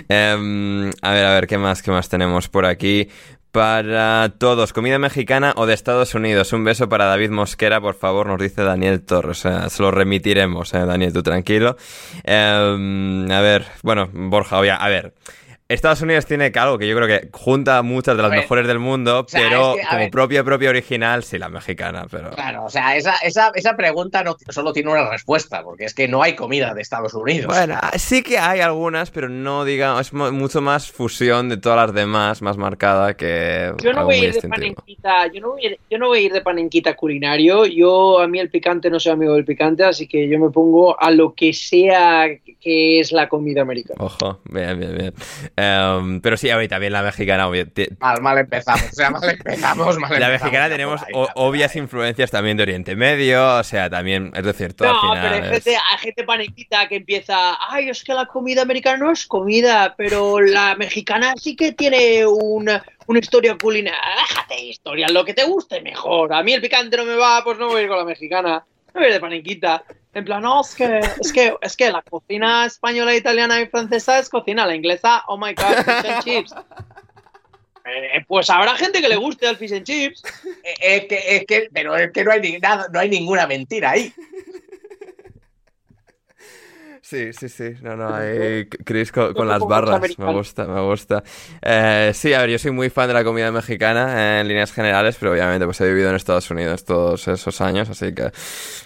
[0.10, 3.10] Em, a ver, a ver, ¿qué más, qué más tenemos por aquí?
[3.52, 6.52] Para todos, comida mexicana o de Estados Unidos.
[6.54, 9.38] Un beso para David Mosquera, por favor, nos dice Daniel Torres.
[9.70, 11.78] Se lo remitiremos, eh, Daniel, tú tranquilo.
[12.24, 15.14] Em, a ver, bueno, Borja, obvia, a ver.
[15.70, 18.80] Estados Unidos tiene que algo que yo creo que junta muchas de las mejores del
[18.80, 20.12] mundo, sea, pero es que, a como ver.
[20.12, 22.30] propia, propia original, sí, la mexicana, pero...
[22.32, 26.08] Claro, o sea, esa, esa, esa pregunta no solo tiene una respuesta, porque es que
[26.08, 27.48] no hay comida de Estados Unidos.
[27.54, 31.78] Bueno, sí que hay algunas, pero no digamos, es mu- mucho más fusión de todas
[31.88, 35.66] las demás, más marcada que Yo no voy a ir de panenquita, yo no voy
[35.66, 37.66] a ir, yo no voy a ir de panenquita culinario.
[37.66, 40.98] Yo a mí el picante no soy amigo del picante, así que yo me pongo
[40.98, 42.28] a lo que sea
[42.62, 43.98] que es la comida americana.
[44.04, 45.14] Ojo, bien, bien, bien.
[45.60, 49.28] Em, pero sí, ahorita también la mexicana, obvio, ti- Mal, mal empezamos, o sea, mal
[49.28, 53.64] empezamos, mal la empezamos mexicana tenemos ahí, o- obvias influencias también de Oriente Medio, o
[53.64, 56.88] sea, también, es decir, todo No, al pero final hay es- gente, hay gente panenquita
[56.88, 61.56] que empieza, ay, es que la comida americana no es comida, pero la mexicana sí
[61.56, 63.98] que tiene una, una historia culinaria.
[64.30, 66.34] Déjate de historia, lo que te guste mejor.
[66.36, 68.64] A mí el picante no me va, pues no voy a ir con la mexicana.
[68.94, 69.84] de paniquita.
[70.14, 74.18] En plan, no, es que, es que, es que la cocina española, italiana y francesa
[74.18, 76.56] es cocina, la inglesa, oh my god, fish and chips.
[77.86, 80.24] Eh, pues habrá gente que le guste al fish and chips.
[80.64, 83.92] Eh, Es que, es que, pero es que no hay, nada, no hay ninguna mentira
[83.92, 84.14] ahí.
[87.10, 87.70] Sí, sí, sí.
[87.84, 90.20] No, no, ahí Chris con, con las barras.
[90.20, 91.24] Me gusta, me gusta.
[91.62, 94.74] Eh, sí, a ver, yo soy muy fan de la comida mexicana eh, en líneas
[94.74, 98.30] generales, pero obviamente pues he vivido en Estados Unidos todos esos años, así que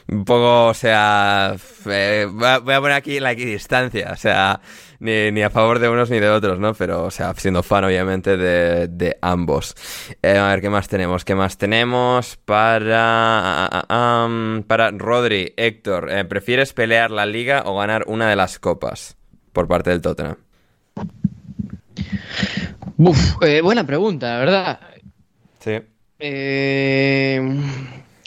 [0.10, 1.56] un poco, o sea,
[1.88, 4.62] eh, voy a voy a poner aquí la equidistancia, o sea,
[5.02, 6.74] ni, ni a favor de unos ni de otros, ¿no?
[6.76, 9.76] Pero, o sea, siendo fan obviamente de, de ambos.
[10.22, 11.26] Eh, a ver, ¿qué más tenemos?
[11.26, 13.66] ¿Qué más tenemos para...
[13.66, 18.30] ah, ah, ah, um, para Rodri, Héctor, eh, ¿prefieres pelear la liga o ganar una
[18.30, 19.18] de las copas
[19.52, 20.38] por parte del Tottenham?
[22.98, 24.80] Uf, eh, buena pregunta, la verdad.
[25.60, 25.82] Sí.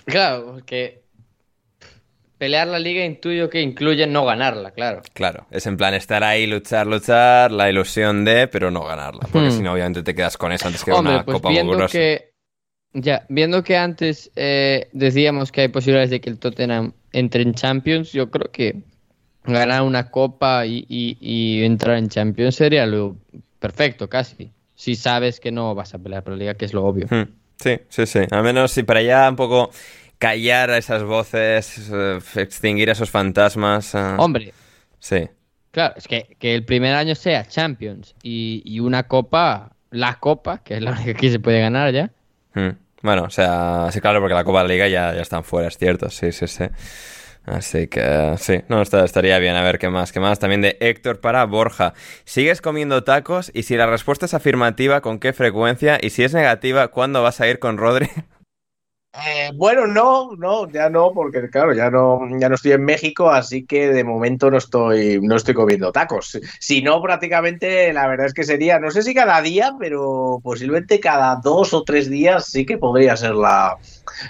[0.07, 1.04] Claro, porque
[2.45, 5.01] pelear la liga intuyo que incluye no ganarla, claro.
[5.15, 9.27] Claro, es en plan estar ahí, luchar, luchar, la ilusión de, pero no ganarla.
[9.33, 9.53] Porque Hmm.
[9.53, 12.35] si no, obviamente te quedas con eso antes que Hombre, una pues copa viendo que
[12.93, 17.55] ya, viendo que antes eh, decíamos que hay posibilidades de que el Tottenham entre en
[17.55, 18.83] Champions, yo creo que
[19.45, 23.17] ganar una copa y, y- y entrar en Champions sería lo
[23.59, 24.53] perfecto, casi.
[24.75, 27.07] Si sabes que no vas a pelear por la liga, que es lo obvio.
[27.11, 27.25] Hmm,
[27.57, 28.19] Sí, sí, sí.
[28.33, 29.71] Al menos si para allá un poco
[30.19, 33.95] callar a esas voces, eh, extinguir a esos fantasmas.
[33.95, 34.53] eh, Hombre,
[34.99, 35.29] Sí.
[35.71, 40.59] Claro, es que, que el primer año sea Champions y, y una copa, la copa,
[40.63, 42.11] que es la única que aquí se puede ganar ya.
[42.55, 42.77] Hmm.
[43.03, 45.69] Bueno, o sea, sí, claro, porque la Copa de la Liga ya, ya están fuera,
[45.69, 46.65] es cierto, sí, sí, sí.
[47.45, 49.57] Así que sí, no, está- estaría bien.
[49.57, 50.39] A ver qué más, qué más.
[50.39, 51.93] También de Héctor para Borja.
[52.25, 53.51] ¿Sigues comiendo tacos?
[53.53, 55.99] Y si la respuesta es afirmativa, ¿con qué frecuencia?
[56.01, 58.09] Y si es negativa, ¿cuándo vas a ir con Rodri?
[59.17, 63.31] Eh, bueno, no, no, ya no, porque claro, ya no, ya no estoy en México,
[63.31, 66.37] así que de momento no estoy, no estoy comiendo tacos.
[66.59, 70.99] Si no, prácticamente la verdad es que sería, no sé si cada día, pero posiblemente
[70.99, 73.77] cada dos o tres días sí que podría ser la,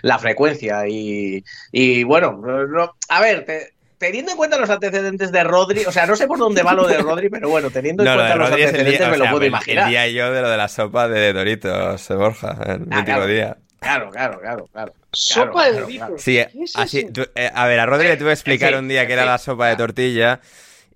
[0.02, 0.86] la frecuencia.
[0.86, 1.42] Y,
[1.72, 6.04] y bueno, no- a ver, te- teniendo en cuenta los antecedentes de Rodri, o sea,
[6.04, 8.50] no sé por dónde va lo de Rodri, pero bueno, teniendo en No, cuenta los
[8.50, 9.84] Rodri antecedentes día, me o lo puedo imaginar.
[9.84, 13.26] El día yo de lo de la sopa de Doritos, eh, Borja, el Ah, claro.
[13.26, 13.56] día.
[13.84, 14.94] Claro, claro, claro, claro.
[15.12, 16.18] Sopa Claro, de claro, claro.
[16.18, 17.12] Sí, ¿Qué es así, eso?
[17.12, 19.22] tú- eh, a ver, a Rodri le tuve que explicar sí, un día que era
[19.22, 19.28] sí.
[19.28, 20.40] la sopa de tortilla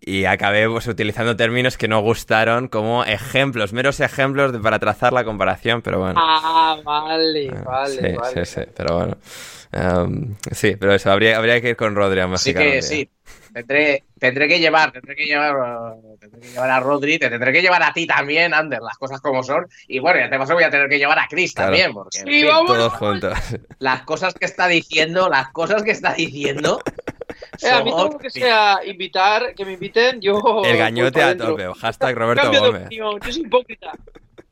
[0.01, 5.13] y acabé pues, utilizando términos que no gustaron como ejemplos, meros ejemplos de- para trazar
[5.13, 6.21] la comparación, pero bueno.
[6.25, 8.45] Ah, vale, Eh, vale, sí, vale.
[8.47, 9.17] sí, sí, pero bueno.
[10.53, 12.71] Sí, pero eso, habría, habría que ir con Rodri a Así Mexicano.
[12.71, 13.09] que sí,
[13.53, 15.55] tendré, tendré que llevar, tendré que llevar,
[16.19, 19.21] tendré que llevar a Rodri, te tendré que llevar a ti también, Ander, las cosas
[19.21, 19.67] como son.
[19.87, 21.71] Y bueno, ya te paso, voy a tener que llevar a Chris Claro.
[21.73, 22.67] también, porque en Sí, fin, vamos.
[22.73, 23.39] Todos juntos.
[23.79, 26.81] las cosas que está diciendo, las cosas que está diciendo.
[27.63, 30.63] Eh, a mí todo lo que sea invitar, que me inviten, yo.
[30.65, 31.67] El gañote a tope.
[31.79, 32.83] Hashtag Roberto Cambio de Gómez.
[32.87, 33.93] opinión, yo soy hipócrita.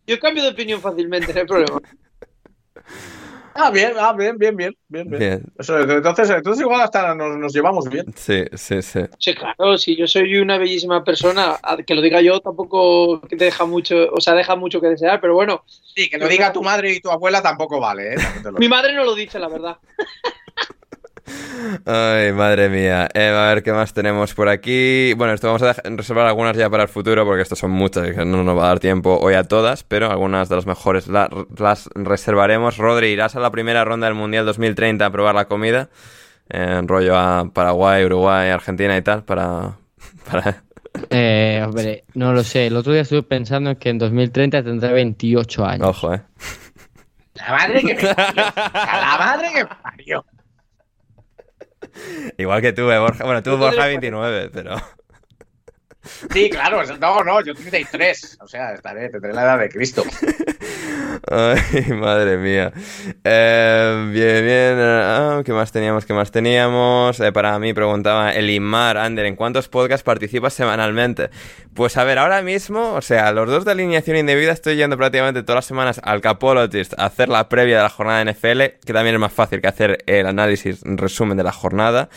[0.07, 1.81] Yo cambio de opinión fácilmente, no hay problema.
[3.59, 5.19] Ah, bien, ah, bien, bien, bien, bien, bien.
[5.19, 5.43] Bien.
[5.59, 8.07] Eso, entonces, entonces igual hasta nos, nos llevamos bien.
[8.15, 9.01] Sí, sí, sí.
[9.19, 13.65] Sí, claro, si yo soy una bellísima persona, que lo diga yo tampoco te deja
[13.65, 15.65] mucho, o sea, deja mucho que desear, pero bueno,
[15.97, 18.17] Sí, que lo diga tu madre y tu abuela tampoco vale, ¿eh?
[18.59, 19.79] Mi madre no lo dice, la verdad.
[21.85, 23.09] Ay, madre mía.
[23.13, 25.13] Eh, a ver qué más tenemos por aquí.
[25.15, 28.13] Bueno, esto vamos a reservar algunas ya para el futuro porque estas son muchas y
[28.15, 31.09] que no nos va a dar tiempo hoy a todas, pero algunas de las mejores
[31.09, 31.29] la-
[31.59, 32.77] las reservaremos.
[32.79, 35.89] Rodri, ¿irás a la primera ronda del Mundial 2030 a probar la comida?
[36.49, 39.73] En rollo a Paraguay, Uruguay, Argentina y tal, para...
[40.31, 40.63] para...
[41.11, 42.69] Eh, hombre, no lo sé.
[42.69, 45.89] El otro día estuve pensando que en 2030 tendré 28 años.
[45.89, 46.23] Ojo, eh.
[47.35, 48.45] La madre que me parió.
[48.57, 50.25] La madre que me parió.
[52.39, 53.25] Igual que tú, eh, Borja.
[53.25, 54.77] Bueno, tú, Borja, tendré- 29, pero...
[56.33, 58.39] Sí, claro, no, no, yo 33.
[58.41, 60.05] O sea, estaré, tendré la edad de Cristo.
[61.31, 62.73] Ay, madre mía.
[63.25, 64.79] Eh, bien, bien.
[64.79, 66.05] ah, ¿Qué más teníamos?
[66.05, 67.19] ¿Qué más teníamos?
[67.21, 71.31] Eh, para mí preguntaba Elimar, Ander, ¿en cuántos podcasts participas semanalmente?
[71.75, 75.43] Pues a ver, ahora mismo, o sea, los dos de alineación indebida estoy yendo prácticamente
[75.43, 78.93] todas las semanas al Capologist a hacer la previa de la jornada de NFL, que
[78.93, 82.09] también es más fácil que hacer el análisis, resumen de la jornada,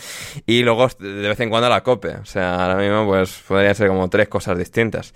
[0.46, 2.08] y luego de vez en cuando la COPE.
[2.22, 5.12] O sea, ahora mismo pues podría ser como tres cosas distintas,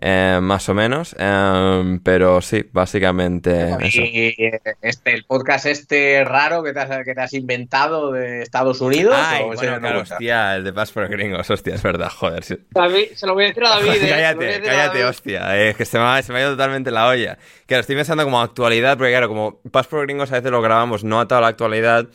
[0.00, 4.00] eh, más o menos, eh, pero sí, básicamente eso.
[4.02, 4.34] Y
[4.82, 9.14] este, el podcast este raro que te has, que te has inventado de Estados Unidos.
[9.16, 12.10] Ay, ¿o ese bueno, no claro, hostia, el de Pass por Gringos, hostia, es verdad,
[12.10, 12.42] joder.
[12.44, 12.56] sí.
[12.70, 13.90] David, se lo voy a decir a David.
[14.02, 15.08] eh, cállate, decir cállate, David.
[15.08, 15.56] hostia.
[15.58, 17.38] eh, Es que se me, ha, se me ha ido totalmente la olla.
[17.66, 21.04] Claro, estoy pensando como actualidad, porque claro, como Pass por Gringos a veces lo grabamos
[21.04, 22.06] no atado a la actualidad,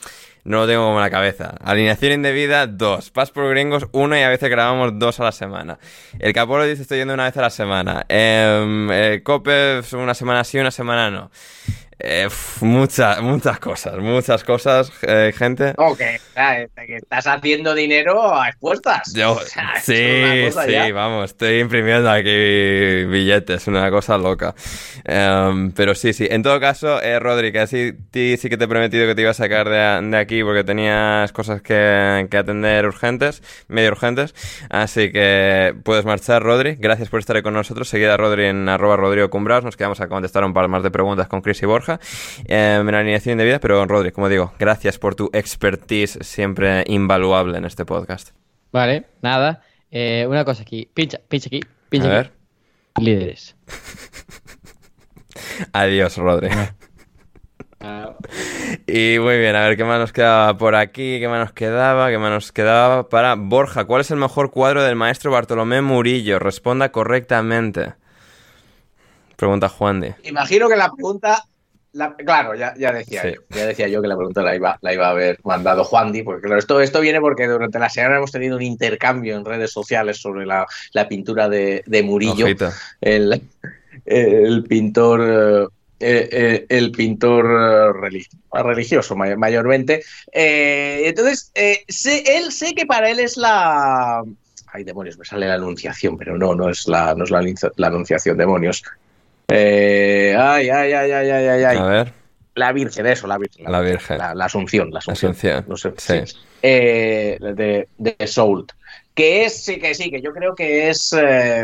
[0.49, 1.53] no lo tengo como en la cabeza.
[1.63, 3.11] Alineación indebida, dos.
[3.11, 5.77] Pas por gringos, uno y a veces grabamos dos a la semana.
[6.17, 8.03] El Capolo dice estoy yendo una vez a la semana.
[8.09, 11.30] Em, el Cope, una semana sí, una semana no.
[12.01, 12.30] Eh,
[12.61, 15.73] muchas, muchas cosas, muchas cosas, eh, gente.
[15.77, 19.13] No, que, sea, que estás haciendo dinero a expuestas.
[19.13, 20.93] Yo, O sea, eso sí, sí, ya.
[20.93, 24.55] vamos, estoy imprimiendo aquí billetes, una cosa loca.
[25.03, 28.63] Em, pero sí, sí, en todo caso, eh, Rodri, que así ti sí que te
[28.63, 32.38] he prometido que te iba a sacar de, de aquí porque tenías cosas que, que
[32.38, 34.34] atender urgentes, medio urgentes.
[34.69, 36.77] Así que puedes marchar, Rodri.
[36.80, 37.89] Gracias por estar con nosotros.
[37.89, 39.65] Seguida Rodri en arroba Rodrigo Cumbraos.
[39.65, 41.89] Nos quedamos a contestar un par más de preguntas con Chris y Borja
[42.45, 43.60] em, en la alineación de vida.
[43.60, 48.30] Pero, Rodri, como digo, gracias por tu expertise siempre invaluable en este podcast.
[48.72, 49.61] Vale, nada.
[49.91, 50.90] Eh, una cosa aquí.
[50.94, 51.61] Pincha, pincha aquí.
[51.90, 52.32] Pincha A aquí.
[53.02, 53.56] Líderes.
[55.74, 56.49] Adiós, Rodri.
[58.88, 62.10] Y muy bien, a ver qué más nos quedaba por aquí, qué más nos quedaba,
[62.10, 63.86] qué más nos quedaba para Borja.
[63.86, 66.40] ¿Cuál es el mejor cuadro del maestro Bartolomé Murillo?
[66.40, 67.94] Responda correctamente.
[69.38, 70.16] Pregunta Juan de.
[70.24, 71.45] Imagino que la pregunta.
[71.94, 73.34] La- claro, ya, ya decía Sí.
[73.36, 73.41] yo.
[73.57, 76.24] Ya decía yo que la pregunta la iba, la iba a haber mandado Juan Di,
[76.24, 79.72] porque claro, esto, esto viene porque durante la semana hemos tenido un intercambio en redes
[79.72, 82.45] sociales sobre la, la pintura de, de Murillo.
[83.02, 83.41] El,
[84.06, 85.72] el pintor
[86.02, 91.52] eh, eh, el pintor eh, religi- religioso may- mayormente Eh, entonces
[91.88, 94.24] sé, él sé que para él es la
[94.72, 98.38] ay demonios me sale la anunciación pero no no es la no es la anunciación
[98.38, 98.84] demonios
[99.51, 101.77] Eh, ay ay ay ay ay ay, ay.
[101.77, 102.13] A ver.
[102.55, 104.17] la virgen eso la virgen La Virgen.
[104.17, 105.65] la, la asunción la asunción, Asunción.
[105.67, 106.38] no sé Sí.
[106.61, 108.65] eh, de, de Soul.
[109.13, 111.13] Que es, sí, que sí, que yo creo que es.
[111.19, 111.63] eh,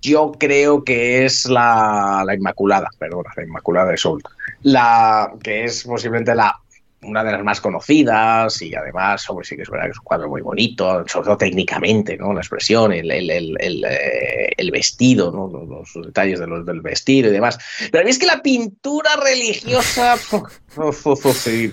[0.00, 4.20] yo creo que es la, la Inmaculada, perdona, la Inmaculada de Soul.
[4.62, 6.58] La que es posiblemente la
[7.04, 10.04] una de las más conocidas y además, hombre, sí que es verdad que es un
[10.04, 12.32] cuadro muy bonito, sobre todo técnicamente, ¿no?
[12.32, 15.48] La expresión, el, el, el, el, eh, el vestido, ¿no?
[15.48, 17.58] Los, los detalles de los, del vestido y demás.
[17.90, 20.14] Pero a mí es que la pintura religiosa,
[20.76, 21.72] uf, uf, uf, sí.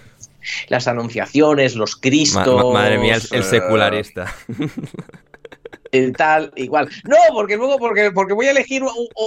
[0.67, 2.65] las anunciaciones, los cristos...
[2.65, 4.33] ma- madre mía, el, el eh, secularista.
[5.91, 6.89] El tal, igual.
[7.05, 8.83] No, porque luego, porque, porque voy a elegir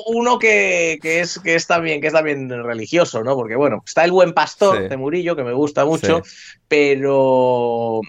[0.06, 3.34] uno que, que es, que es también, que es también religioso, ¿no?
[3.34, 4.89] Porque bueno, está el buen pastor Sí.
[4.89, 6.30] de Murillo, que me gusta mucho, Sí.
[6.68, 8.01] pero,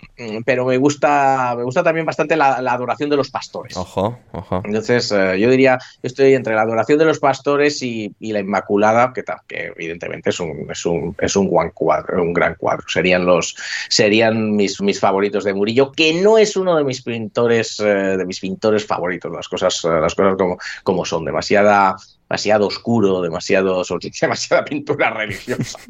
[0.46, 3.76] pero me gusta, me gusta también bastante la, la adoración de los pastores.
[3.76, 4.62] Ojo, ojo.
[4.64, 9.14] Entonces, eh, yo diría, estoy entre la adoración de los pastores y, y la Inmaculada,
[9.14, 12.84] que, que evidentemente es un, es un, es un gran cuadro, un gran cuadro.
[12.88, 13.56] Serían los,
[13.90, 17.84] serían mis, mis favoritos de Murillo, que no es uno de mis pintores, eh,
[18.18, 21.96] de mis pintores favoritos, las cosas, eh, las cosas como, como son, demasiada,
[22.30, 23.84] demasiado oscuro, demasiado,
[24.22, 25.80] demasiada pintura religiosa.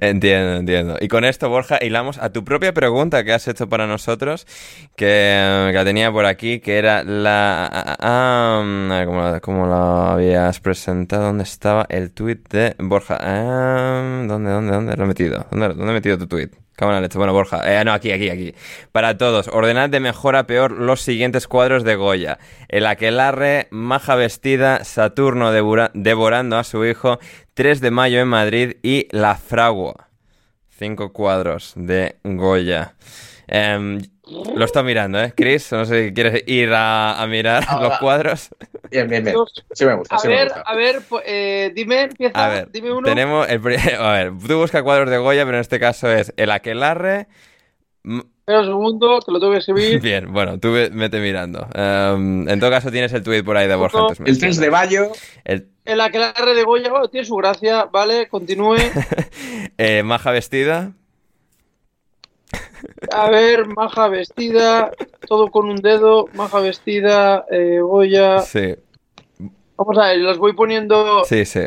[0.00, 0.96] Entiendo, entiendo.
[1.00, 4.44] Y con esto, Borja, hilamos a tu propia pregunta que has hecho para nosotros,
[4.96, 7.96] que, que la tenía por aquí, que era la...
[8.90, 11.26] ver, ¿cómo, la- cómo lo habías presentado?
[11.26, 13.18] ¿Dónde estaba el tweet de Borja?
[13.20, 15.46] Ah, ¿Dónde, dónde, dónde lo he metido?
[15.52, 16.26] ¿Dónde, dónde he metido tu
[16.76, 17.16] Cámara leche.
[17.18, 17.62] Bueno, Borja.
[17.80, 18.54] Eh, no, aquí, aquí, aquí.
[18.92, 22.38] Para todos, ordenad de mejor a peor los siguientes cuadros de Goya.
[22.68, 27.18] El aquelarre, maja vestida, Saturno devora- devorando a su hijo,
[27.54, 30.08] 3 de mayo en Madrid y La Fragua.
[30.68, 32.94] Cinco cuadros de Goya.
[33.48, 34.00] Em,
[34.56, 35.32] lo está mirando, ¿eh?
[35.36, 38.48] Chris, no sé si quieres ir a, a mirar Ah, los cuadros.
[38.90, 39.36] Bien, bien, bien.
[39.72, 40.62] Sí me gusta, A sí me ver, gusta.
[40.62, 43.02] a ver, pues, eh, dime, empieza, A ver, dime uno.
[43.02, 43.60] tenemos el
[44.00, 47.28] A ver, tú buscas cuadros de Goya, pero en este caso es el aquelarre,
[48.04, 50.00] Espera un segundo, que lo tengo que escribir.
[50.02, 51.66] Bien, bueno, tú ve- vete mirando.
[51.74, 53.98] Em, en todo caso, tienes el tweet por ahí de Borja.
[53.98, 55.10] entonces me El 3 de mayo.
[55.44, 58.76] El, El aquelarre de Goya, bueno, tiene su gracia, vale, continúe.
[59.78, 60.92] eh, maja vestida.
[63.12, 64.90] A ver, maja vestida,
[65.26, 68.40] todo con un dedo, maja vestida, eh, Goya.
[68.40, 68.74] Sí,
[69.76, 71.24] Vamos a ver, los voy poniendo.
[71.24, 71.60] sí, sí.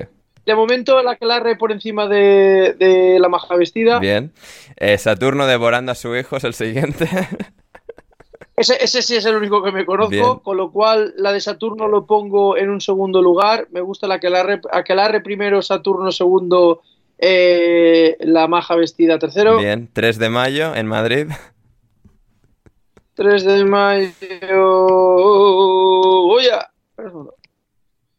[0.46, 4.00] De momento, el aquelarre por encima de, de la maja vestida.
[4.00, 4.32] Bien.
[4.78, 7.08] Eh, Saturno devorando a su hijo es el siguiente.
[8.56, 10.40] Ese, ese sí es el único que me conozco, Bien.
[10.40, 13.68] con lo cual la de Saturno lo pongo en un segundo lugar.
[13.72, 16.82] Me gusta la aquelarre, aquelarre primero, Saturno segundo,
[17.22, 19.58] eh, la maja vestida tercero.
[19.58, 19.90] Bien.
[19.94, 21.28] 3 de mayo en Madrid.
[23.16, 24.68] 3 de mayo.
[26.28, 26.72] Goya.
[26.90, 27.36] Espera un segundo.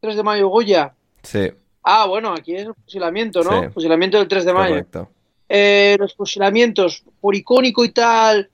[0.01, 0.95] 3 de mayo, Goya.
[1.23, 1.51] Sí,
[1.83, 3.63] Ah, bueno, aquí es el fusilamiento, ¿no?
[3.63, 3.69] Sí.
[3.71, 4.69] Fusilamiento del 3 de mayo.
[4.75, 5.09] correcto.
[5.49, 8.51] Eh, los fusilamientos, por icónico y tal.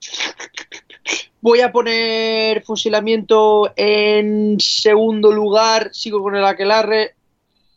[1.41, 5.89] Voy a poner fusilamiento en segundo lugar.
[5.93, 7.15] Sigo con el aquelarre.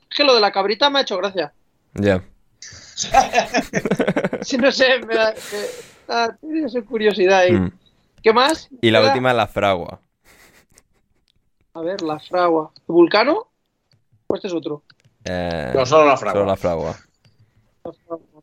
[0.08, 1.52] Es que lo de la cabrita me ha hecho gracia.
[1.94, 2.24] Ya.
[4.42, 5.34] Sí, no sé, me da,
[6.08, 7.52] me da- tiene esa curiosidad ahí.
[7.52, 7.70] Mm.
[8.22, 8.68] ¿Qué más?
[8.80, 10.00] Y la última, la fragua.
[11.74, 12.72] A ver, la fragua.
[12.86, 13.46] ¿Vulcano?
[14.26, 14.82] ¿O este es otro?
[15.24, 16.40] Eh, No, solo la fragua.
[16.40, 16.96] Solo la fragua.
[17.84, 18.42] La fragua.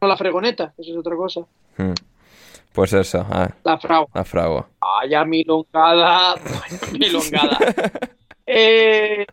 [0.00, 1.40] No, la fregoneta, eso es otra cosa.
[1.78, 1.92] Mm.
[2.72, 4.08] Pues eso, ah, La fragua.
[4.12, 4.68] la fragua.
[4.80, 6.34] Vaya milongada.
[6.34, 7.58] Vaya milongada.
[8.48, 9.26] Eh,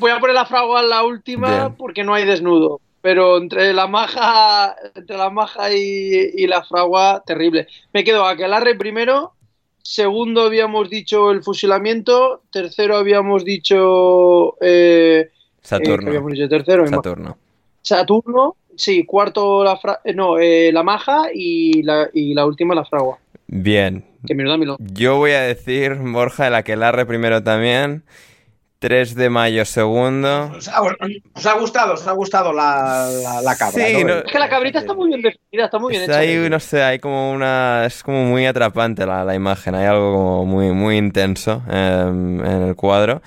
[0.00, 1.74] voy a poner la fragua en la última Bien.
[1.76, 2.80] porque no hay desnudo.
[3.04, 7.66] Pero entre la maja, entre la maja y, y la fragua, terrible.
[7.92, 9.34] Me quedo Aquelarre primero.
[9.82, 12.44] Segundo habíamos dicho el fusilamiento.
[12.50, 14.54] Tercero habíamos dicho.
[14.62, 16.08] Eh, eh, ¿qué Saturno.
[16.08, 16.86] habíamos dicho tercero?
[16.86, 17.36] Saturno.
[17.82, 18.56] Saturno.
[18.74, 22.86] Sí, cuarto la fra- eh, no, eh, la maja y la, y la última la
[22.86, 23.18] fragua.
[23.48, 24.02] Bien.
[24.26, 24.34] Que.
[24.78, 28.02] Yo voy a decir, Borja, el aquelarre primero también.
[28.84, 30.52] 3 de mayo segundo.
[30.56, 33.82] Os ha, os ha gustado, os ha gustado la, la, la cabra.
[33.86, 34.08] Sí, ¿no?
[34.08, 36.30] no- Es que la cabrita está muy bien definida, está muy bien Está hecha.
[36.42, 37.86] ahí, no sé, hay como una...
[37.86, 42.62] Es como muy atrapante la, la imagen, hay algo como muy, muy intenso em, en
[42.68, 43.22] el cuadro.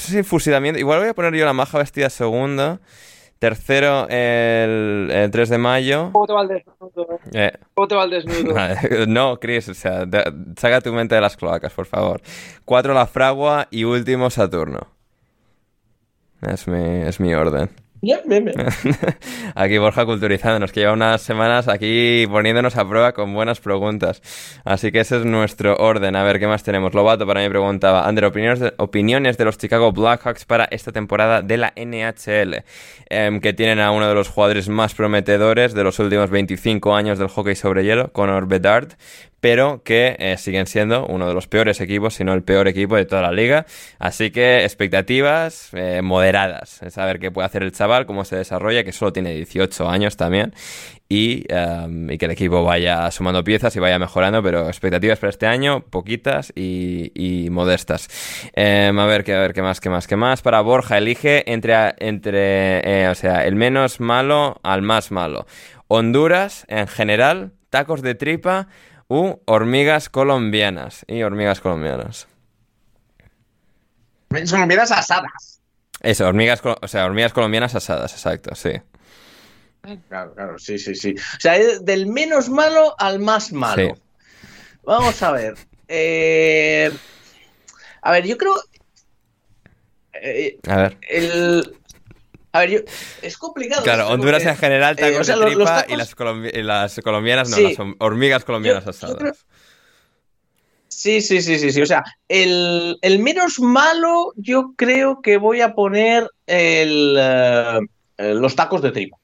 [0.00, 0.78] Sí, fusilamiento.
[0.78, 2.80] Igual voy a poner yo la maja vestida segundo.
[3.38, 6.10] Tercero, el, el 3 de mayo.
[6.12, 7.20] ¿Cómo te va el desnudo?
[7.32, 8.54] Eh, ¿Cómo te va el desnudo?
[9.06, 10.06] no, Chris, o sea,
[10.56, 12.22] saca tu mente de las cloacas, por favor.
[12.64, 14.88] Cuatro, la fragua y último, Saturno.
[16.40, 17.70] Es mi, es mi orden.
[18.02, 18.56] Bien, bien, bien.
[19.54, 24.22] Aquí Borja culturizándonos, que lleva unas semanas aquí poniéndonos a prueba con buenas preguntas.
[24.64, 26.14] Así que ese es nuestro orden.
[26.14, 26.94] A ver, ¿qué más tenemos?
[26.94, 31.42] Lobato para mí preguntaba, Ander, opiniones de, opiniones de los Chicago Blackhawks para esta temporada
[31.42, 32.64] de la NHL,
[33.08, 37.20] Em, que tienen a uno de los jugadores más prometedores de los últimos 25 años
[37.20, 38.94] del hockey sobre hielo, Connor Bedard,
[39.46, 42.96] pero que eh, siguen siendo uno de los peores equipos, si no el peor equipo
[42.96, 43.64] de toda la liga.
[44.00, 46.80] Así que expectativas eh, moderadas.
[46.88, 50.52] Saber qué puede hacer el chaval, cómo se desarrolla, que solo tiene 18 años también.
[51.08, 55.30] Y, em, y que el equipo vaya sumando piezas y vaya mejorando, pero expectativas para
[55.30, 58.08] este año, poquitas y, y modestas.
[58.52, 60.42] Em, a ver, a ver, qué más, qué más, qué más.
[60.42, 65.46] Para Borja, elige entre, entre eh, o sea, el menos malo al más malo.
[65.86, 68.66] Honduras, en general, tacos de tripa
[69.08, 71.04] u hormigas colombianas.
[71.08, 72.26] Y hormigas colombianas.
[74.44, 75.60] Son hormigas asadas.
[76.00, 78.70] Eso, hormigas, o sea, hormigas colombianas asadas, exacto, sí.
[80.08, 81.14] Claro, claro, sí, sí, sí.
[81.16, 83.94] O sea, del menos malo al más malo.
[83.94, 84.02] Sí.
[84.84, 85.54] Vamos a ver.
[85.88, 86.90] Eh,
[88.02, 88.54] a ver, yo creo.
[90.14, 90.98] eh, A ver.
[91.08, 91.76] el.
[92.56, 92.78] A ver, yo.
[93.22, 93.82] Es complicado.
[93.82, 95.92] Claro, esto Honduras porque, en general, eh, tacos o sea, de los- los tripa tacos-
[95.92, 97.62] y, las colombi- y las colombianas no, Sí.
[97.64, 99.16] las hormigas colombianas Yo- yo asadas.
[99.16, 99.34] creo-
[100.88, 101.82] Sí, sí, sí, sí, sí.
[101.82, 107.78] O sea, el, el menos malo, yo creo que voy a poner el, eh,
[108.18, 109.18] eh, los tacos de tripa.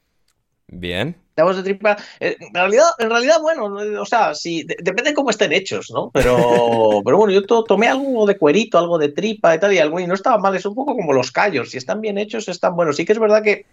[0.74, 1.14] Bien.
[1.36, 1.96] De tripa.
[2.20, 3.64] eh, En realidad, en realidad, bueno,
[4.00, 6.10] o sea, sí, de- depende de cómo estén hechos, ¿no?
[6.12, 6.36] Pero,
[7.04, 10.00] pero bueno, yo to- tomé algo de cuerito, algo de tripa y tal, y algo,
[10.00, 11.70] y no estaba mal, es un poco como los callos.
[11.70, 12.96] Si están bien hechos, están buenos.
[12.96, 13.66] Sí que es verdad que,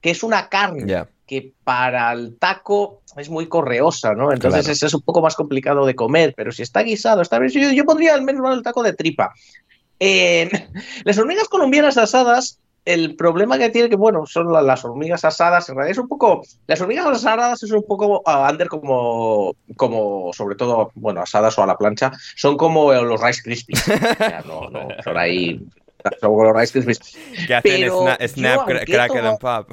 [0.00, 4.32] que es una carne que para el taco es muy correosa, ¿no?
[4.32, 4.72] Entonces Claro.
[4.72, 7.52] ese es un poco más complicado de comer, pero si está guisado, está bien.
[7.52, 9.32] Yo, yo pondría al menos el taco de tripa.
[9.98, 10.50] Eh,
[11.04, 15.68] las hormigas colombianas asadas, el problema que tiene que, bueno, son la- las hormigas asadas,
[15.68, 20.32] en realidad es un poco, las hormigas asadas es un poco, ah, Ander, como, como,
[20.32, 23.84] sobre todo, bueno, asadas o a la plancha, son como los Rice Krispies.
[23.88, 25.60] O sea, no, no, son ahí,
[26.20, 27.00] son como los Rice Krispies.
[27.46, 29.70] Que hacen sna- snap, cra- crackle and pop.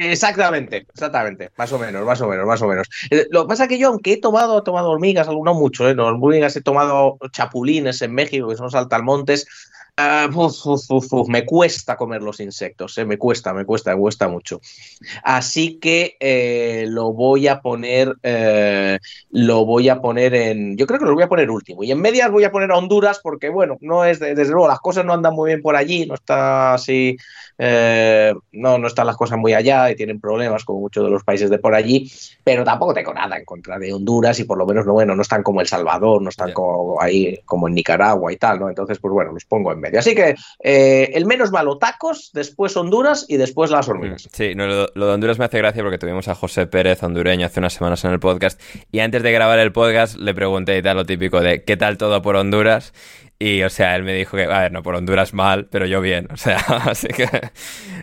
[0.00, 2.88] Exactamente, exactamente, más o menos, más o menos, más o menos.
[3.10, 5.88] Eh, Lo que pasa es que yo, aunque he tomado, he tomado hormigas, no mucho,
[5.88, 5.94] ¿eh?
[5.96, 9.48] No, hormigas, he tomado chapulines en México, que son saltamontes,
[9.98, 10.28] ah,
[11.28, 13.04] me cuesta comer los insectos, ¿eh?
[13.04, 14.60] Me cuesta, me cuesta, me cuesta mucho.
[15.24, 18.98] Así que eh, lo voy a poner, eh,
[19.30, 21.84] lo voy a poner en, yo creo que lo voy a poner último.
[21.84, 24.68] Y en medias voy a poner a Honduras porque, bueno, no es, de- desde luego,
[24.68, 27.16] las cosas no andan muy bien por allí, no está así,
[27.58, 31.24] eh, no, no están las cosas muy allá y tienen problemas como muchos de los
[31.24, 32.10] países de por allí,
[32.44, 35.22] pero tampoco tengo nada en contra de Honduras y por lo menos no, bueno, no
[35.22, 38.68] están como El Salvador, no están como ahí como en Nicaragua y tal, ¿no?
[38.68, 39.98] Entonces, pues bueno, los pongo en medio.
[39.98, 44.28] Así que eh, el menos malo tacos, después Honduras y después las hormigas.
[44.32, 47.46] Sí, no, lo, lo de Honduras me hace gracia porque tuvimos a José Pérez, hondureño,
[47.46, 48.60] hace unas semanas en el podcast.
[48.92, 51.98] Y antes de grabar el podcast le pregunté y tal lo típico de ¿qué tal
[51.98, 52.92] todo por Honduras?
[53.40, 56.00] Y, o sea, él me dijo que, a ver, no, por Honduras mal, pero yo
[56.00, 56.26] bien.
[56.32, 57.28] O sea, así que,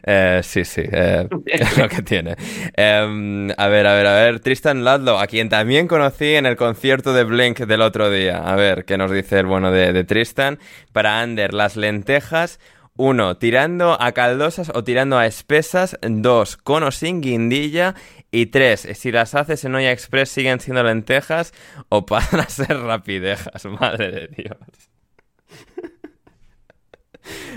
[0.03, 2.35] eh, sí, sí, eh, es lo que tiene.
[2.73, 6.55] Em, a ver, a ver, a ver, Tristan Ludlow, a quien también conocí en el
[6.55, 8.38] concierto de Blink del otro día.
[8.38, 10.57] A ver, ¿qué nos dice el bueno de, de Tristan?
[10.93, 12.59] Para Ander, las lentejas
[12.95, 15.97] Uno, tirando a caldosas o tirando a espesas.
[16.01, 17.95] Dos, con o sin guindilla.
[18.31, 21.53] Y tres, si las haces en olla express siguen siendo lentejas
[21.89, 23.65] o pasan a ser rapidejas.
[23.65, 24.94] Madre de Dios.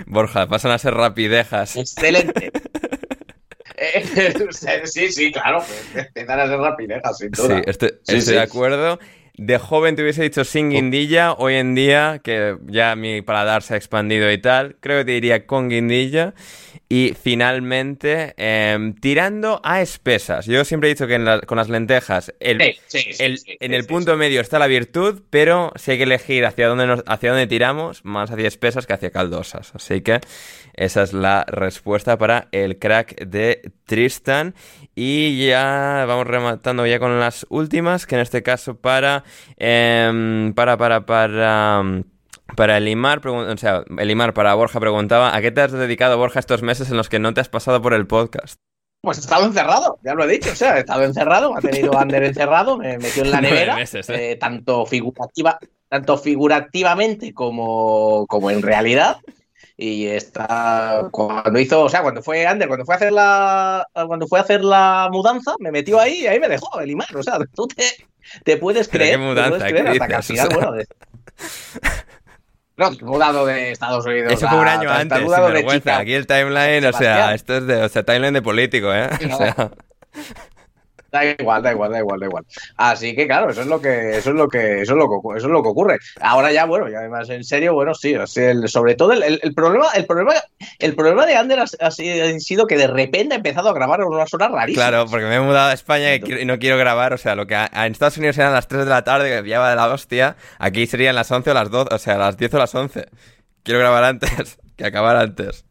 [0.07, 1.75] Borja, pasan a ser rapidejas.
[1.75, 2.51] Excelente.
[3.81, 4.35] Eh,
[4.83, 5.63] sí, sí, claro.
[5.95, 7.55] Empiezan a ser rapidejas, sin duda.
[7.55, 8.31] Sí, estoy, Sí, estoy sí.
[8.33, 8.99] de acuerdo.
[9.41, 11.31] De joven te hubiese dicho sin guindilla.
[11.31, 15.11] Hoy en día, que ya mi paladar se ha expandido y tal, creo que te
[15.11, 16.33] diría con guindilla.
[16.89, 20.45] Y finalmente, em, tirando a espesas.
[20.47, 23.37] Yo siempre he dicho que en la- con las lentejas, el, Sí, sí, sí, el-
[23.37, 26.87] sí, en el punto medio está la virtud, pero si hay que elegir hacia dónde,
[26.87, 29.71] nos- hacia dónde tiramos, más hacia espesas que hacia caldosas.
[29.75, 30.19] Así que
[30.73, 34.53] esa es la respuesta para el crack de Tristan.
[35.01, 39.23] Y ya vamos rematando ya con las últimas, que en este caso para...
[39.55, 42.03] em, para, para, para...
[42.57, 46.63] Para Elimar, o sea, Elimar para Borja preguntaba, ¿a qué te has dedicado, Borja, estos
[46.63, 48.59] meses en los que no te has pasado por el podcast?
[49.01, 51.61] Pues he estado encerrado, ya lo he dicho, o sea, he estado encerrado, me ha
[51.61, 54.31] tenido Ander encerrado, me metió en la nevera, meses, ¿eh?
[54.31, 59.17] eh, tanto figurativa, tanto figurativamente como, como en realidad.
[59.81, 64.27] Y está cuando hizo, o sea, cuando fue Ander, cuando fue a hacer la cuando
[64.27, 67.07] fue a hacer la mudanza, me metió ahí y ahí me dejó el imán.
[67.15, 67.85] O sea, tú te,
[68.43, 69.49] te puedes ¿Pero creer, qué te mudanza?
[69.57, 70.35] puedes creer ¿Qué hasta que al dices?
[70.35, 70.87] final, O sea- bueno, de-
[72.77, 74.31] No, mudado de Estados Unidos.
[74.33, 75.97] Eso fue un año te- te antes, sin vergüenza.
[75.97, 79.09] Aquí el timeline, o sea, esto es de, o sea, timeline de político, ¿eh?
[79.33, 79.71] O sea,
[81.11, 82.45] Da igual, da igual, da igual, da igual.
[82.77, 85.37] Así que claro, eso es lo que, eso es lo que, eso es lo que,
[85.37, 85.97] eso es lo que ocurre.
[86.21, 89.53] Ahora ya, bueno, y además en serio, bueno, sí, el- sobre todo el, el- el
[89.53, 90.33] problema, el problema,
[90.79, 93.73] el problema de Ander ha, ha si- ha sido que de repente ha empezado a
[93.73, 94.87] grabar a unas horas rarísimas.
[94.89, 97.55] claro, porque me he mudado a España y no quiero grabar, o sea, lo que
[97.55, 100.35] a- en Estados Unidos eran las 3 de la tarde, que pillaba de la hostia,
[100.59, 103.05] aquí serían las 11 o las 12, o sea, las 10 o las 11.
[103.63, 105.65] Quiero grabar antes, que acabar antes.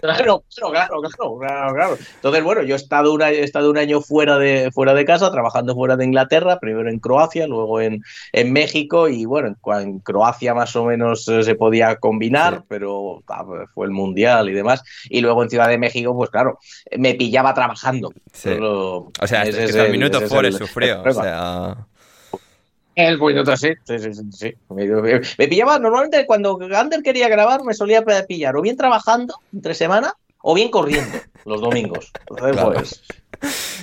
[0.00, 1.00] Claro, claro,
[1.38, 1.98] claro, claro.
[2.14, 5.04] Entonces, bueno, yo he estado, un año, he estado un año fuera de, fuera de
[5.04, 9.98] casa, trabajando fuera de Inglaterra, primero en Croacia, luego en, en México, y bueno, en,
[10.00, 14.82] Croacia más o menos eh, se podía combinar, pero ah, fue el Mundial y demás.
[15.08, 16.58] Y luego en Ciudad de México, pues claro,
[16.96, 18.10] me pillaba trabajando.
[18.32, 18.50] Sí.
[18.60, 21.76] O sea, al el- minuto el- sufrió, o sea...
[23.08, 24.54] El minuto, sí, sí, sí, sí, sí.
[24.70, 29.74] Me, me pillaba, normalmente cuando Ander quería grabar me solía pillar o bien trabajando entre
[29.74, 32.10] semana o bien corriendo los domingos.
[32.28, 32.72] Entonces, Claro.
[32.74, 33.02] pues,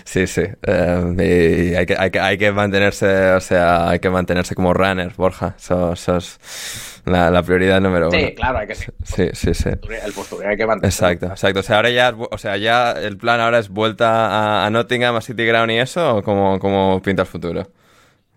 [0.06, 0.44] Sí, sí.
[0.68, 4.72] eh, y hay, que, hay, que, hay que mantenerse, o sea, hay que mantenerse como
[4.74, 5.56] runner, Borja.
[5.58, 6.40] Es
[7.06, 8.20] la, la prioridad número uno.
[8.20, 8.94] sí, claro, hay que ser.
[9.04, 9.70] Sí, sí, sí.
[9.70, 10.92] El postureo hay que mantener.
[10.92, 11.62] Exacto, exacto.
[11.62, 15.16] O sea, ahora ya, o sea, ya el plan ahora es vuelta a, a Nottingham,
[15.16, 17.68] a City Ground y eso, o cómo, cómo pinta el futuro.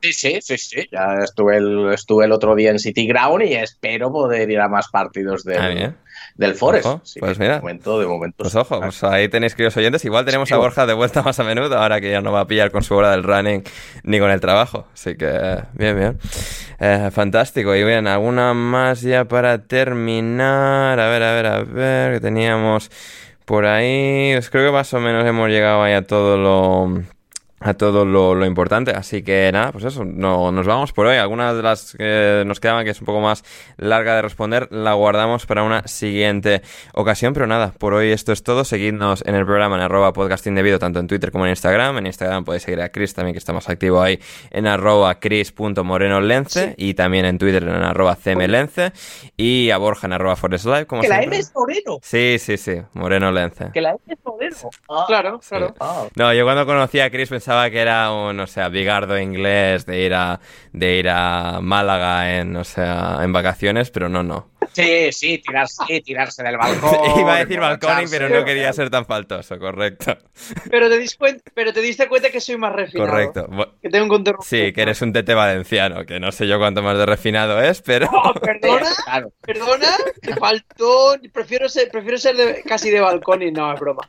[0.02, 0.88] Sí, sí, sí, sí.
[0.90, 4.68] Ya estuve el, estuve el otro día en City Ground y espero poder ir a
[4.68, 5.94] más partidos del, Ah,
[6.36, 6.86] del Forest.
[6.86, 7.54] Ojo, Así pues mira.
[7.56, 8.36] De momento, de momento.
[8.38, 10.04] Pues ojo, pues ahí tenéis queridos oyentes.
[10.04, 10.58] Igual tenemos Sí, a.
[10.58, 12.94] Borja de vuelta más a menudo, ahora que ya no va a pillar con su
[12.94, 13.62] hora del running
[14.04, 14.86] ni con el trabajo.
[14.94, 16.18] Así que, bien, bien.
[16.78, 17.74] Eh, fantástico.
[17.76, 20.98] Y bien, ¿alguna más ya para terminar?
[20.98, 22.90] A ver, a ver, a ver, que teníamos
[23.44, 24.30] por ahí.
[24.34, 27.02] Pues creo que más o menos hemos llegado ahí a todo lo
[27.60, 28.90] a todo lo, lo importante.
[28.92, 31.16] Así que nada, pues eso, no, nos vamos por hoy.
[31.16, 33.44] Algunas de las que nos quedaban, que es un poco más
[33.76, 36.62] larga de responder, la guardamos para una siguiente
[36.94, 37.34] ocasión.
[37.34, 38.64] Pero nada, por hoy esto es todo.
[38.64, 41.98] Seguidnos en el programa en arroba podcasting debido, tanto en Twitter como en Instagram.
[41.98, 44.18] En Instagram podéis seguir a Chris también, que está más activo ahí,
[44.50, 48.92] en arroba chris.morenolence y también en Twitter en arroba cmlence
[49.36, 51.22] y a Borja en arroba forestlive, como Que la.
[51.22, 51.98] M es Moreno.
[52.02, 53.70] Sí, sí, sí, Moreno Lence.
[53.72, 54.56] Que la M es Moreno.
[54.89, 55.48] Ah, Claro, Sí.
[55.50, 55.74] claro.
[55.80, 56.05] ah.
[56.16, 60.00] No, yo cuando conocí a Chris pensaba que era un, o sea, bigardo inglés de
[60.04, 60.40] ir a,
[60.72, 64.48] de ir a Málaga en, o sea, en vacaciones, pero no, no.
[64.72, 67.18] Sí, sí, tirarse, sí, tirarse del balcón.
[67.18, 68.16] Iba a decir emborracharse.
[68.18, 70.16] pero no quería ser tan faltoso, correcto.
[70.70, 71.18] Pero te, dis
[71.54, 73.10] pero te diste cuenta que soy más refinado.
[73.10, 73.48] Correcto.
[73.82, 74.24] Que tengo un.
[74.42, 77.82] Sí, que eres un tete valenciano, que no sé yo cuánto más de refinado es,
[77.82, 78.08] pero...
[78.12, 79.32] Oh, perdona, Claro.
[79.40, 79.88] perdona,
[80.22, 81.16] te faltó.
[81.32, 84.08] Prefiero ser, prefiero ser de- casi de balcón y no, es broma.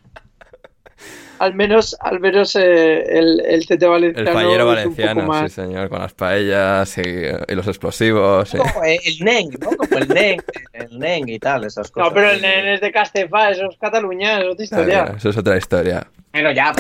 [1.41, 4.31] Al menos, al menos eh, el, el tete El valenciano.
[4.31, 8.51] fallero es un valenciano, sí señor, con las paellas y, y los explosivos.
[8.51, 9.69] Como el Neng, ¿no?
[9.75, 10.39] Como el Neng,
[10.73, 12.09] el Neng y tal, esas cosas.
[12.09, 15.05] No, pero el nen es de Castefa, eso es Cataluña, es otra historia.
[15.09, 16.05] Ah, Eso es otra historia.
[16.31, 16.73] Pero ya.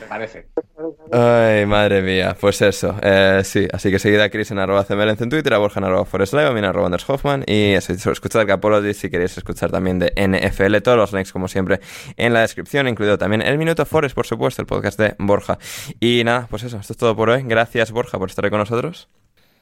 [0.00, 0.48] Me parece.
[1.12, 5.24] Ay, madre mía, pues eso, eh, sí, así que seguid a Chris en arroba cmlence
[5.24, 7.92] en Twitter, a Borja en arroba forestlive, a mí en arroba Anders Hoffman, y eso,
[8.10, 11.80] escuchad Capology si queréis escuchar también de NFL, todos los links como siempre
[12.16, 15.58] en la descripción, incluido también el Minuto Forest, por supuesto, el podcast de Borja.
[16.00, 19.08] Y nada, pues eso, esto es todo por hoy, gracias Borja por estar con nosotros.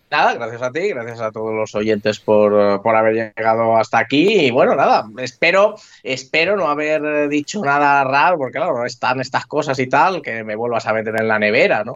[0.08, 4.46] Nada, gracias a ti, gracias a todos los oyentes por, por, haber llegado hasta aquí.
[4.46, 9.76] Y bueno, nada, espero, espero no haber dicho nada raro, porque claro, están estas cosas
[9.80, 11.94] y tal, que me vuelvas a meter en la nevera, ¿no?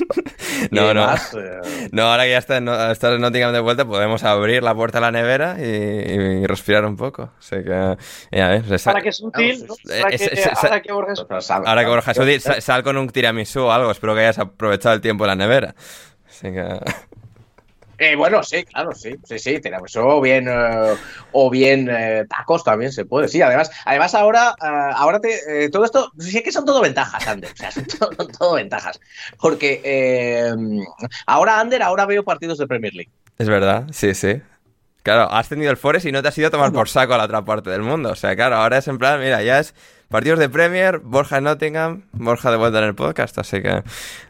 [0.70, 1.14] no, no.
[1.14, 4.96] Eh, no, ahora que ya estás está en Nottingham de vuelta, podemos abrir la puerta
[4.96, 7.32] a la nevera y, y respirar un poco.
[7.38, 7.96] Así que,
[8.30, 9.74] ya ves, Para que es útil, ¿no?
[10.62, 13.90] Ahora que Borja es Ahora que Borja es útil, sal con un tiramisú o algo.
[13.90, 15.74] Espero que hayas aprovechado el tiempo en la nevera.
[16.26, 16.78] Así que...
[17.98, 20.94] Eh, bueno, sí, claro, sí, sí, sí, tenemos o bien eh,
[21.32, 23.40] o bien eh, tacos también se puede, sí.
[23.40, 27.70] Además, además ahora, ahora te, todo esto, sí que son todo ventajas, Ander, o sea,
[27.70, 29.00] son todo, todo ventajas,
[29.40, 30.52] porque
[31.26, 33.10] ahora Ander, ahora veo partidos de Premier League.
[33.38, 34.40] Es verdad, sí, sí.
[35.02, 37.18] Claro, has tenido el Forest y no te has ido a tomar por saco a
[37.18, 38.10] la otra parte del mundo.
[38.10, 39.72] O sea, claro, ahora es en plan, mira, ya es
[40.08, 43.82] partidos de Premier, Borja en Nottingham, Borja de vuelta en el podcast, así que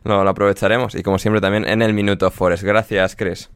[0.04, 0.94] lo, lo aprovecharemos.
[0.94, 2.62] Y como siempre también en el Minuto Forest.
[2.62, 3.50] Gracias, Chris.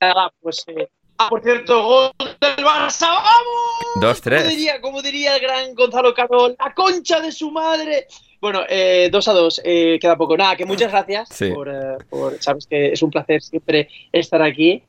[0.00, 2.10] Ah, pues, eh, ah, por cierto, gol
[2.40, 4.20] del Barça, ¡vamos!
[4.20, 4.38] 2-3.
[4.38, 8.06] Como diría, como diría el gran Gonzalo Carol, la concha de su madre.
[8.40, 10.36] Bueno, eh, 2 a 2, eh, queda poco.
[10.36, 11.52] Nada, que muchas gracias Sí.
[11.52, 14.82] por, eh, por- sabes que es un placer siempre estar aquí.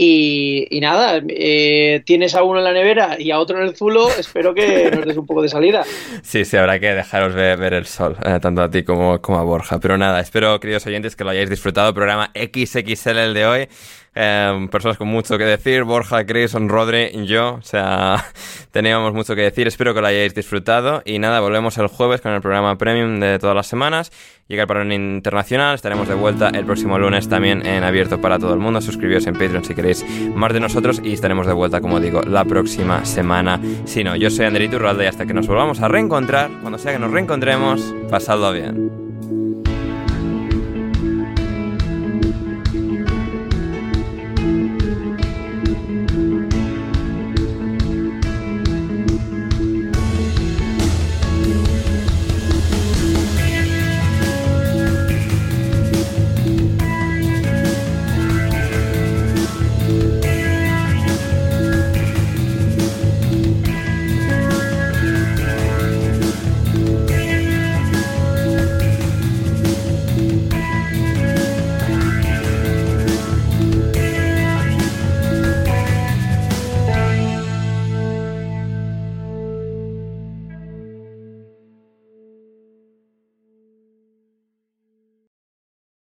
[0.00, 4.08] Y, nada, eh, tienes a uno en la nevera y a otro en el zulo,
[4.16, 5.82] espero que nos des un poco de salida.
[6.22, 9.40] Sí, sí, habrá que dejaros ver, ver el sol, eh, tanto a ti como, como
[9.40, 9.80] a Borja.
[9.80, 11.92] Pero nada, espero, queridos oyentes, que lo hayáis disfrutado.
[11.94, 13.68] Programa XXL el de hoy.
[14.14, 17.54] Eh, personas con mucho que decir, Borja, Chris, Rodri yo.
[17.54, 18.24] O sea,
[18.72, 19.66] teníamos mucho que decir.
[19.66, 21.02] Espero que lo hayáis disfrutado.
[21.04, 24.10] Y nada, volvemos el jueves con el programa premium de todas las semanas.
[24.48, 25.74] Llega el parón internacional.
[25.74, 28.80] Estaremos de vuelta el próximo lunes también en abierto para todo el mundo.
[28.80, 30.04] Suscribíos en Patreon si queréis
[30.34, 31.00] más de nosotros.
[31.04, 33.60] Y estaremos de vuelta, como digo, la próxima semana.
[33.84, 36.92] Si no, yo soy Anderito Urralde y hasta que nos volvamos a reencontrar, cuando sea
[36.92, 39.07] que nos reencontremos, pasadlo bien.